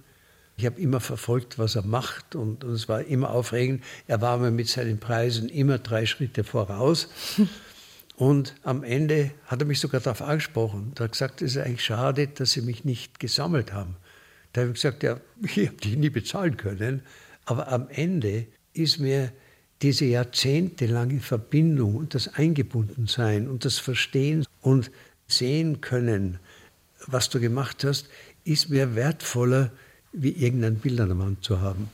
Ich 0.56 0.66
habe 0.66 0.80
immer 0.80 1.02
verfolgt, 1.02 1.60
was 1.60 1.76
er 1.76 1.82
macht 1.82 2.38
und, 2.38 2.64
und, 2.64 2.72
es 2.72 2.88
war 2.88 3.04
immer 3.04 3.32
aufregend. 3.32 3.84
Er 4.08 4.22
war 4.22 4.38
mir 4.38 4.50
mit 4.50 4.70
seinen 4.70 4.98
Preisen 4.98 5.50
immer 5.50 5.78
drei 5.78 6.06
Schritte 6.06 6.46
voraus. 6.46 7.10
Und 8.16 8.56
am 8.64 8.86
Ende 8.86 9.32
hat 9.48 9.60
er 9.60 9.66
mich 9.66 9.82
sogar 9.82 10.00
darauf 10.00 10.22
angesprochen. 10.22 10.94
Er 10.96 11.04
hat 11.04 11.12
gesagt, 11.12 11.42
es 11.42 11.58
ist 11.58 11.64
eigentlich 11.64 11.84
schade, 11.84 12.28
dass 12.28 12.54
Sie 12.54 12.62
mich 12.62 12.86
nicht 12.86 13.20
gesammelt 13.20 13.74
haben. 13.74 13.98
Da 14.54 14.62
habe 14.62 14.70
ich 14.70 14.76
gesagt, 14.76 15.04
ja, 15.04 15.20
ich 15.42 15.68
habe 15.68 15.76
dich 15.76 15.98
nie 15.98 16.10
bezahlen 16.10 16.56
können. 16.56 17.02
Aber 17.44 17.68
am 17.68 17.90
Ende 17.90 18.48
ist 18.74 19.00
mir 19.00 19.34
diese 19.84 20.06
jahrzehntelange 20.06 21.20
Verbindung 21.20 21.96
und 21.96 22.16
das 22.16 22.34
Eingebundensein 22.34 23.50
und 23.50 23.66
das 23.66 23.80
Verstehen 23.80 24.46
und 24.62 24.90
sehen 25.28 25.82
können, 25.82 26.40
was 27.06 27.30
du 27.30 27.40
gemacht 27.40 27.84
hast, 27.84 28.08
ist 28.46 28.70
mir 28.70 28.96
wertvoller, 28.96 29.72
wie 30.14 30.32
irgendein 30.32 30.76
Bild 30.76 31.02
an 31.02 31.10
der 31.10 31.20
Wand 31.20 31.44
zu 31.44 31.60
haben. 31.60 31.90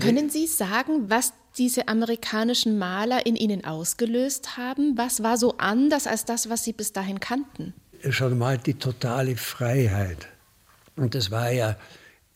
Können 0.00 0.30
Sie 0.30 0.46
sagen, 0.46 1.08
was 1.08 1.32
diese 1.56 1.88
amerikanischen 1.88 2.78
Maler 2.78 3.24
in 3.26 3.36
Ihnen 3.36 3.64
ausgelöst 3.64 4.56
haben? 4.56 4.96
Was 4.96 5.22
war 5.22 5.36
so 5.36 5.56
anders 5.58 6.06
als 6.06 6.24
das, 6.24 6.48
was 6.48 6.64
Sie 6.64 6.72
bis 6.72 6.92
dahin 6.92 7.18
kannten? 7.18 7.74
Schon 8.10 8.38
mal 8.38 8.58
die 8.58 8.74
totale 8.74 9.36
Freiheit. 9.36 10.28
Und 10.96 11.14
das 11.14 11.30
war 11.30 11.50
ja 11.50 11.76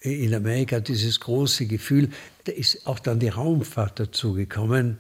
in 0.05 0.35
Amerika 0.35 0.81
dieses 0.81 1.21
große 1.21 1.67
Gefühl, 1.67 2.11
da 2.45 2.53
ist 2.53 2.87
auch 2.87 2.99
dann 2.99 3.21
die 3.21 3.29
Raumfahrt 3.29 3.99
dazugekommen 3.99 4.99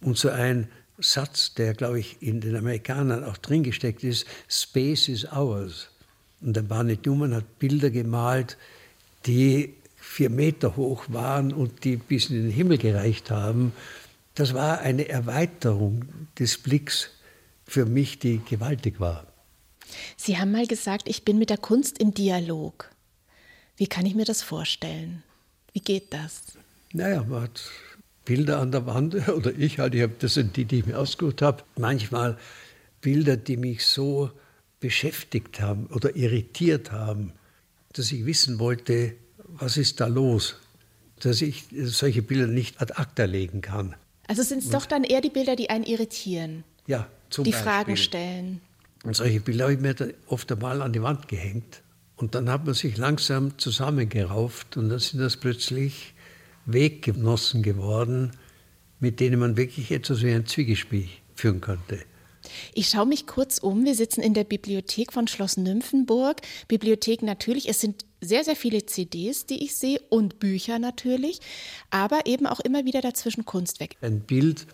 und 0.00 0.18
so 0.18 0.28
ein 0.28 0.68
Satz, 0.98 1.54
der, 1.54 1.74
glaube 1.74 2.00
ich, 2.00 2.20
in 2.20 2.40
den 2.40 2.56
Amerikanern 2.56 3.24
auch 3.24 3.38
drin 3.38 3.62
gesteckt 3.62 4.04
ist, 4.04 4.26
Space 4.48 5.08
is 5.08 5.24
ours. 5.32 5.88
Und 6.40 6.56
der 6.56 6.62
Barnett 6.62 7.06
Newman 7.06 7.34
hat 7.34 7.58
Bilder 7.58 7.90
gemalt, 7.90 8.56
die 9.26 9.74
vier 9.96 10.30
Meter 10.30 10.76
hoch 10.76 11.04
waren 11.08 11.52
und 11.52 11.84
die 11.84 11.96
bis 11.96 12.30
in 12.30 12.42
den 12.42 12.50
Himmel 12.50 12.78
gereicht 12.78 13.30
haben. 13.30 13.72
Das 14.34 14.52
war 14.54 14.80
eine 14.80 15.08
Erweiterung 15.08 16.04
des 16.38 16.58
Blicks 16.58 17.10
für 17.64 17.86
mich, 17.86 18.18
die 18.18 18.40
gewaltig 18.44 19.00
war. 19.00 19.26
Sie 20.16 20.38
haben 20.38 20.52
mal 20.52 20.66
gesagt, 20.66 21.08
ich 21.08 21.24
bin 21.24 21.38
mit 21.38 21.50
der 21.50 21.58
Kunst 21.58 21.98
im 21.98 22.14
Dialog. 22.14 22.90
Wie 23.80 23.86
kann 23.86 24.04
ich 24.04 24.14
mir 24.14 24.26
das 24.26 24.42
vorstellen? 24.42 25.22
Wie 25.72 25.80
geht 25.80 26.12
das? 26.12 26.42
Naja, 26.92 27.24
man 27.26 27.44
hat 27.44 27.62
Bilder 28.26 28.58
an 28.58 28.72
der 28.72 28.84
Wand, 28.84 29.26
oder 29.28 29.54
ich 29.56 29.78
halt, 29.78 29.94
ich 29.94 30.02
hab, 30.02 30.18
das 30.18 30.34
sind 30.34 30.58
die, 30.58 30.66
die 30.66 30.80
ich 30.80 30.86
mir 30.86 30.98
ausgesucht 30.98 31.40
habe. 31.40 31.64
Manchmal 31.78 32.36
Bilder, 33.00 33.38
die 33.38 33.56
mich 33.56 33.86
so 33.86 34.32
beschäftigt 34.80 35.62
haben 35.62 35.86
oder 35.86 36.14
irritiert 36.14 36.92
haben, 36.92 37.32
dass 37.94 38.12
ich 38.12 38.26
wissen 38.26 38.58
wollte, 38.58 39.14
was 39.38 39.78
ist 39.78 39.98
da 40.00 40.08
los, 40.08 40.56
dass 41.20 41.40
ich 41.40 41.64
solche 41.72 42.20
Bilder 42.20 42.48
nicht 42.48 42.82
ad 42.82 42.92
acta 42.96 43.24
legen 43.24 43.62
kann. 43.62 43.96
Also 44.26 44.42
sind 44.42 44.62
es 44.62 44.68
doch 44.68 44.84
dann 44.84 45.04
eher 45.04 45.22
die 45.22 45.30
Bilder, 45.30 45.56
die 45.56 45.70
einen 45.70 45.84
irritieren? 45.84 46.64
Ja, 46.86 47.08
zum 47.30 47.44
Die 47.44 47.52
Beispiel. 47.52 47.66
Fragen 47.66 47.96
stellen. 47.96 48.60
Und 49.04 49.16
solche 49.16 49.40
Bilder 49.40 49.64
habe 49.64 49.72
ich 49.72 49.80
mir 49.80 49.94
oft 50.26 50.52
einmal 50.52 50.82
an 50.82 50.92
die 50.92 51.00
Wand 51.00 51.28
gehängt. 51.28 51.80
Und 52.20 52.34
dann 52.34 52.50
hat 52.50 52.66
man 52.66 52.74
sich 52.74 52.98
langsam 52.98 53.58
zusammengerauft 53.58 54.76
und 54.76 54.90
dann 54.90 54.98
sind 54.98 55.20
das 55.20 55.38
plötzlich 55.38 56.12
Weggenossen 56.66 57.62
geworden, 57.62 58.32
mit 58.98 59.20
denen 59.20 59.40
man 59.40 59.56
wirklich 59.56 59.90
etwas 59.90 60.22
wie 60.22 60.30
ein 60.30 60.44
Zwiegespräch 60.44 61.22
führen 61.34 61.62
konnte. 61.62 62.00
Ich 62.74 62.90
schaue 62.90 63.06
mich 63.06 63.26
kurz 63.26 63.56
um. 63.58 63.86
Wir 63.86 63.94
sitzen 63.94 64.20
in 64.20 64.34
der 64.34 64.44
Bibliothek 64.44 65.14
von 65.14 65.28
Schloss 65.28 65.56
Nymphenburg. 65.56 66.42
Bibliothek 66.68 67.22
natürlich, 67.22 67.70
es 67.70 67.80
sind 67.80 68.04
sehr, 68.20 68.44
sehr 68.44 68.56
viele 68.56 68.84
CDs, 68.84 69.46
die 69.46 69.64
ich 69.64 69.74
sehe 69.74 70.00
und 70.10 70.38
Bücher 70.38 70.78
natürlich, 70.78 71.40
aber 71.88 72.26
eben 72.26 72.46
auch 72.46 72.60
immer 72.60 72.84
wieder 72.84 73.00
dazwischen 73.00 73.46
Kunstwerk. 73.46 73.96
Ein 74.02 74.20
Bild, 74.20 74.66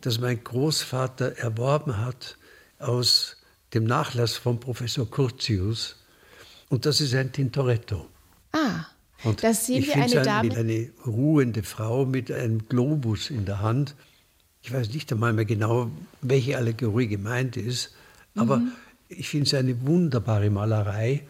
das 0.00 0.18
mein 0.18 0.42
Großvater 0.42 1.38
erworben 1.38 1.98
hat 1.98 2.36
aus 2.80 3.36
dem 3.72 3.84
Nachlass 3.84 4.36
von 4.36 4.58
Professor 4.58 5.08
Curtius 5.08 5.94
und 6.68 6.86
das 6.86 7.00
ist 7.00 7.14
ein 7.14 7.32
Tintoretto. 7.32 8.06
Ah, 8.52 8.84
und 9.24 9.42
das 9.42 9.66
sehen 9.66 9.82
ich 9.82 9.88
wir 9.88 9.96
eine 9.96 10.22
Dame. 10.22 10.50
Eine, 10.50 10.58
eine 10.58 10.90
ruhende 11.06 11.62
Frau 11.62 12.04
mit 12.04 12.30
einem 12.30 12.68
Globus 12.68 13.30
in 13.30 13.44
der 13.44 13.60
Hand. 13.60 13.94
Ich 14.62 14.72
weiß 14.72 14.92
nicht 14.92 15.10
einmal 15.12 15.32
mehr 15.32 15.44
genau, 15.44 15.90
welche 16.20 16.56
Allegorie 16.56 17.08
gemeint 17.08 17.56
ist, 17.56 17.94
aber 18.34 18.58
mhm. 18.58 18.72
ich 19.08 19.28
finde 19.28 19.46
es 19.46 19.54
eine 19.54 19.86
wunderbare 19.86 20.50
Malerei 20.50 21.22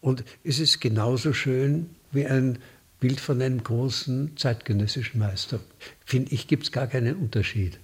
und 0.00 0.24
es 0.42 0.58
ist 0.58 0.80
genauso 0.80 1.32
schön 1.32 1.90
wie 2.12 2.26
ein 2.26 2.58
Bild 3.00 3.20
von 3.20 3.40
einem 3.42 3.62
großen 3.62 4.36
zeitgenössischen 4.36 5.18
Meister. 5.18 5.60
Finde 6.04 6.32
ich, 6.32 6.46
gibt 6.46 6.64
es 6.64 6.72
gar 6.72 6.86
keinen 6.86 7.16
Unterschied. 7.16 7.78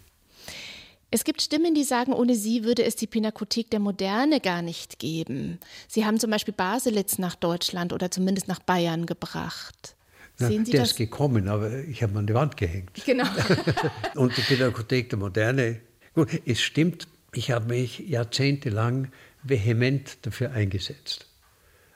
Es 1.10 1.24
gibt 1.24 1.42
Stimmen, 1.42 1.74
die 1.74 1.82
sagen, 1.82 2.12
ohne 2.12 2.36
sie 2.36 2.62
würde 2.64 2.84
es 2.84 2.94
die 2.94 3.08
Pinakothek 3.08 3.70
der 3.70 3.80
Moderne 3.80 4.40
gar 4.40 4.62
nicht 4.62 4.98
geben. 5.00 5.58
Sie 5.88 6.06
haben 6.06 6.20
zum 6.20 6.30
Beispiel 6.30 6.54
Baselitz 6.54 7.18
nach 7.18 7.34
Deutschland 7.34 7.92
oder 7.92 8.10
zumindest 8.10 8.46
nach 8.46 8.60
Bayern 8.60 9.06
gebracht. 9.06 9.96
Na, 10.38 10.46
Sehen 10.46 10.64
Sie 10.64 10.72
der 10.72 10.82
das? 10.82 10.92
ist 10.92 10.96
gekommen, 10.96 11.48
aber 11.48 11.82
ich 11.84 12.02
habe 12.02 12.12
ihn 12.12 12.18
an 12.18 12.26
die 12.28 12.34
Wand 12.34 12.56
gehängt. 12.56 13.04
Genau. 13.04 13.26
Und 14.14 14.36
die 14.36 14.42
Pinakothek 14.42 15.10
der 15.10 15.18
Moderne, 15.18 15.80
gut, 16.14 16.28
es 16.46 16.60
stimmt, 16.60 17.08
ich 17.32 17.50
habe 17.50 17.66
mich 17.66 17.98
jahrzehntelang 17.98 19.10
vehement 19.42 20.18
dafür 20.22 20.52
eingesetzt. 20.52 21.26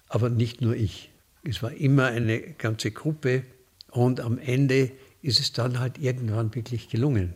Aber 0.09 0.29
nicht 0.29 0.61
nur 0.61 0.75
ich. 0.75 1.11
Es 1.45 1.63
war 1.63 1.73
immer 1.73 2.07
eine 2.07 2.41
ganze 2.41 2.91
Gruppe 2.91 3.45
und 3.91 4.21
am 4.21 4.39
Ende 4.39 4.91
ist 5.23 5.41
es 5.41 5.53
dann 5.53 5.79
halt 5.79 5.99
irgendwann 5.99 6.55
wirklich 6.55 6.89
gelungen. 6.89 7.35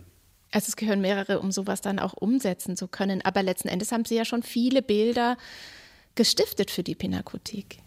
Also 0.50 0.68
es 0.68 0.76
gehören 0.76 1.00
mehrere, 1.00 1.40
um 1.40 1.52
sowas 1.52 1.80
dann 1.80 1.98
auch 1.98 2.14
umsetzen 2.14 2.76
zu 2.76 2.88
können. 2.88 3.22
Aber 3.22 3.42
letzten 3.42 3.68
Endes 3.68 3.92
haben 3.92 4.04
Sie 4.04 4.16
ja 4.16 4.24
schon 4.24 4.42
viele 4.42 4.82
Bilder 4.82 5.36
gestiftet 6.14 6.70
für 6.70 6.82
die 6.82 6.94
Pinakothek. 6.94 7.78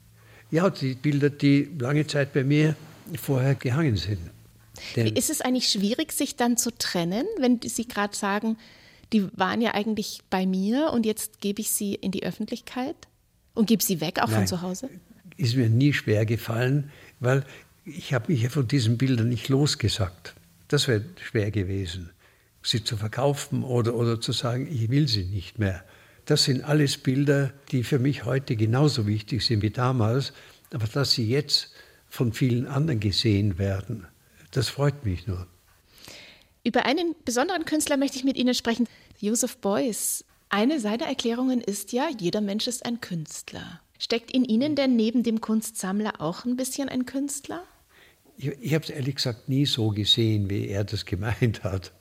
Ja, 0.52 0.69
die 0.69 0.93
Bilder, 0.95 1.30
die 1.30 1.69
lange 1.80 2.06
Zeit 2.06 2.34
bei 2.34 2.43
mir 2.43 2.76
vorher 3.19 3.56
gehangen 3.56 3.97
sind. 3.97 4.19
Denn 4.95 5.08
ist 5.08 5.30
es 5.30 5.41
eigentlich 5.41 5.69
schwierig, 5.69 6.12
sich 6.12 6.36
dann 6.36 6.58
zu 6.58 6.71
trennen, 6.71 7.26
wenn 7.39 7.60
Sie 7.63 7.88
gerade 7.88 8.15
sagen, 8.15 8.58
Die 9.13 9.28
waren 9.38 9.62
ja 9.62 9.74
eigentlich 9.74 10.21
bei 10.30 10.45
mir 10.45 10.91
und 10.93 11.06
jetzt 11.06 11.41
gebe 11.41 11.62
ich 11.62 11.71
sie 11.71 11.95
in 11.95 12.12
die 12.12 12.24
Öffentlichkeit 12.24 12.95
und 13.54 13.67
gebe 13.67 13.84
sie 13.84 14.00
weg, 14.00 14.19
auch 14.19 14.28
Nein, 14.28 14.39
von 14.39 14.47
zu 14.47 14.62
Hause? 14.62 14.89
Ist 15.38 15.56
mir 15.56 15.69
nie 15.69 15.93
schwer 15.93 16.26
gefallen, 16.26 16.91
weil 17.19 17.43
ich 17.84 18.13
habe 18.13 18.32
mich 18.32 18.43
ja 18.43 18.50
von 18.50 18.67
diesen 18.67 18.97
Bildern 18.97 19.30
nicht 19.30 19.50
losgesagt. 19.50 20.34
Das 20.67 20.88
wäre 20.88 21.04
schwer 21.21 21.52
gewesen, 21.52 22.12
sie 22.63 22.84
zu 22.84 22.97
verkaufen 22.97 23.63
oder, 23.63 23.95
oder 23.95 24.21
zu 24.21 24.32
sagen, 24.32 24.67
ich 24.71 24.89
will 24.89 25.08
sie 25.08 25.24
nicht 25.24 25.60
mehr. 25.60 25.84
Das 26.26 26.43
sind 26.43 26.63
alles 26.63 26.97
Bilder, 26.97 27.52
die 27.71 27.84
für 27.84 28.00
mich 28.00 28.26
heute 28.26 28.56
genauso 28.56 29.08
wichtig 29.08 29.45
sind 29.45 29.62
wie 29.62 29.71
damals, 29.71 30.34
aber 30.71 30.88
dass 30.88 31.13
sie 31.13 31.28
jetzt 31.28 31.74
von 32.08 32.34
vielen 32.34 32.67
anderen 32.67 33.00
gesehen 33.00 33.58
werden, 33.58 34.06
das 34.52 34.69
freut 34.69 35.06
mich 35.06 35.28
nur. 35.28 35.47
Über 36.63 36.86
einen 36.86 37.15
besonderen 37.26 37.65
Künstler 37.65 37.97
möchte 37.97 38.17
ich 38.17 38.24
mit 38.24 38.38
Ihnen 38.38 38.54
sprechen, 38.54 38.88
Joseph 39.19 39.58
Beuys. 39.58 40.24
Eine 40.50 40.80
seiner 40.80 41.06
Erklärungen 41.06 41.62
ist 41.62 41.91
ja, 41.91 42.10
jeder 42.19 42.41
Mensch 42.41 42.67
ist 42.67 42.86
ein 42.86 43.02
Künstler. 43.02 43.82
Steckt 43.97 44.32
in 44.32 44.45
Ihnen 44.45 44.76
denn 44.76 44.95
neben 44.95 45.24
dem 45.24 45.41
Kunstsammler 45.41 46.19
auch 46.19 46.45
ein 46.45 46.58
bisschen 46.58 46.89
ein 46.89 47.06
Künstler? 47.06 47.63
Ich, 48.38 48.47
ich 48.60 48.74
habe 48.74 48.84
es 48.84 48.89
ehrlich 48.89 49.15
gesagt 49.15 49.47
nie 49.47 49.65
so 49.65 49.89
gesehen, 49.89 50.50
wie 50.50 50.67
er 50.67 50.84
das 50.84 51.06
gemeint 51.06 51.63
hat. 51.63 51.93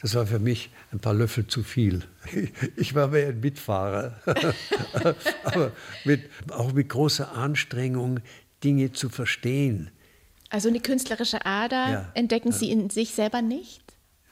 Das 0.00 0.14
war 0.14 0.26
für 0.26 0.38
mich 0.38 0.70
ein 0.92 1.00
paar 1.00 1.14
Löffel 1.14 1.46
zu 1.46 1.62
viel. 1.62 2.02
Ich 2.76 2.94
war 2.94 3.08
mehr 3.08 3.28
ein 3.28 3.40
Mitfahrer, 3.40 4.20
aber 5.44 5.72
mit, 6.04 6.22
auch 6.50 6.72
mit 6.72 6.88
großer 6.88 7.32
Anstrengung, 7.32 8.20
Dinge 8.62 8.92
zu 8.92 9.08
verstehen. 9.08 9.90
Also 10.50 10.68
eine 10.68 10.80
künstlerische 10.80 11.44
Ader 11.44 11.90
ja, 11.90 12.12
entdecken 12.14 12.52
Sie 12.52 12.70
in 12.70 12.90
sich 12.90 13.10
selber 13.10 13.42
nicht? 13.42 13.82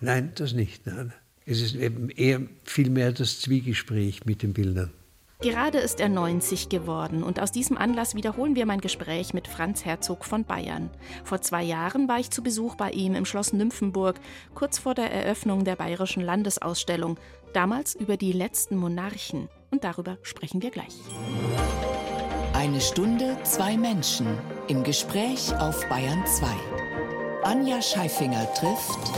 Nein, 0.01 0.33
das 0.35 0.53
nicht. 0.53 0.87
Nein. 0.87 1.13
Es 1.45 1.61
ist 1.61 1.75
eben 1.75 2.11
eher 2.11 2.43
vielmehr 2.65 3.13
das 3.13 3.41
Zwiegespräch 3.41 4.25
mit 4.25 4.43
den 4.43 4.53
Bildern. 4.53 4.93
Gerade 5.41 5.79
ist 5.79 6.01
er 6.01 6.09
90 6.09 6.71
geworden 6.71 7.23
und 7.23 7.41
aus 7.41 7.53
diesem 7.53 7.77
Anlass 7.77 8.15
wiederholen 8.15 8.57
wir 8.57 8.65
mein 8.65 8.81
Gespräch 8.81 9.35
mit 9.35 9.49
Franz 9.49 9.85
Herzog 9.85 10.25
von 10.25 10.45
Bayern. 10.45 10.89
Vor 11.25 11.43
zwei 11.43 11.63
Jahren 11.63 12.09
war 12.09 12.19
ich 12.19 12.31
zu 12.31 12.43
Besuch 12.43 12.75
bei 12.75 12.91
ihm 12.91 13.15
im 13.15 13.27
Schloss 13.27 13.53
Nymphenburg, 13.53 14.17
kurz 14.55 14.79
vor 14.79 14.95
der 14.95 15.13
Eröffnung 15.13 15.65
der 15.65 15.77
Bayerischen 15.77 16.23
Landesausstellung, 16.23 17.19
damals 17.53 17.95
über 17.95 18.17
die 18.17 18.33
letzten 18.33 18.77
Monarchen. 18.77 19.51
Und 19.71 19.85
darüber 19.85 20.17
sprechen 20.23 20.63
wir 20.63 20.71
gleich. 20.71 20.95
Eine 22.55 22.81
Stunde, 22.81 23.37
zwei 23.43 23.77
Menschen 23.77 24.27
im 24.69 24.85
Gespräch 24.85 25.55
auf 25.57 25.87
Bayern 25.91 26.25
2. 26.27 26.47
Anja 27.43 27.83
Scheifinger 27.83 28.53
trifft 28.55 29.13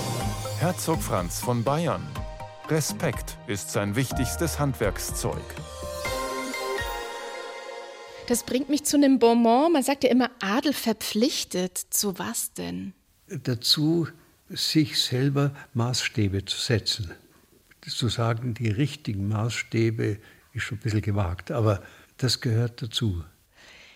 Herzog 0.58 1.00
Franz 1.00 1.38
von 1.38 1.62
Bayern. 1.62 2.02
Respekt 2.68 3.38
ist 3.46 3.70
sein 3.70 3.94
wichtigstes 3.94 4.58
Handwerkszeug. 4.58 5.44
Das 8.28 8.42
bringt 8.42 8.68
mich 8.68 8.84
zu 8.84 8.98
einem 8.98 9.18
Bonbon. 9.18 9.72
Man 9.72 9.82
sagt 9.82 10.04
ja 10.04 10.10
immer, 10.10 10.30
Adel 10.40 10.74
verpflichtet. 10.74 11.78
Zu 11.78 12.18
was 12.18 12.52
denn? 12.52 12.92
Dazu, 13.26 14.06
sich 14.50 15.02
selber 15.02 15.54
Maßstäbe 15.72 16.44
zu 16.44 16.58
setzen. 16.58 17.10
Zu 17.80 18.10
sagen, 18.10 18.52
die 18.52 18.68
richtigen 18.68 19.28
Maßstäbe 19.28 20.18
ist 20.52 20.62
schon 20.62 20.76
ein 20.76 20.82
bisschen 20.82 21.00
gewagt, 21.00 21.50
aber 21.50 21.82
das 22.18 22.42
gehört 22.42 22.82
dazu. 22.82 23.24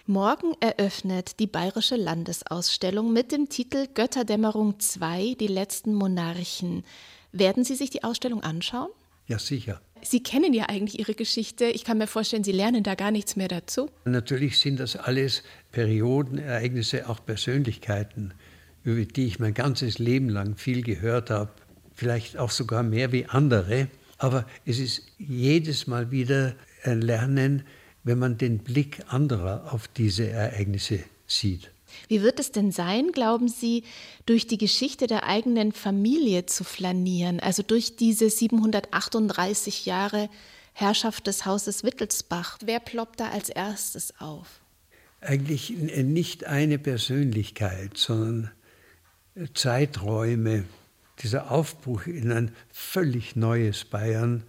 Morgen 0.07 0.55
eröffnet 0.61 1.38
die 1.38 1.47
Bayerische 1.47 1.97
Landesausstellung 1.97 3.12
mit 3.12 3.33
dem 3.33 3.51
Titel 3.51 3.87
Götterdämmerung 3.92 4.81
2, 4.81 5.37
die 5.38 5.47
letzten 5.47 5.92
Monarchen. 5.92 6.85
Werden 7.33 7.64
Sie 7.64 7.75
sich 7.75 7.90
die 7.90 8.03
Ausstellung 8.03 8.42
anschauen? 8.42 8.88
Ja, 9.33 9.38
sicher. 9.38 9.81
Sie 10.03 10.23
kennen 10.23 10.53
ja 10.53 10.68
eigentlich 10.68 10.99
Ihre 10.99 11.14
Geschichte. 11.14 11.64
Ich 11.64 11.85
kann 11.85 11.97
mir 11.97 12.07
vorstellen, 12.07 12.45
Sie 12.45 12.53
lernen 12.53 12.83
da 12.83 12.95
gar 12.95 13.11
nichts 13.11 13.35
mehr 13.35 13.49
dazu. 13.49 13.88
Natürlich 14.05 14.59
sind 14.59 14.79
das 14.79 14.95
alles 14.95 15.42
Perioden, 15.71 16.37
Ereignisse, 16.37 17.09
auch 17.09 17.25
Persönlichkeiten, 17.25 18.35
über 18.85 19.03
die 19.07 19.25
ich 19.25 19.38
mein 19.38 19.55
ganzes 19.55 19.99
Leben 19.99 20.29
lang 20.29 20.59
viel 20.59 20.83
gehört 20.83 21.31
habe, 21.31 21.51
vielleicht 21.95 22.37
auch 22.37 22.51
sogar 22.51 22.83
mehr 22.83 23.11
wie 23.11 23.25
andere. 23.25 23.88
Aber 24.18 24.45
es 24.66 24.79
ist 24.79 25.01
jedes 25.16 25.87
Mal 25.87 26.11
wieder 26.11 26.55
ein 26.85 27.01
Lernen, 27.01 27.62
wenn 28.05 28.18
man 28.18 28.37
den 28.37 28.59
Blick 28.59 28.99
anderer 29.09 29.73
auf 29.73 29.88
diese 29.88 30.29
Ereignisse 30.29 30.99
sieht. 31.27 31.71
Wie 32.09 32.22
wird 32.22 32.40
es 32.40 32.52
denn 32.52 32.72
sein, 32.72 33.12
glauben 33.12 33.48
Sie, 33.48 33.85
durch 34.26 34.46
die 34.46 34.59
Geschichte 34.59 35.07
der 35.07 35.24
eigenen 35.24 35.72
Familie 35.72 36.46
zu 36.46 36.64
flanieren, 36.64 37.40
also 37.40 37.62
durch 37.62 37.96
diese 37.96 38.31
738 38.31 39.87
Jahre 39.87 40.28
Herrschaft 40.72 41.26
des 41.26 41.44
Hauses 41.46 41.85
Wittelsbach? 41.85 42.59
Wer 42.64 42.81
ploppt 42.81 43.20
da 43.20 43.31
als 43.31 43.48
erstes 43.48 44.18
auf? 44.20 44.61
Eigentlich 45.20 45.70
nicht 45.70 46.44
eine 46.44 46.78
Persönlichkeit, 46.78 47.96
sondern 47.96 48.50
Zeiträume. 49.55 50.64
Dieser 51.22 51.50
Aufbruch 51.52 52.07
in 52.07 52.33
ein 52.33 52.52
völlig 52.70 53.37
neues 53.37 53.85
Bayern 53.85 54.42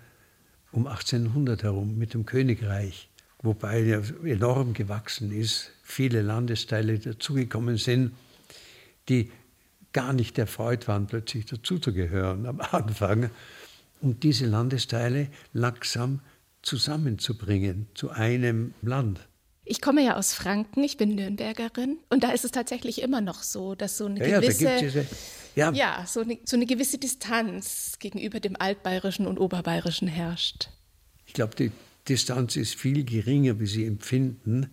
um 0.72 0.88
1800 0.88 1.64
herum 1.64 1.98
mit 1.98 2.16
dem 2.16 2.26
Königreich 2.26 3.10
wobei 3.44 3.84
er 3.84 4.02
enorm 4.26 4.74
gewachsen 4.74 5.32
ist, 5.32 5.72
viele 5.84 6.22
Landesteile 6.22 6.98
dazugekommen 6.98 7.78
sind, 7.78 8.14
die 9.10 9.32
gar 9.92 10.14
nicht 10.14 10.40
erfreut 10.40 10.88
waren, 10.88 11.06
plötzlich 11.06 11.46
dazuzugehören 11.46 12.48
am 12.48 12.62
Anfang, 12.72 13.30
um 14.02 14.20
diese 14.20 14.48
Landesteile 14.48 15.28
langsam 15.54 16.22
zusammenzubringen 16.62 17.88
zu 17.94 18.10
einem 18.10 18.74
Land. 18.82 19.20
Ich 19.66 19.82
komme 19.82 20.04
ja 20.04 20.18
aus 20.18 20.34
Franken, 20.34 20.84
ich 20.84 20.98
bin 20.98 21.16
Nürnbergerin 21.16 21.98
und 22.10 22.24
da 22.24 22.32
ist 22.32 22.44
es 22.44 22.52
tatsächlich 22.52 23.02
immer 23.02 23.22
noch 23.22 23.44
so, 23.44 23.76
dass 23.76 23.98
so 23.98 24.06
eine 24.06 24.28
ja, 24.28 24.40
gewisse, 24.40 24.64
ja, 24.64 24.80
diese, 24.80 25.08
ja. 25.56 25.72
ja 25.72 26.06
so, 26.06 26.22
eine, 26.22 26.38
so 26.44 26.58
eine 26.58 26.66
gewisse 26.66 26.98
Distanz 26.98 27.98
gegenüber 28.00 28.40
dem 28.40 28.56
Altbayerischen 28.60 29.26
und 29.26 29.40
Oberbayerischen 29.40 30.08
herrscht. 30.08 30.70
Ich 31.26 31.34
glaube, 31.34 31.56
die 31.56 31.72
Distanz 32.08 32.56
ist 32.56 32.76
viel 32.76 33.04
geringer, 33.04 33.60
wie 33.60 33.66
Sie 33.66 33.86
empfinden, 33.86 34.68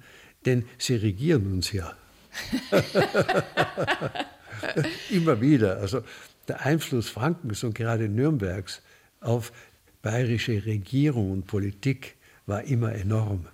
denn 0.45 0.65
Sie 0.79 0.97
regieren 0.97 1.53
uns 1.53 1.73
ja. 1.73 1.97
Immer 5.11 5.41
wieder. 5.41 5.79
Also 5.79 6.03
der 6.49 6.65
Einfluss 6.65 7.09
Frankens 7.09 7.65
und 7.65 7.75
gerade 7.75 8.09
Nürnbergs 8.09 8.83
auf 9.21 9.53
bayerische 10.03 10.65
Regierung 10.65 11.31
und 11.31 11.47
Politik 11.47 12.17
war 12.47 12.65
immer 12.65 12.95
enorm. 12.95 13.47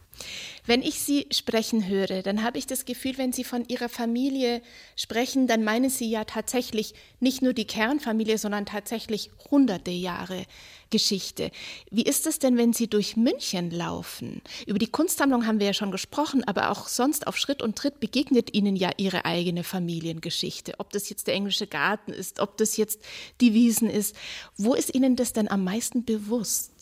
Wenn 0.65 0.83
ich 0.83 1.01
Sie 1.01 1.27
sprechen 1.31 1.87
höre, 1.87 2.23
dann 2.23 2.43
habe 2.43 2.59
ich 2.59 2.67
das 2.67 2.87
Gefühl, 2.87 3.19
wenn 3.19 3.33
Sie 3.33 3.45
von 3.45 3.69
Ihrer 3.69 3.89
Familie 3.89 4.63
sprechen, 4.97 5.47
dann 5.47 5.63
meinen 5.63 5.91
Sie 5.91 6.11
ja 6.11 6.25
tatsächlich 6.25 6.95
nicht 7.21 7.43
nur 7.43 7.53
die 7.53 7.67
Kernfamilie, 7.67 8.39
sondern 8.39 8.67
tatsächlich 8.67 9.31
hunderte 9.51 9.91
Jahre 9.91 10.45
Geschichte. 10.91 11.51
Wie 11.91 12.03
ist 12.03 12.27
es 12.27 12.39
denn, 12.39 12.57
wenn 12.57 12.73
Sie 12.73 12.89
durch 12.89 13.17
München 13.17 13.71
laufen? 13.71 14.43
Über 14.67 14.79
die 14.79 14.87
Kunstsammlung 14.87 15.47
haben 15.47 15.59
wir 15.59 15.67
ja 15.67 15.73
schon 15.73 15.91
gesprochen, 15.91 16.45
aber 16.45 16.71
auch 16.71 16.89
sonst 16.89 17.27
auf 17.27 17.37
Schritt 17.37 17.63
und 17.63 17.77
Tritt 17.77 18.01
begegnet 18.01 18.55
Ihnen 18.55 18.77
ja 18.77 18.91
Ihre 18.97 19.25
eigene 19.25 19.65
Familiengeschichte. 19.65 20.75
Ob 20.79 20.91
das 20.91 21.09
jetzt 21.09 21.27
der 21.27 21.35
englische 21.35 21.67
Garten 21.67 22.13
ist, 22.13 22.41
ob 22.41 22.57
das 22.57 22.77
jetzt 22.77 23.01
die 23.41 23.55
Wiesen 23.55 23.91
ist. 23.91 24.17
Wo 24.57 24.75
ist 24.75 24.95
Ihnen 24.95 25.17
das 25.17 25.33
denn 25.33 25.49
am 25.49 25.65
meisten 25.65 26.05
bewusst? 26.05 26.73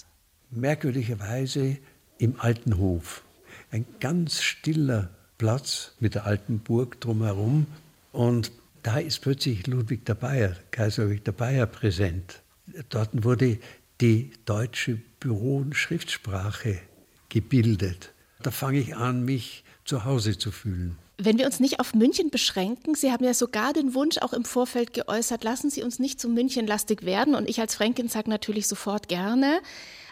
Merkwürdigerweise 0.51 1.79
im 2.19 2.41
alten 2.41 2.79
Hof 2.79 3.25
ein 3.71 3.85
ganz 3.99 4.41
stiller 4.41 5.11
Platz 5.39 5.93
mit 5.99 6.15
der 6.15 6.27
alten 6.27 6.61
Burg 6.61 7.01
drumherum. 7.01 7.67
Und 8.13 8.53
da 8.85 8.99
ist 8.99 9.21
plötzlich 9.21 9.67
Ludwig 9.67 10.05
der 10.07 10.15
Bayer, 10.15 10.57
Kaiser 10.71 11.05
Ludwig 11.05 11.25
der 11.25 11.33
Bayer 11.33 11.67
präsent. 11.67 12.43
Dort 12.89 13.25
wurde 13.25 13.59
die 14.01 14.33
deutsche 14.45 15.01
Büro- 15.21 15.59
und 15.59 15.75
Schriftsprache 15.75 16.81
gebildet. 17.29 18.13
Da 18.43 18.51
fange 18.51 18.79
ich 18.79 18.97
an, 18.97 19.25
mich 19.25 19.65
zu 19.85 20.05
Hause 20.05 20.39
zu 20.39 20.51
fühlen. 20.51 20.99
Wenn 21.17 21.39
wir 21.39 21.47
uns 21.47 21.61
nicht 21.61 21.79
auf 21.79 21.95
München 21.95 22.31
beschränken, 22.31 22.97
Sie 22.97 23.13
haben 23.13 23.25
ja 23.25 23.35
sogar 23.35 23.73
den 23.73 23.95
Wunsch 23.95 24.19
auch 24.19 24.33
im 24.33 24.45
Vorfeld 24.45 24.93
geäußert, 24.93 25.45
lassen 25.45 25.71
Sie 25.71 25.83
uns 25.85 26.01
nicht 26.01 26.21
zu 26.21 26.29
Münchenlastig 26.29 27.05
werden. 27.05 27.37
Und 27.37 27.49
ich 27.49 27.61
als 27.61 27.77
Fränkin 27.77 28.09
sage 28.09 28.29
natürlich 28.29 28.67
sofort 28.67 29.09
gerne. 29.09 29.61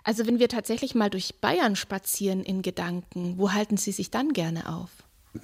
Also 0.04 0.26
wenn 0.26 0.38
wir 0.38 0.48
tatsächlich 0.48 0.94
mal 0.94 1.10
durch 1.10 1.40
Bayern 1.40 1.74
spazieren 1.74 2.44
in 2.44 2.62
Gedanken, 2.62 3.34
wo 3.36 3.52
halten 3.52 3.76
Sie 3.76 3.90
sich 3.90 4.10
dann 4.10 4.32
gerne 4.32 4.68
auf? 4.72 4.90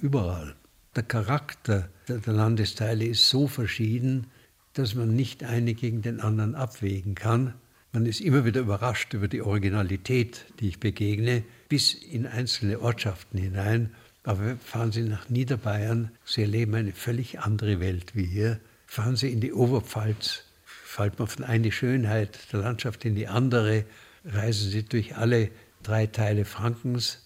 Überall. 0.01 0.55
Der 0.95 1.03
Charakter 1.03 1.89
der 2.07 2.33
Landesteile 2.33 3.05
ist 3.05 3.29
so 3.29 3.47
verschieden, 3.47 4.27
dass 4.73 4.95
man 4.95 5.13
nicht 5.13 5.43
eine 5.43 5.73
gegen 5.73 6.01
den 6.01 6.21
anderen 6.21 6.55
abwägen 6.55 7.15
kann. 7.15 7.53
Man 7.91 8.05
ist 8.05 8.21
immer 8.21 8.45
wieder 8.45 8.61
überrascht 8.61 9.13
über 9.15 9.27
die 9.27 9.41
Originalität, 9.41 10.45
die 10.59 10.67
ich 10.67 10.79
begegne, 10.79 11.43
bis 11.69 11.93
in 11.93 12.27
einzelne 12.27 12.81
Ortschaften 12.81 13.39
hinein. 13.39 13.95
Aber 14.23 14.57
fahren 14.57 14.91
Sie 14.91 15.01
nach 15.01 15.29
Niederbayern, 15.29 16.11
Sie 16.23 16.41
erleben 16.41 16.75
eine 16.75 16.91
völlig 16.91 17.39
andere 17.39 17.79
Welt 17.79 18.15
wie 18.15 18.25
hier. 18.25 18.59
Fahren 18.85 19.15
Sie 19.15 19.31
in 19.31 19.41
die 19.41 19.53
Oberpfalz, 19.53 20.43
fällt 20.65 21.17
man 21.17 21.27
von 21.27 21.43
einer 21.43 21.71
Schönheit 21.71 22.37
der 22.51 22.59
Landschaft 22.59 23.05
in 23.05 23.15
die 23.15 23.27
andere, 23.27 23.85
reisen 24.25 24.69
sie 24.69 24.83
durch 24.83 25.15
alle 25.15 25.49
drei 25.81 26.05
Teile 26.05 26.45
Frankens. 26.45 27.25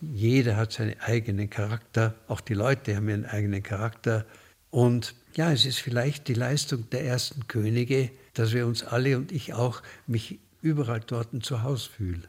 Jeder 0.00 0.56
hat 0.56 0.72
seinen 0.72 1.00
eigenen 1.00 1.50
Charakter, 1.50 2.14
auch 2.28 2.40
die 2.40 2.54
Leute 2.54 2.94
haben 2.94 3.08
ihren 3.08 3.26
eigenen 3.26 3.62
Charakter. 3.62 4.26
Und 4.70 5.14
ja, 5.34 5.50
es 5.52 5.64
ist 5.64 5.78
vielleicht 5.78 6.28
die 6.28 6.34
Leistung 6.34 6.88
der 6.90 7.04
ersten 7.04 7.48
Könige, 7.48 8.10
dass 8.38 8.52
wir 8.52 8.66
uns 8.66 8.84
alle 8.84 9.16
und 9.16 9.32
ich 9.32 9.54
auch 9.54 9.82
mich 10.06 10.38
überall 10.62 11.00
dort 11.00 11.28
zu 11.44 11.62
Hause 11.62 11.90
fühlen. 11.90 12.26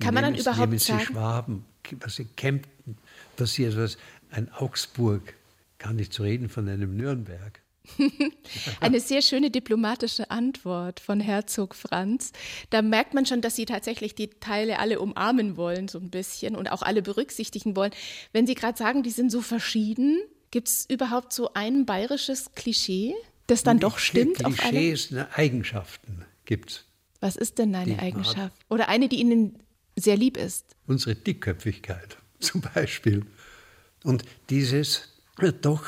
Kann 0.00 0.14
man 0.14 0.24
dann 0.24 0.34
es, 0.34 0.42
überhaupt 0.42 0.60
nehmen 0.60 0.78
Sie 0.78 0.92
sagen? 0.92 1.04
Schwaben, 1.04 1.64
was 2.00 2.18
in 2.18 2.34
Kempten 2.36 2.96
was 3.36 3.58
ein 4.30 4.52
Augsburg, 4.52 5.34
kann 5.78 5.96
nicht 5.96 6.12
zu 6.12 6.22
reden 6.22 6.48
von 6.48 6.68
einem 6.68 6.96
Nürnberg. 6.96 7.60
Eine 8.80 9.00
sehr 9.00 9.22
schöne 9.22 9.50
diplomatische 9.50 10.30
Antwort 10.30 11.00
von 11.00 11.18
Herzog 11.18 11.74
Franz. 11.74 12.32
Da 12.70 12.80
merkt 12.80 13.12
man 13.12 13.26
schon, 13.26 13.40
dass 13.40 13.56
Sie 13.56 13.64
tatsächlich 13.64 14.14
die 14.14 14.28
Teile 14.28 14.78
alle 14.78 15.00
umarmen 15.00 15.56
wollen, 15.56 15.88
so 15.88 15.98
ein 15.98 16.10
bisschen 16.10 16.54
und 16.54 16.70
auch 16.70 16.82
alle 16.82 17.02
berücksichtigen 17.02 17.74
wollen. 17.74 17.90
Wenn 18.32 18.46
Sie 18.46 18.54
gerade 18.54 18.78
sagen, 18.78 19.02
die 19.02 19.10
sind 19.10 19.30
so 19.30 19.40
verschieden, 19.40 20.20
gibt 20.52 20.68
es 20.68 20.86
überhaupt 20.88 21.32
so 21.32 21.52
ein 21.54 21.84
bayerisches 21.84 22.52
Klischee, 22.54 23.14
das 23.52 23.62
dann 23.62 23.78
doch 23.78 23.98
stimmt 23.98 24.44
auf 24.44 24.58
alle? 24.60 24.70
Klischees, 24.70 25.10
ne, 25.10 25.28
Eigenschaften 25.34 26.24
gibt 26.44 26.70
es. 26.70 26.84
Was 27.20 27.36
ist 27.36 27.58
denn 27.58 27.74
eine 27.74 28.00
Eigenschaft? 28.00 28.54
Oder 28.68 28.88
eine, 28.88 29.08
die 29.08 29.20
Ihnen 29.20 29.58
sehr 29.96 30.16
lieb 30.16 30.36
ist? 30.36 30.76
Unsere 30.86 31.14
Dickköpfigkeit 31.14 32.16
zum 32.40 32.62
Beispiel. 32.74 33.24
Und 34.02 34.24
dieses 34.50 35.08
doch 35.60 35.84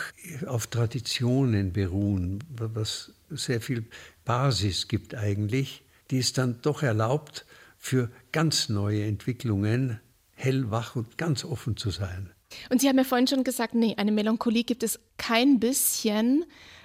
auf 0.47 0.67
Traditionen 0.69 1.73
beruhen, 1.73 2.43
was 2.49 3.13
sehr 3.31 3.61
viel 3.61 3.85
Basis 4.25 4.89
gibt 4.89 5.15
eigentlich, 5.15 5.83
die 6.11 6.19
es 6.19 6.33
dann 6.33 6.61
doch 6.63 6.83
erlaubt, 6.83 7.45
für 7.79 8.11
ganz 8.33 8.69
neue 8.69 9.05
Entwicklungen 9.05 10.01
hellwach 10.33 10.97
und 10.97 11.19
ganz 11.19 11.45
offen 11.45 11.77
zu 11.77 11.91
sein. 11.91 12.31
Und 12.71 12.81
Sie 12.81 12.89
haben 12.89 12.97
ja 12.97 13.05
vorhin 13.05 13.27
schon 13.27 13.45
gesagt, 13.45 13.75
nee, 13.75 13.95
eine 13.97 14.13
Melancholie 14.13 14.65
gibt 14.65 14.83
es 14.83 14.99
kein 15.19 15.61
bisschen 15.61 16.45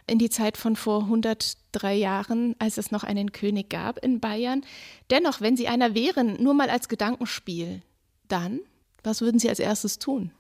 in 0.10 0.20
die 0.20 0.30
Zeit 0.30 0.58
von 0.58 0.76
vor 0.76 1.04
103 1.04 1.96
Jahren, 1.96 2.56
als 2.60 2.78
es 2.78 2.92
noch 2.92 3.04
einen 3.04 3.32
König 3.32 3.70
gab 3.70 3.98
in 4.00 4.20
Bayern. 4.20 4.62
Dennoch, 5.10 5.42
wenn 5.42 5.56
Sie 5.56 5.68
einer 5.68 5.96
wären, 5.96 6.42
nur 6.42 6.54
mal 6.54 6.70
als 6.70 6.90
Gedankenspiel, 6.90 7.82
dann, 8.28 8.60
was 9.04 9.22
würden 9.22 9.40
Sie 9.40 9.50
als 9.50 9.60
erstes 9.60 10.00
tun? 10.00 10.32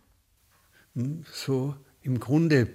So 1.31 1.75
im 2.01 2.19
Grunde 2.19 2.67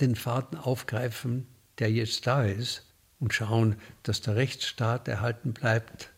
den 0.00 0.16
Faden 0.16 0.58
aufgreifen, 0.58 1.46
der 1.78 1.90
jetzt 1.90 2.26
da 2.26 2.44
ist, 2.44 2.82
und 3.18 3.32
schauen, 3.32 3.76
dass 4.02 4.20
der 4.20 4.36
Rechtsstaat 4.36 5.08
erhalten 5.08 5.52
bleibt, 5.52 6.10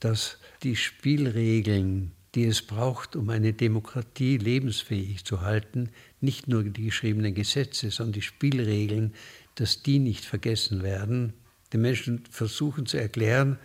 dass 0.00 0.38
die 0.62 0.76
Spielregeln, 0.76 2.12
die 2.34 2.44
es 2.44 2.62
braucht, 2.62 3.16
um 3.16 3.30
eine 3.30 3.52
Demokratie 3.52 4.36
lebensfähig 4.36 5.24
zu 5.24 5.40
halten, 5.40 5.90
nicht 6.20 6.46
nur 6.46 6.62
die 6.62 6.84
geschriebenen 6.84 7.34
Gesetze, 7.34 7.90
sondern 7.90 8.12
die 8.12 8.22
Spielregeln, 8.22 9.14
dass 9.58 9.82
die 9.82 9.98
nicht 9.98 10.24
vergessen 10.24 10.82
werden, 10.82 11.32
den 11.72 11.80
Menschen 11.80 12.24
versuchen 12.30 12.86
zu 12.86 12.96
erklären, 12.96 13.58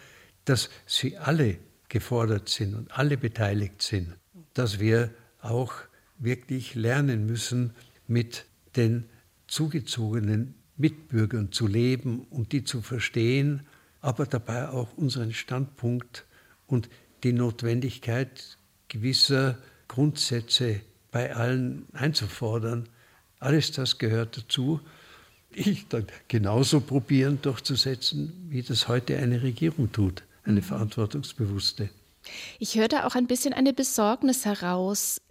dass 0.46 0.70
sie 0.88 1.18
alle 1.18 1.58
gefordert 1.88 2.50
sind 2.50 2.74
und 2.74 2.98
alle 2.98 3.16
beteiligt 3.16 3.84
sind, 3.84 4.16
dass 4.56 4.80
wir 4.80 5.12
auch 5.40 5.74
wirklich 6.18 6.74
lernen 6.74 7.28
müssen, 7.28 7.74
mit 8.08 8.46
den 8.76 9.06
zugezogenen 9.48 10.56
Mitbürgern 10.78 11.52
zu 11.52 11.68
leben 11.68 12.26
und 12.32 12.52
die 12.54 12.64
zu 12.64 12.82
verstehen, 12.82 13.68
aber 14.02 14.26
dabei 14.26 14.70
auch 14.70 14.98
unseren 14.98 15.32
Standpunkt 15.32 16.26
und 16.66 16.90
die 17.24 17.34
Notwendigkeit 17.34 18.58
gewisser 18.88 19.60
Grundsätze 19.88 20.82
bei 21.12 21.36
allen 21.36 21.86
einzufordern. 21.94 22.90
Alles 23.40 23.72
das 23.72 24.00
gehört 24.00 24.38
dazu. 24.38 24.82
Ich 25.56 25.88
dann 25.88 26.08
genauso 26.28 26.82
probieren 26.82 27.40
durchzusetzen, 27.42 28.48
wie 28.50 28.62
das 28.62 28.88
heute 28.88 29.18
eine 29.18 29.42
Regierung 29.42 29.92
tut, 29.92 30.24
eine 30.44 30.62
verantwortungsbewusste. 30.62 31.90
Ich 32.60 32.76
höre 32.76 32.88
da 32.88 33.06
auch 33.06 33.16
ein 33.16 33.28
bisschen 33.28 33.54
eine 33.54 33.74
Besorgnis 33.74 34.46
heraus. 34.46 35.22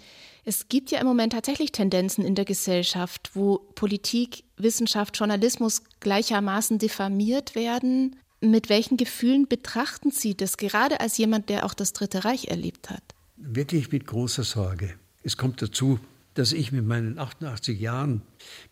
Es 0.45 0.69
gibt 0.69 0.91
ja 0.91 1.01
im 1.01 1.07
Moment 1.07 1.33
tatsächlich 1.33 1.73
Tendenzen 1.73 2.25
in 2.25 2.35
der 2.35 2.45
Gesellschaft, 2.45 3.31
wo 3.35 3.59
Politik, 3.75 4.45
Wissenschaft, 4.57 5.17
Journalismus 5.17 5.83
gleichermaßen 6.01 6.79
diffamiert 6.79 7.55
werden. 7.55 8.17
Mit 8.41 8.69
welchen 8.69 8.97
Gefühlen 8.97 9.47
betrachten 9.47 10.11
Sie 10.11 10.37
das, 10.37 10.57
gerade 10.57 11.01
als 11.01 11.17
jemand, 11.17 11.49
der 11.49 11.65
auch 11.65 11.75
das 11.75 11.93
Dritte 11.93 12.25
Reich 12.25 12.49
erlebt 12.49 12.91
hat? 12.91 13.03
Wirklich 13.37 13.93
mit 13.93 14.07
großer 14.07 14.43
Sorge. 14.43 14.95
Es 15.23 15.37
kommt 15.37 15.63
dazu, 15.63 16.01
dass 16.35 16.53
ich 16.53 16.73
mit 16.73 16.85
meinen 16.85 17.19
88 17.19 17.79
Jahren 17.79 18.23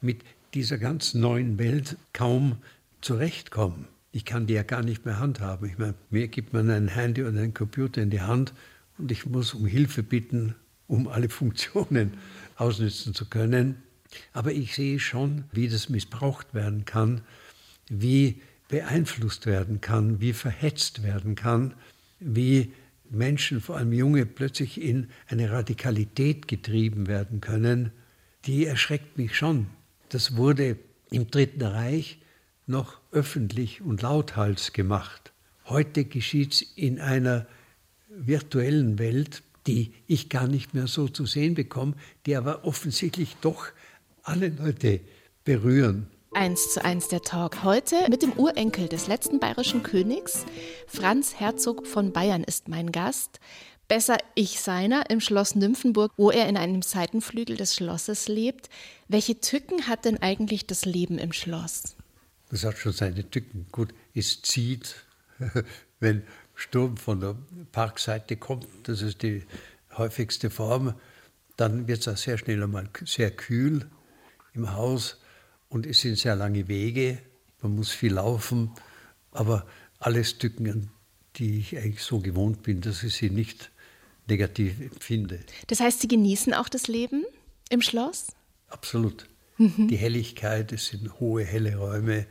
mit 0.01 0.23
dieser 0.55 0.79
ganz 0.79 1.15
neuen 1.15 1.59
Welt 1.59 1.97
kaum 2.13 2.57
zurechtkomme. 3.01 3.87
Ich 4.13 4.25
kann 4.25 4.47
die 4.47 4.55
ja 4.55 4.63
gar 4.63 4.83
nicht 4.83 5.05
mehr 5.05 5.19
handhaben. 5.19 5.69
Ich 5.69 5.79
meine, 5.79 5.95
mir 6.11 6.29
gibt 6.29 6.53
man 6.53 6.69
ein 6.71 6.89
Handy 6.89 7.23
und 7.23 7.39
einen 7.39 7.55
Computer 7.55 8.03
in 8.03 8.11
die 8.11 8.21
Hand 8.21 8.53
und 8.99 9.13
ich 9.13 9.27
muss 9.27 9.55
um 9.55 9.67
Hilfe 9.67 10.03
bitten, 10.03 10.55
um 10.87 11.09
alle 11.09 11.29
Funktionen 11.41 12.15
ausnutzen 12.57 13.15
zu 13.15 13.27
können. 13.27 13.77
Aber 14.33 14.53
ich 14.53 14.75
sehe 14.75 14.99
schon, 14.99 15.45
wie 15.53 15.69
das 15.69 15.89
missbraucht 15.89 16.53
werden 16.53 16.85
kann, 16.85 17.21
wie 17.89 18.41
beeinflusst 18.69 19.47
werden 19.47 19.81
kann, 19.81 20.21
wie 20.21 20.33
verhetzt 20.33 21.03
werden 21.03 21.37
kann, 21.37 21.75
wie 22.19 22.73
Menschen, 23.09 23.61
vor 23.61 23.77
allem 23.77 23.93
Junge, 23.93 24.27
plötzlich 24.27 24.81
in 24.81 25.09
eine 25.29 25.51
Radikalität 25.51 26.49
getrieben 26.49 27.07
werden 27.07 27.41
können, 27.41 27.91
die 28.47 28.67
erschreckt 28.67 29.19
mich 29.19 29.37
schon. 29.37 29.67
Das 30.11 30.37
wurde 30.37 30.77
im 31.11 31.31
Dritten 31.31 31.63
Reich 31.63 32.19
noch 32.67 32.99
öffentlich 33.13 33.81
und 33.81 34.03
lauthals 34.03 34.73
gemacht. 34.73 35.33
Heute 35.67 36.05
geschieht 36.05 36.53
es 36.53 36.63
in 36.63 37.01
einer 37.01 37.47
virtuellen 38.09 38.99
Welt, 38.99 39.43
die 39.69 39.93
ich 40.09 40.29
gar 40.29 40.49
nicht 40.49 40.75
mehr 40.75 40.89
so 40.89 41.07
zu 41.09 41.27
sehen 41.27 41.55
bekomme, 41.55 41.95
die 42.27 42.35
aber 42.35 42.65
offensichtlich 42.65 43.37
doch 43.41 43.67
alle 44.25 44.49
Leute 44.49 45.01
berühren. 45.45 46.09
Eins 46.33 46.73
zu 46.75 46.85
eins 46.85 47.07
der 47.07 47.23
Talk. 47.23 47.63
Heute 47.63 47.95
mit 48.09 48.23
dem 48.23 48.33
Urenkel 48.33 48.89
des 48.89 49.07
letzten 49.07 49.39
bayerischen 49.39 49.85
Königs. 49.85 50.45
Franz 50.89 51.35
Herzog 51.37 51.87
von 51.87 52.13
Bayern 52.13 52.43
ist 52.43 52.69
mein 52.69 52.91
Gast. 52.91 53.39
Besser 53.91 54.19
ich 54.37 54.61
seiner 54.61 55.11
im 55.11 55.21
Schloss 55.21 55.57
Nymphenburg, 55.57 56.13
wo 56.17 56.31
er 56.31 56.49
in 56.49 56.57
einem 56.57 56.81
Seitenflügel 56.81 57.57
des 57.57 57.75
Schlosses 57.75 58.29
lebt. 58.29 58.71
Welche 59.09 59.41
Tücken 59.41 59.89
hat 59.89 60.05
denn 60.05 60.23
eigentlich 60.23 60.65
das 60.65 60.85
Leben 60.85 61.19
im 61.19 61.33
Schloss? 61.33 61.97
Das 62.51 62.63
hat 62.63 62.79
schon 62.79 62.93
seine 62.93 63.29
Tücken. 63.29 63.67
Gut, 63.73 63.93
es 64.15 64.43
zieht, 64.43 64.95
wenn 65.99 66.23
Sturm 66.55 66.99
von 66.99 67.19
der 67.19 67.35
Parkseite 67.73 68.37
kommt, 68.37 68.69
das 68.85 69.03
ist 69.03 69.25
die 69.25 69.43
häufigste 69.97 70.51
Form, 70.51 70.95
dann 71.57 71.89
wird 71.89 71.99
es 71.99 72.07
auch 72.07 72.17
sehr 72.17 72.39
schnell 72.39 72.63
einmal 72.63 72.89
sehr 73.05 73.33
kühl 73.33 73.91
im 74.55 74.73
Haus 74.73 75.19
und 75.69 75.85
es 75.85 76.01
sind 76.01 76.17
sehr 76.17 76.37
lange 76.37 76.69
Wege, 76.69 77.19
man 77.61 77.75
muss 77.75 77.91
viel 77.91 78.13
laufen, 78.13 78.71
aber 79.33 79.67
alles 79.99 80.39
Tücken, 80.39 80.93
die 81.35 81.59
ich 81.59 81.77
eigentlich 81.77 82.05
so 82.05 82.21
gewohnt 82.21 82.63
bin, 82.63 82.83
dass 82.83 83.03
ich 83.03 83.17
sie 83.17 83.31
nicht 83.31 83.73
negativ 84.31 84.81
empfinde. 84.81 85.41
Das 85.67 85.81
heißt, 85.81 86.01
Sie 86.01 86.09
genießen 86.09 86.55
auch 86.55 86.69
das 86.69 86.89
Leben 86.89 87.25
im 87.69 87.83
Schloss? 87.83 88.29
Absolut. 88.69 89.27
Mhm. 89.59 89.89
Die 89.89 89.97
Helligkeit, 89.97 90.73
es 90.73 90.87
sind 90.87 91.21
hohe, 91.21 91.45
helle 91.45 91.77
Räume, 91.77 92.27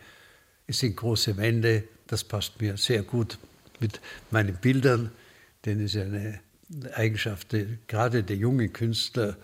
es 0.68 0.80
sind 0.80 0.96
große 0.96 1.38
Wände, 1.38 1.84
das 2.08 2.24
passt 2.24 2.60
mir 2.60 2.78
sehr 2.78 3.04
gut 3.04 3.38
mit 3.80 4.02
meinen 4.32 4.56
Bildern, 4.56 5.12
denn 5.66 5.80
es 5.84 5.96
ist 5.96 6.02
eine 6.02 6.40
Eigenschaft, 6.94 7.56
gerade 7.88 8.24
der 8.24 8.36
jungen 8.36 8.72
Künstler, 8.74 9.38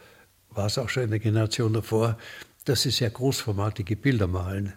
war 0.49 0.67
es 0.67 0.77
auch 0.77 0.89
schon 0.89 1.03
in 1.03 1.09
der 1.09 1.19
Generation 1.19 1.73
davor, 1.73 2.17
dass 2.65 2.83
sie 2.83 2.91
sehr 2.91 3.09
großformatige 3.09 3.95
Bilder 3.95 4.27
malen. 4.27 4.73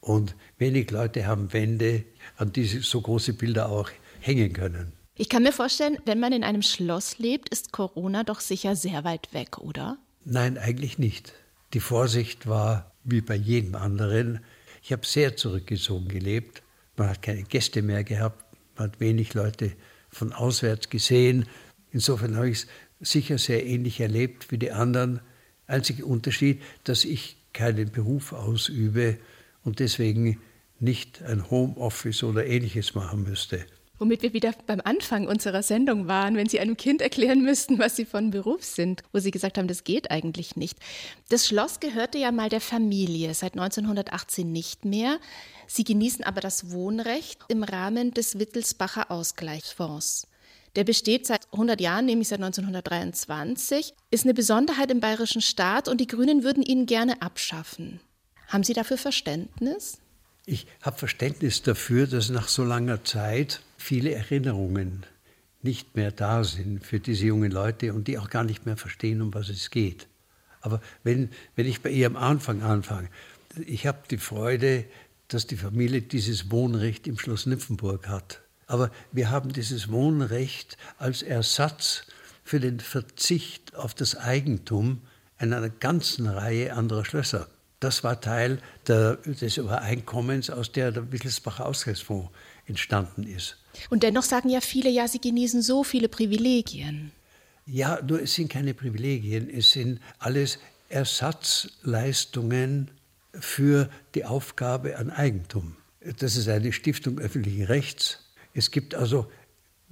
Und 0.00 0.36
wenig 0.58 0.90
Leute 0.90 1.26
haben 1.26 1.52
Wände, 1.52 2.04
an 2.36 2.52
die 2.52 2.64
sie 2.64 2.80
so 2.80 3.00
große 3.00 3.32
Bilder 3.32 3.70
auch 3.70 3.90
hängen 4.20 4.52
können. 4.52 4.92
Ich 5.16 5.28
kann 5.28 5.44
mir 5.44 5.52
vorstellen, 5.52 5.98
wenn 6.06 6.18
man 6.18 6.32
in 6.32 6.42
einem 6.42 6.62
Schloss 6.62 7.18
lebt, 7.18 7.48
ist 7.50 7.70
Corona 7.70 8.24
doch 8.24 8.40
sicher 8.40 8.74
sehr 8.74 9.04
weit 9.04 9.32
weg, 9.32 9.58
oder? 9.58 9.96
Nein, 10.24 10.58
eigentlich 10.58 10.98
nicht. 10.98 11.34
Die 11.72 11.80
Vorsicht 11.80 12.48
war 12.48 12.90
wie 13.04 13.20
bei 13.20 13.36
jedem 13.36 13.76
anderen. 13.76 14.40
Ich 14.82 14.90
habe 14.90 15.06
sehr 15.06 15.36
zurückgezogen 15.36 16.08
gelebt. 16.08 16.62
Man 16.96 17.10
hat 17.10 17.22
keine 17.22 17.44
Gäste 17.44 17.82
mehr 17.82 18.02
gehabt. 18.02 18.44
Man 18.76 18.88
hat 18.88 18.98
wenig 18.98 19.34
Leute 19.34 19.72
von 20.08 20.32
auswärts 20.32 20.90
gesehen. 20.90 21.46
Insofern 21.92 22.34
habe 22.36 22.50
ich 22.50 22.66
es 23.00 23.10
sicher 23.12 23.38
sehr 23.38 23.64
ähnlich 23.64 24.00
erlebt 24.00 24.50
wie 24.50 24.58
die 24.58 24.72
anderen. 24.72 25.20
Einziger 25.68 26.06
Unterschied, 26.06 26.60
dass 26.82 27.04
ich 27.04 27.36
keinen 27.52 27.92
Beruf 27.92 28.32
ausübe 28.32 29.18
und 29.62 29.78
deswegen 29.78 30.40
nicht 30.80 31.22
ein 31.22 31.50
Homeoffice 31.50 32.24
oder 32.24 32.44
ähnliches 32.44 32.96
machen 32.96 33.22
müsste. 33.22 33.64
Womit 33.98 34.22
wir 34.22 34.32
wieder 34.32 34.52
beim 34.66 34.80
Anfang 34.82 35.28
unserer 35.28 35.62
Sendung 35.62 36.08
waren, 36.08 36.36
wenn 36.36 36.48
Sie 36.48 36.58
einem 36.58 36.76
Kind 36.76 37.00
erklären 37.00 37.42
müssten, 37.42 37.78
was 37.78 37.94
Sie 37.94 38.04
von 38.04 38.32
Beruf 38.32 38.64
sind, 38.64 39.02
wo 39.12 39.20
Sie 39.20 39.30
gesagt 39.30 39.56
haben, 39.56 39.68
das 39.68 39.84
geht 39.84 40.10
eigentlich 40.10 40.56
nicht. 40.56 40.78
Das 41.28 41.46
Schloss 41.46 41.78
gehörte 41.78 42.18
ja 42.18 42.32
mal 42.32 42.48
der 42.48 42.60
Familie, 42.60 43.34
seit 43.34 43.52
1918 43.52 44.50
nicht 44.50 44.84
mehr. 44.84 45.20
Sie 45.68 45.84
genießen 45.84 46.24
aber 46.24 46.40
das 46.40 46.72
Wohnrecht 46.72 47.38
im 47.46 47.62
Rahmen 47.62 48.12
des 48.12 48.40
Wittelsbacher 48.40 49.12
Ausgleichsfonds. 49.12 50.26
Der 50.74 50.82
besteht 50.82 51.26
seit 51.26 51.46
100 51.52 51.80
Jahren, 51.80 52.06
nämlich 52.06 52.28
seit 52.28 52.40
1923, 52.40 53.94
ist 54.10 54.24
eine 54.24 54.34
Besonderheit 54.34 54.90
im 54.90 54.98
bayerischen 54.98 55.40
Staat 55.40 55.86
und 55.88 56.00
die 56.00 56.08
Grünen 56.08 56.42
würden 56.42 56.64
ihn 56.64 56.86
gerne 56.86 57.22
abschaffen. 57.22 58.00
Haben 58.48 58.64
Sie 58.64 58.72
dafür 58.72 58.98
Verständnis? 58.98 59.98
Ich 60.46 60.66
habe 60.82 60.98
Verständnis 60.98 61.62
dafür, 61.62 62.06
dass 62.06 62.28
nach 62.28 62.48
so 62.48 62.64
langer 62.64 63.04
Zeit 63.04 63.60
viele 63.84 64.14
Erinnerungen 64.14 65.04
nicht 65.62 65.94
mehr 65.94 66.10
da 66.10 66.42
sind 66.42 66.84
für 66.84 67.00
diese 67.00 67.26
jungen 67.26 67.52
Leute 67.52 67.92
und 67.92 68.08
die 68.08 68.18
auch 68.18 68.30
gar 68.30 68.42
nicht 68.42 68.64
mehr 68.64 68.78
verstehen, 68.78 69.20
um 69.20 69.34
was 69.34 69.50
es 69.50 69.70
geht. 69.70 70.08
Aber 70.62 70.80
wenn, 71.02 71.28
wenn 71.54 71.66
ich 71.66 71.82
bei 71.82 71.90
ihr 71.90 72.06
am 72.06 72.16
Anfang 72.16 72.62
anfange, 72.62 73.10
ich 73.66 73.86
habe 73.86 73.98
die 74.10 74.16
Freude, 74.16 74.86
dass 75.28 75.46
die 75.46 75.56
Familie 75.56 76.00
dieses 76.00 76.50
Wohnrecht 76.50 77.06
im 77.06 77.18
Schloss 77.18 77.44
Nymphenburg 77.44 78.08
hat. 78.08 78.40
Aber 78.66 78.90
wir 79.12 79.30
haben 79.30 79.52
dieses 79.52 79.90
Wohnrecht 79.90 80.78
als 80.96 81.22
Ersatz 81.22 82.06
für 82.42 82.60
den 82.60 82.80
Verzicht 82.80 83.74
auf 83.74 83.92
das 83.92 84.16
Eigentum 84.16 85.02
einer 85.36 85.68
ganzen 85.68 86.26
Reihe 86.26 86.74
anderer 86.74 87.04
Schlösser. 87.04 87.48
Das 87.80 88.02
war 88.02 88.18
Teil 88.18 88.60
der, 88.86 89.16
des 89.16 89.58
Übereinkommens, 89.58 90.48
aus 90.48 90.72
der 90.72 90.90
der 90.90 91.12
Wittelsbacher 91.12 91.66
Ausgleichsfonds 91.66 92.30
entstanden 92.66 93.24
ist. 93.24 93.56
Und 93.90 94.02
dennoch 94.02 94.22
sagen 94.22 94.48
ja 94.48 94.60
viele, 94.60 94.90
ja, 94.90 95.08
sie 95.08 95.20
genießen 95.20 95.62
so 95.62 95.84
viele 95.84 96.08
Privilegien. 96.08 97.12
Ja, 97.66 98.00
nur 98.02 98.22
es 98.22 98.34
sind 98.34 98.50
keine 98.50 98.74
Privilegien, 98.74 99.48
es 99.48 99.72
sind 99.72 100.00
alles 100.18 100.58
Ersatzleistungen 100.88 102.90
für 103.32 103.88
die 104.14 104.24
Aufgabe 104.24 104.98
an 104.98 105.10
Eigentum. 105.10 105.76
Das 106.18 106.36
ist 106.36 106.48
eine 106.48 106.72
Stiftung 106.72 107.18
öffentlichen 107.18 107.64
Rechts. 107.64 108.20
Es 108.52 108.70
gibt 108.70 108.94
also 108.94 109.30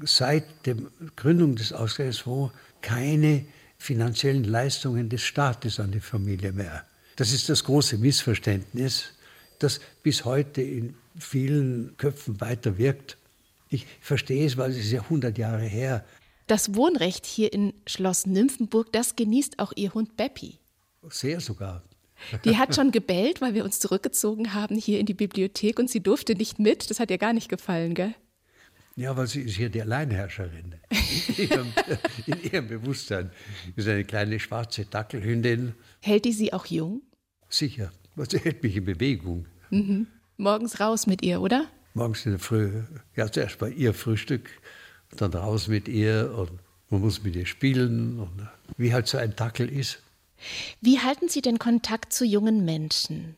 seit 0.00 0.44
der 0.66 0.76
Gründung 1.16 1.56
des 1.56 1.72
Ausgleichsfonds 1.72 2.54
keine 2.82 3.46
finanziellen 3.78 4.44
Leistungen 4.44 5.08
des 5.08 5.22
Staates 5.22 5.80
an 5.80 5.90
die 5.90 6.00
Familie 6.00 6.52
mehr. 6.52 6.84
Das 7.16 7.32
ist 7.32 7.48
das 7.48 7.64
große 7.64 7.98
Missverständnis, 7.98 9.14
das 9.62 9.80
bis 10.02 10.24
heute 10.24 10.62
in 10.62 10.94
vielen 11.18 11.96
Köpfen 11.96 12.40
weiter 12.40 12.78
wirkt. 12.78 13.18
Ich 13.68 13.86
verstehe 14.00 14.46
es, 14.46 14.56
weil 14.56 14.70
es 14.70 14.78
ist 14.78 14.92
ja 14.92 15.02
100 15.02 15.36
Jahre 15.38 15.64
her. 15.64 16.04
Das 16.46 16.74
Wohnrecht 16.74 17.24
hier 17.24 17.52
in 17.52 17.72
Schloss 17.86 18.26
Nymphenburg, 18.26 18.92
das 18.92 19.16
genießt 19.16 19.58
auch 19.58 19.72
Ihr 19.76 19.94
Hund 19.94 20.16
Beppi. 20.16 20.58
Sehr 21.08 21.40
sogar. 21.40 21.82
Die 22.44 22.58
hat 22.58 22.74
schon 22.74 22.90
gebellt, 22.92 23.40
weil 23.40 23.54
wir 23.54 23.64
uns 23.64 23.78
zurückgezogen 23.78 24.54
haben 24.54 24.76
hier 24.76 25.00
in 25.00 25.06
die 25.06 25.14
Bibliothek 25.14 25.78
und 25.78 25.88
sie 25.88 26.00
durfte 26.00 26.34
nicht 26.34 26.58
mit. 26.58 26.90
Das 26.90 27.00
hat 27.00 27.10
ihr 27.10 27.18
gar 27.18 27.32
nicht 27.32 27.48
gefallen, 27.48 27.94
gell? 27.94 28.14
Ja, 28.94 29.16
weil 29.16 29.26
sie 29.26 29.40
ist 29.40 29.56
hier 29.56 29.70
die 29.70 29.80
Alleinherrscherin. 29.80 30.74
In 31.38 31.48
ihrem, 31.48 31.72
in 32.26 32.42
ihrem 32.42 32.68
Bewusstsein. 32.68 33.30
Sie 33.74 33.80
ist 33.80 33.88
eine 33.88 34.04
kleine 34.04 34.38
schwarze 34.38 34.84
Dackelhündin. 34.84 35.74
Hält 36.00 36.26
die 36.26 36.32
sie 36.32 36.52
auch 36.52 36.66
jung? 36.66 37.00
Sicher. 37.48 37.90
Sie 38.16 38.38
hält 38.38 38.62
mich 38.62 38.76
in 38.76 38.84
Bewegung. 38.84 39.46
Mhm. 39.70 40.06
Morgens 40.36 40.80
raus 40.80 41.06
mit 41.06 41.22
ihr, 41.22 41.40
oder? 41.40 41.66
Morgens 41.94 42.24
in 42.24 42.32
der 42.32 42.40
Früh. 42.40 42.82
Ja, 43.16 43.30
zuerst 43.30 43.58
bei 43.58 43.70
ihr 43.70 43.94
Frühstück, 43.94 44.48
dann 45.16 45.32
raus 45.32 45.68
mit 45.68 45.88
ihr 45.88 46.32
und 46.36 46.50
man 46.90 47.00
muss 47.00 47.22
mit 47.22 47.36
ihr 47.36 47.46
spielen. 47.46 48.18
Und 48.18 48.48
wie 48.76 48.92
halt 48.92 49.06
so 49.06 49.18
ein 49.18 49.34
Dackel 49.36 49.68
ist. 49.68 50.00
Wie 50.80 50.98
halten 50.98 51.28
Sie 51.28 51.42
denn 51.42 51.58
Kontakt 51.58 52.12
zu 52.12 52.24
jungen 52.24 52.64
Menschen? 52.64 53.36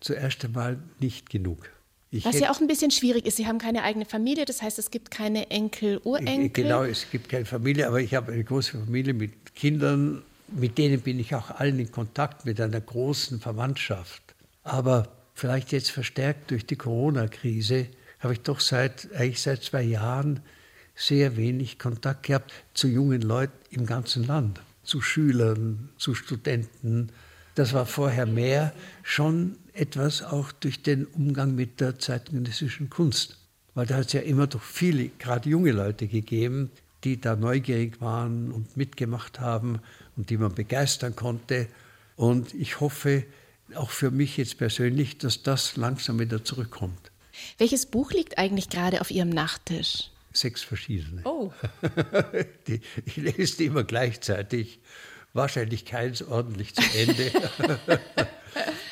Zuerst 0.00 0.44
einmal 0.44 0.78
nicht 0.98 1.30
genug. 1.30 1.70
Ich 2.10 2.26
Was 2.26 2.38
ja 2.38 2.50
auch 2.50 2.60
ein 2.60 2.66
bisschen 2.66 2.90
schwierig 2.90 3.24
ist. 3.24 3.36
Sie 3.38 3.46
haben 3.46 3.56
keine 3.56 3.84
eigene 3.84 4.04
Familie, 4.04 4.44
das 4.44 4.60
heißt, 4.60 4.78
es 4.78 4.90
gibt 4.90 5.10
keine 5.10 5.50
Enkel, 5.50 5.98
Urenkel. 6.04 6.50
Genau, 6.50 6.84
es 6.84 7.10
gibt 7.10 7.30
keine 7.30 7.46
Familie, 7.46 7.88
aber 7.88 8.00
ich 8.00 8.14
habe 8.14 8.32
eine 8.32 8.44
große 8.44 8.72
Familie 8.72 9.14
mit 9.14 9.54
Kindern. 9.54 10.22
Mit 10.54 10.76
denen 10.78 11.00
bin 11.00 11.18
ich 11.18 11.34
auch 11.34 11.50
allen 11.50 11.78
in 11.78 11.90
Kontakt, 11.90 12.44
mit 12.44 12.60
einer 12.60 12.80
großen 12.80 13.40
Verwandtschaft. 13.40 14.22
Aber 14.62 15.08
vielleicht 15.34 15.72
jetzt 15.72 15.90
verstärkt 15.90 16.50
durch 16.50 16.66
die 16.66 16.76
Corona-Krise 16.76 17.86
habe 18.20 18.34
ich 18.34 18.40
doch 18.40 18.60
seit, 18.60 19.12
eigentlich 19.14 19.40
seit 19.40 19.62
zwei 19.62 19.82
Jahren 19.82 20.40
sehr 20.94 21.36
wenig 21.36 21.78
Kontakt 21.78 22.24
gehabt 22.24 22.52
zu 22.74 22.86
jungen 22.86 23.22
Leuten 23.22 23.58
im 23.70 23.86
ganzen 23.86 24.26
Land, 24.26 24.60
zu 24.82 25.00
Schülern, 25.00 25.88
zu 25.96 26.14
Studenten. 26.14 27.08
Das 27.54 27.72
war 27.72 27.86
vorher 27.86 28.26
mehr 28.26 28.72
schon 29.02 29.56
etwas 29.72 30.22
auch 30.22 30.52
durch 30.52 30.82
den 30.82 31.06
Umgang 31.06 31.54
mit 31.54 31.80
der 31.80 31.98
zeitgenössischen 31.98 32.90
Kunst. 32.90 33.38
Weil 33.74 33.86
da 33.86 33.96
hat 33.96 34.06
es 34.06 34.12
ja 34.12 34.20
immer 34.20 34.46
doch 34.46 34.62
viele, 34.62 35.08
gerade 35.18 35.48
junge 35.48 35.72
Leute 35.72 36.06
gegeben, 36.06 36.70
die 37.04 37.20
da 37.20 37.36
neugierig 37.36 38.00
waren 38.00 38.52
und 38.52 38.76
mitgemacht 38.76 39.40
haben 39.40 39.80
und 40.16 40.30
die 40.30 40.36
man 40.36 40.54
begeistern 40.54 41.16
konnte. 41.16 41.68
Und 42.16 42.54
ich 42.54 42.80
hoffe, 42.80 43.24
auch 43.74 43.90
für 43.90 44.10
mich 44.10 44.36
jetzt 44.36 44.58
persönlich, 44.58 45.18
dass 45.18 45.42
das 45.42 45.76
langsam 45.76 46.18
wieder 46.18 46.44
zurückkommt. 46.44 47.10
Welches 47.58 47.86
Buch 47.86 48.12
liegt 48.12 48.38
eigentlich 48.38 48.68
gerade 48.68 49.00
auf 49.00 49.10
Ihrem 49.10 49.30
Nachttisch? 49.30 50.10
Sechs 50.32 50.62
verschiedene. 50.62 51.22
Oh. 51.24 51.52
die, 52.66 52.80
ich 53.04 53.16
lese 53.16 53.56
die 53.58 53.66
immer 53.66 53.84
gleichzeitig. 53.84 54.80
Wahrscheinlich 55.34 55.86
keins 55.86 56.22
ordentlich 56.22 56.74
zu 56.74 56.82
Ende. 56.94 57.32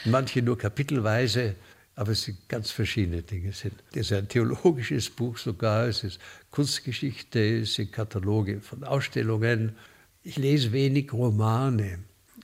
manche 0.05 0.43
nur 0.43 0.59
kapitelweise, 0.59 1.55
aber 1.97 2.13
es 2.13 2.23
sind 2.23 2.49
ganz 2.49 2.71
verschiedene 2.71 3.23
Dinge. 3.23 3.51
Es 3.51 3.65
ist 3.93 4.13
ein 4.13 4.29
theologisches 4.29 5.11
Buch 5.11 5.37
sogar, 5.39 5.87
es 5.87 6.05
ist 6.05 6.21
Kunstgeschichte, 6.51 7.61
es 7.61 7.75
sind 7.75 7.93
Kataloge 7.93 8.61
von 8.61 8.85
Ausstellungen. 8.85 9.77
Ich 10.23 10.37
lese 10.37 10.73
wenig 10.73 11.13
Romane, 11.13 11.99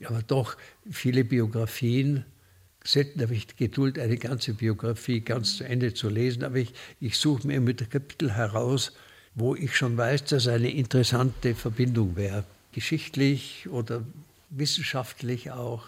aber 0.05 0.23
doch 0.23 0.57
viele 0.91 1.25
Biografien. 1.25 2.25
Selten 2.83 3.21
habe 3.21 3.35
ich 3.35 3.57
Geduld, 3.57 3.99
eine 3.99 4.17
ganze 4.17 4.55
Biografie 4.55 5.21
ganz 5.21 5.57
zu 5.59 5.65
Ende 5.65 5.93
zu 5.93 6.09
lesen, 6.09 6.45
aber 6.45 6.57
ich, 6.57 6.73
ich 7.01 7.19
suche 7.19 7.47
mir 7.47 7.61
mit 7.61 7.91
Kapitel 7.91 8.33
heraus, 8.33 8.93
wo 9.35 9.55
ich 9.55 9.77
schon 9.77 9.97
weiß, 9.97 10.25
dass 10.25 10.47
eine 10.49 10.71
interessante 10.71 11.55
Verbindung 11.55 12.17
wäre. 12.17 12.45
Geschichtlich 12.73 13.69
oder 13.69 14.03
wissenschaftlich 14.51 15.51
auch. 15.51 15.85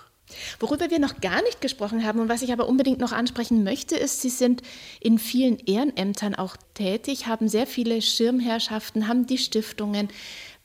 Worüber 0.60 0.90
wir 0.90 0.98
noch 0.98 1.20
gar 1.20 1.42
nicht 1.42 1.60
gesprochen 1.60 2.04
haben 2.04 2.20
und 2.20 2.28
was 2.28 2.42
ich 2.42 2.52
aber 2.52 2.68
unbedingt 2.68 2.98
noch 2.98 3.12
ansprechen 3.12 3.64
möchte, 3.64 3.96
ist, 3.96 4.20
Sie 4.20 4.28
sind 4.28 4.62
in 5.00 5.18
vielen 5.18 5.58
Ehrenämtern 5.58 6.34
auch 6.34 6.56
tätig, 6.74 7.26
haben 7.26 7.48
sehr 7.48 7.66
viele 7.66 8.02
Schirmherrschaften, 8.02 9.08
haben 9.08 9.26
die 9.26 9.38
Stiftungen. 9.38 10.08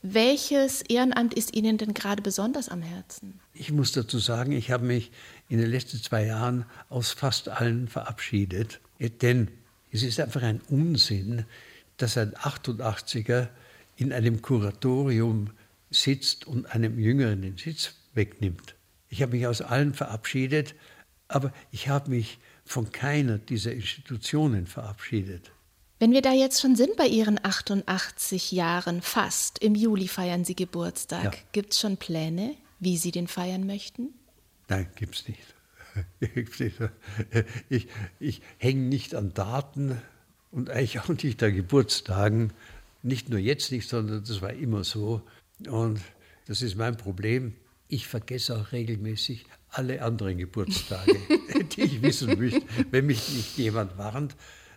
Welches 0.05 0.81
Ehrenamt 0.81 1.33
ist 1.33 1.55
Ihnen 1.55 1.77
denn 1.77 1.93
gerade 1.93 2.21
besonders 2.21 2.67
am 2.67 2.81
Herzen? 2.81 3.39
Ich 3.53 3.71
muss 3.71 3.93
dazu 3.93 4.19
sagen, 4.19 4.51
ich 4.51 4.69
habe 4.69 4.85
mich 4.85 5.13
in 5.47 5.59
den 5.59 5.71
letzten 5.71 6.03
zwei 6.03 6.25
Jahren 6.25 6.65
aus 6.89 7.13
fast 7.13 7.47
allen 7.47 7.87
verabschiedet. 7.87 8.81
Denn 8.99 9.47
es 9.93 10.03
ist 10.03 10.19
einfach 10.19 10.43
ein 10.43 10.59
Unsinn, 10.67 11.45
dass 11.95 12.17
ein 12.17 12.33
88er 12.33 13.47
in 13.95 14.11
einem 14.11 14.41
Kuratorium 14.41 15.51
sitzt 15.89 16.47
und 16.47 16.65
einem 16.65 16.99
Jüngeren 16.99 17.41
den 17.41 17.57
Sitz 17.57 17.93
wegnimmt. 18.13 18.75
Ich 19.07 19.21
habe 19.21 19.37
mich 19.37 19.47
aus 19.47 19.61
allen 19.61 19.93
verabschiedet, 19.93 20.75
aber 21.29 21.53
ich 21.71 21.87
habe 21.87 22.09
mich 22.09 22.39
von 22.65 22.91
keiner 22.91 23.37
dieser 23.37 23.71
Institutionen 23.71 24.67
verabschiedet. 24.67 25.52
Wenn 26.03 26.11
wir 26.11 26.21
da 26.21 26.33
jetzt 26.33 26.59
schon 26.59 26.75
sind 26.75 26.97
bei 26.97 27.07
Ihren 27.07 27.39
88 27.41 28.51
Jahren, 28.51 29.01
fast, 29.01 29.59
im 29.59 29.73
Juli 29.73 30.09
feiern 30.09 30.43
Sie 30.43 30.53
Geburtstag. 30.53 31.23
Ja. 31.23 31.31
Gibt 31.53 31.71
es 31.71 31.79
schon 31.79 31.95
Pläne, 31.95 32.55
wie 32.81 32.97
Sie 32.97 33.11
den 33.11 33.29
feiern 33.29 33.65
möchten? 33.65 34.09
Nein, 34.67 34.89
gibt 34.95 35.15
es 35.15 35.27
nicht. 36.59 36.77
Ich, 37.69 37.87
ich 38.19 38.41
hänge 38.57 38.81
nicht 38.81 39.15
an 39.15 39.33
Daten 39.33 40.01
und 40.51 40.69
eigentlich 40.69 40.99
auch 40.99 41.07
nicht 41.07 41.41
an 41.41 41.55
Geburtstagen. 41.55 42.51
Nicht 43.01 43.29
nur 43.29 43.39
jetzt 43.39 43.71
nicht, 43.71 43.87
sondern 43.87 44.25
das 44.25 44.41
war 44.41 44.51
immer 44.51 44.83
so. 44.83 45.21
Und 45.69 46.01
das 46.47 46.61
ist 46.61 46.75
mein 46.75 46.97
Problem 46.97 47.55
ich 47.93 48.07
vergesse 48.07 48.57
auch 48.57 48.71
regelmäßig 48.71 49.45
alle 49.69 50.01
anderen 50.01 50.37
Geburtstage, 50.39 51.15
die 51.75 51.81
ich 51.81 52.01
wissen 52.01 52.39
möchte, 52.39 52.61
wenn 52.89 53.05
mich 53.05 53.29
nicht 53.29 53.57
jemand 53.57 53.97
warnt, 53.97 54.35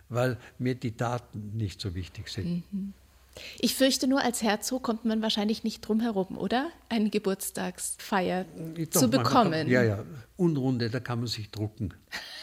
weil 0.09 0.37
mir 0.57 0.75
die 0.75 0.95
Daten 0.95 1.51
nicht 1.55 1.81
so 1.81 1.95
wichtig 1.95 2.29
sind. 2.29 2.63
Mhm. 2.71 2.93
Ich 3.59 3.75
fürchte 3.75 4.07
nur, 4.07 4.23
als 4.23 4.41
Herzog 4.41 4.83
kommt 4.83 5.05
man 5.05 5.21
wahrscheinlich 5.21 5.63
nicht 5.63 5.81
drum 5.81 5.99
herum, 5.99 6.37
oder? 6.37 6.69
Eine 6.89 7.09
Geburtstagsfeier 7.09 8.45
Doch, 8.45 8.99
zu 8.99 9.09
bekommen. 9.09 9.51
Kann, 9.51 9.67
ja, 9.67 9.83
ja. 9.83 10.03
Unrunde, 10.37 10.89
da 10.89 10.99
kann 10.99 11.19
man 11.19 11.27
sich 11.27 11.51
drucken. 11.51 11.93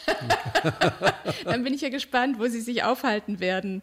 Dann 1.43 1.63
bin 1.63 1.73
ich 1.73 1.81
ja 1.81 1.89
gespannt, 1.89 2.39
wo 2.39 2.47
Sie 2.47 2.61
sich 2.61 2.83
aufhalten 2.83 3.39
werden. 3.39 3.81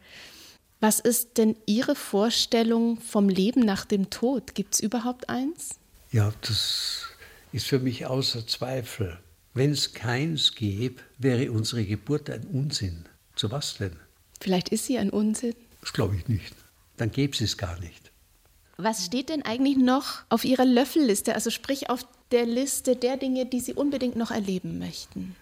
Was 0.81 1.01
ist 1.01 1.39
denn 1.39 1.57
Ihre 1.67 1.95
Vorstellung 1.95 2.99
vom 2.99 3.29
Leben 3.29 3.61
nach 3.61 3.85
dem 3.85 4.11
Tod? 4.11 4.55
Gibt 4.55 4.75
es 4.75 4.81
überhaupt 4.81 5.29
eins? 5.29 5.79
Ja, 6.11 6.33
das 6.41 7.07
ist 7.53 7.67
für 7.67 7.79
mich 7.79 8.07
außer 8.07 8.47
Zweifel. 8.47 9.19
Wenn 9.55 9.71
es 9.71 9.93
keins 9.93 10.55
gäbe, 10.55 11.01
wäre 11.19 11.53
unsere 11.53 11.85
Geburt 11.85 12.31
ein 12.31 12.45
Unsinn. 12.47 13.05
Zu 13.43 13.51
was 13.51 13.75
denn? 13.75 13.97
Vielleicht 14.41 14.69
ist 14.69 14.87
sie 14.87 14.99
ein 14.99 15.11
Unsinn. 15.11 15.57
Das 15.81 15.93
glaube 15.93 16.15
ich 16.15 16.29
nicht. 16.29 16.55
Dann 16.97 17.11
gäbe 17.11 17.35
es 17.35 17.41
es 17.41 17.59
gar 17.59 17.77
nicht. 17.81 18.13
Was 18.77 19.05
steht 19.05 19.31
denn 19.31 19.43
eigentlich 19.43 19.77
noch 19.77 20.23
auf 20.29 20.45
Ihrer 20.45 20.65
Löffelliste, 20.65 21.35
also 21.35 21.51
sprich 21.51 21.91
auf 21.91 22.07
der 22.31 22.47
Liste 22.47 22.95
der 22.95 23.17
Dinge, 23.17 23.45
die 23.45 23.59
Sie 23.59 23.75
unbedingt 23.75 24.15
noch 24.15 24.31
erleben 24.31 24.79
möchten? 24.79 25.35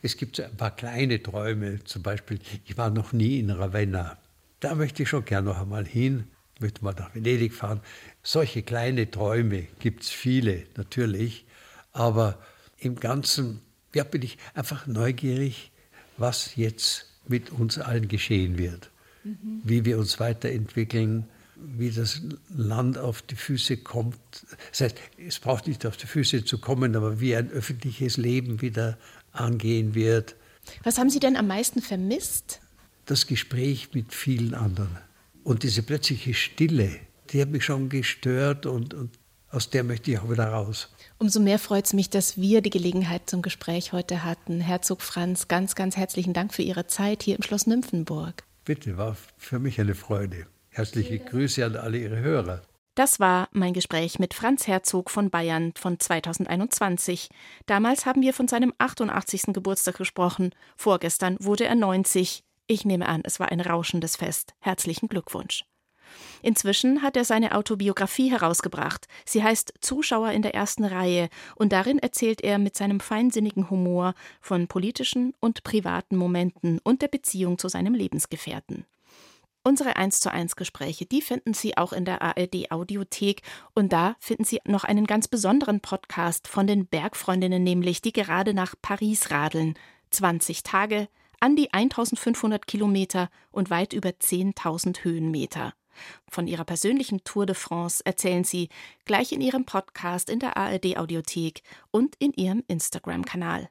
Es 0.00 0.16
gibt 0.16 0.38
ein 0.38 0.56
paar 0.56 0.70
kleine 0.76 1.20
Träume, 1.20 1.82
zum 1.82 2.04
Beispiel, 2.04 2.38
ich 2.66 2.76
war 2.76 2.90
noch 2.90 3.12
nie 3.12 3.40
in 3.40 3.50
Ravenna. 3.50 4.16
Da 4.60 4.76
möchte 4.76 5.02
ich 5.02 5.08
schon 5.08 5.24
gerne 5.24 5.48
noch 5.48 5.60
einmal 5.60 5.84
hin, 5.84 6.28
möchte 6.60 6.84
mal 6.84 6.94
nach 6.96 7.16
Venedig 7.16 7.52
fahren. 7.52 7.80
Solche 8.22 8.62
kleine 8.62 9.10
Träume 9.10 9.66
gibt 9.80 10.04
es 10.04 10.10
viele, 10.10 10.66
natürlich. 10.76 11.46
Aber 11.90 12.38
im 12.78 12.94
Ganzen 12.94 13.60
ja, 13.92 14.04
bin 14.04 14.22
ich 14.22 14.38
einfach 14.54 14.86
neugierig, 14.86 15.72
was 16.16 16.54
jetzt 16.54 17.10
mit 17.28 17.50
uns 17.50 17.78
allen 17.78 18.08
geschehen 18.08 18.58
wird, 18.58 18.90
mhm. 19.24 19.60
wie 19.64 19.84
wir 19.84 19.98
uns 19.98 20.20
weiterentwickeln, 20.20 21.26
wie 21.56 21.90
das 21.90 22.22
Land 22.54 22.98
auf 22.98 23.22
die 23.22 23.36
Füße 23.36 23.78
kommt. 23.78 24.18
Das 24.70 24.80
heißt, 24.80 24.96
es 25.26 25.38
braucht 25.38 25.66
nicht 25.66 25.86
auf 25.86 25.96
die 25.96 26.06
Füße 26.06 26.44
zu 26.44 26.58
kommen, 26.58 26.96
aber 26.96 27.20
wie 27.20 27.36
ein 27.36 27.50
öffentliches 27.50 28.16
Leben 28.16 28.60
wieder 28.60 28.98
angehen 29.32 29.94
wird. 29.94 30.36
Was 30.82 30.98
haben 30.98 31.10
Sie 31.10 31.20
denn 31.20 31.36
am 31.36 31.46
meisten 31.46 31.80
vermisst? 31.80 32.60
Das 33.06 33.26
Gespräch 33.26 33.90
mit 33.92 34.14
vielen 34.14 34.54
anderen. 34.54 34.96
Und 35.42 35.62
diese 35.62 35.82
plötzliche 35.82 36.34
Stille, 36.34 36.90
die 37.30 37.40
hat 37.40 37.50
mich 37.50 37.64
schon 37.64 37.88
gestört 37.88 38.66
und, 38.66 38.94
und 38.94 39.10
aus 39.54 39.70
der 39.70 39.84
möchte 39.84 40.10
ich 40.10 40.18
auch 40.18 40.30
wieder 40.30 40.48
raus. 40.48 40.90
Umso 41.18 41.40
mehr 41.40 41.58
freut 41.58 41.86
es 41.86 41.92
mich, 41.92 42.10
dass 42.10 42.36
wir 42.36 42.60
die 42.60 42.70
Gelegenheit 42.70 43.30
zum 43.30 43.40
Gespräch 43.40 43.92
heute 43.92 44.24
hatten. 44.24 44.60
Herzog 44.60 45.00
Franz, 45.00 45.48
ganz, 45.48 45.74
ganz 45.74 45.96
herzlichen 45.96 46.34
Dank 46.34 46.52
für 46.52 46.62
Ihre 46.62 46.86
Zeit 46.86 47.22
hier 47.22 47.36
im 47.36 47.42
Schloss 47.42 47.66
Nymphenburg. 47.66 48.44
Bitte, 48.64 48.96
war 48.96 49.16
für 49.36 49.58
mich 49.58 49.80
eine 49.80 49.94
Freude. 49.94 50.46
Herzliche 50.70 51.18
Grüße 51.18 51.64
an 51.64 51.76
alle 51.76 51.98
Ihre 51.98 52.18
Hörer. 52.18 52.62
Das 52.96 53.18
war 53.18 53.48
mein 53.52 53.72
Gespräch 53.72 54.18
mit 54.18 54.34
Franz 54.34 54.66
Herzog 54.66 55.10
von 55.10 55.30
Bayern 55.30 55.72
von 55.76 55.98
2021. 55.98 57.28
Damals 57.66 58.06
haben 58.06 58.22
wir 58.22 58.32
von 58.32 58.46
seinem 58.46 58.72
88. 58.78 59.52
Geburtstag 59.52 59.96
gesprochen. 59.96 60.50
Vorgestern 60.76 61.36
wurde 61.40 61.64
er 61.64 61.74
90. 61.74 62.44
Ich 62.66 62.84
nehme 62.84 63.08
an, 63.08 63.22
es 63.24 63.40
war 63.40 63.50
ein 63.50 63.60
rauschendes 63.60 64.16
Fest. 64.16 64.54
Herzlichen 64.60 65.08
Glückwunsch. 65.08 65.64
Inzwischen 66.42 67.02
hat 67.02 67.16
er 67.16 67.24
seine 67.24 67.54
Autobiografie 67.54 68.30
herausgebracht. 68.30 69.06
Sie 69.24 69.42
heißt 69.42 69.74
Zuschauer 69.80 70.30
in 70.30 70.42
der 70.42 70.54
ersten 70.54 70.84
Reihe 70.84 71.28
und 71.56 71.72
darin 71.72 71.98
erzählt 71.98 72.42
er 72.42 72.58
mit 72.58 72.76
seinem 72.76 73.00
feinsinnigen 73.00 73.70
Humor 73.70 74.14
von 74.40 74.66
politischen 74.66 75.34
und 75.40 75.64
privaten 75.64 76.16
Momenten 76.16 76.80
und 76.82 77.02
der 77.02 77.08
Beziehung 77.08 77.58
zu 77.58 77.68
seinem 77.68 77.94
Lebensgefährten. 77.94 78.84
Unsere 79.66 79.96
1 79.96 80.20
zu 80.20 80.30
1 80.30 80.56
Gespräche, 80.56 81.06
die 81.06 81.22
finden 81.22 81.54
Sie 81.54 81.78
auch 81.78 81.94
in 81.94 82.04
der 82.04 82.20
ARD 82.20 82.70
Audiothek 82.70 83.40
und 83.74 83.94
da 83.94 84.14
finden 84.20 84.44
Sie 84.44 84.60
noch 84.66 84.84
einen 84.84 85.06
ganz 85.06 85.26
besonderen 85.26 85.80
Podcast 85.80 86.48
von 86.48 86.66
den 86.66 86.86
Bergfreundinnen 86.86 87.62
nämlich, 87.62 88.02
die 88.02 88.12
gerade 88.12 88.52
nach 88.52 88.74
Paris 88.82 89.30
radeln. 89.30 89.74
20 90.10 90.64
Tage, 90.64 91.08
an 91.40 91.56
die 91.56 91.72
1500 91.72 92.66
Kilometer 92.66 93.30
und 93.52 93.70
weit 93.70 93.94
über 93.94 94.10
10.000 94.10 95.02
Höhenmeter. 95.02 95.72
Von 96.28 96.46
ihrer 96.46 96.64
persönlichen 96.64 97.24
Tour 97.24 97.46
de 97.46 97.54
France 97.54 98.02
erzählen 98.04 98.44
sie 98.44 98.68
gleich 99.04 99.32
in 99.32 99.40
ihrem 99.40 99.64
Podcast 99.64 100.30
in 100.30 100.38
der 100.40 100.56
ARD 100.56 100.96
Audiothek 100.96 101.62
und 101.90 102.16
in 102.18 102.32
ihrem 102.32 102.64
Instagram-Kanal. 102.68 103.68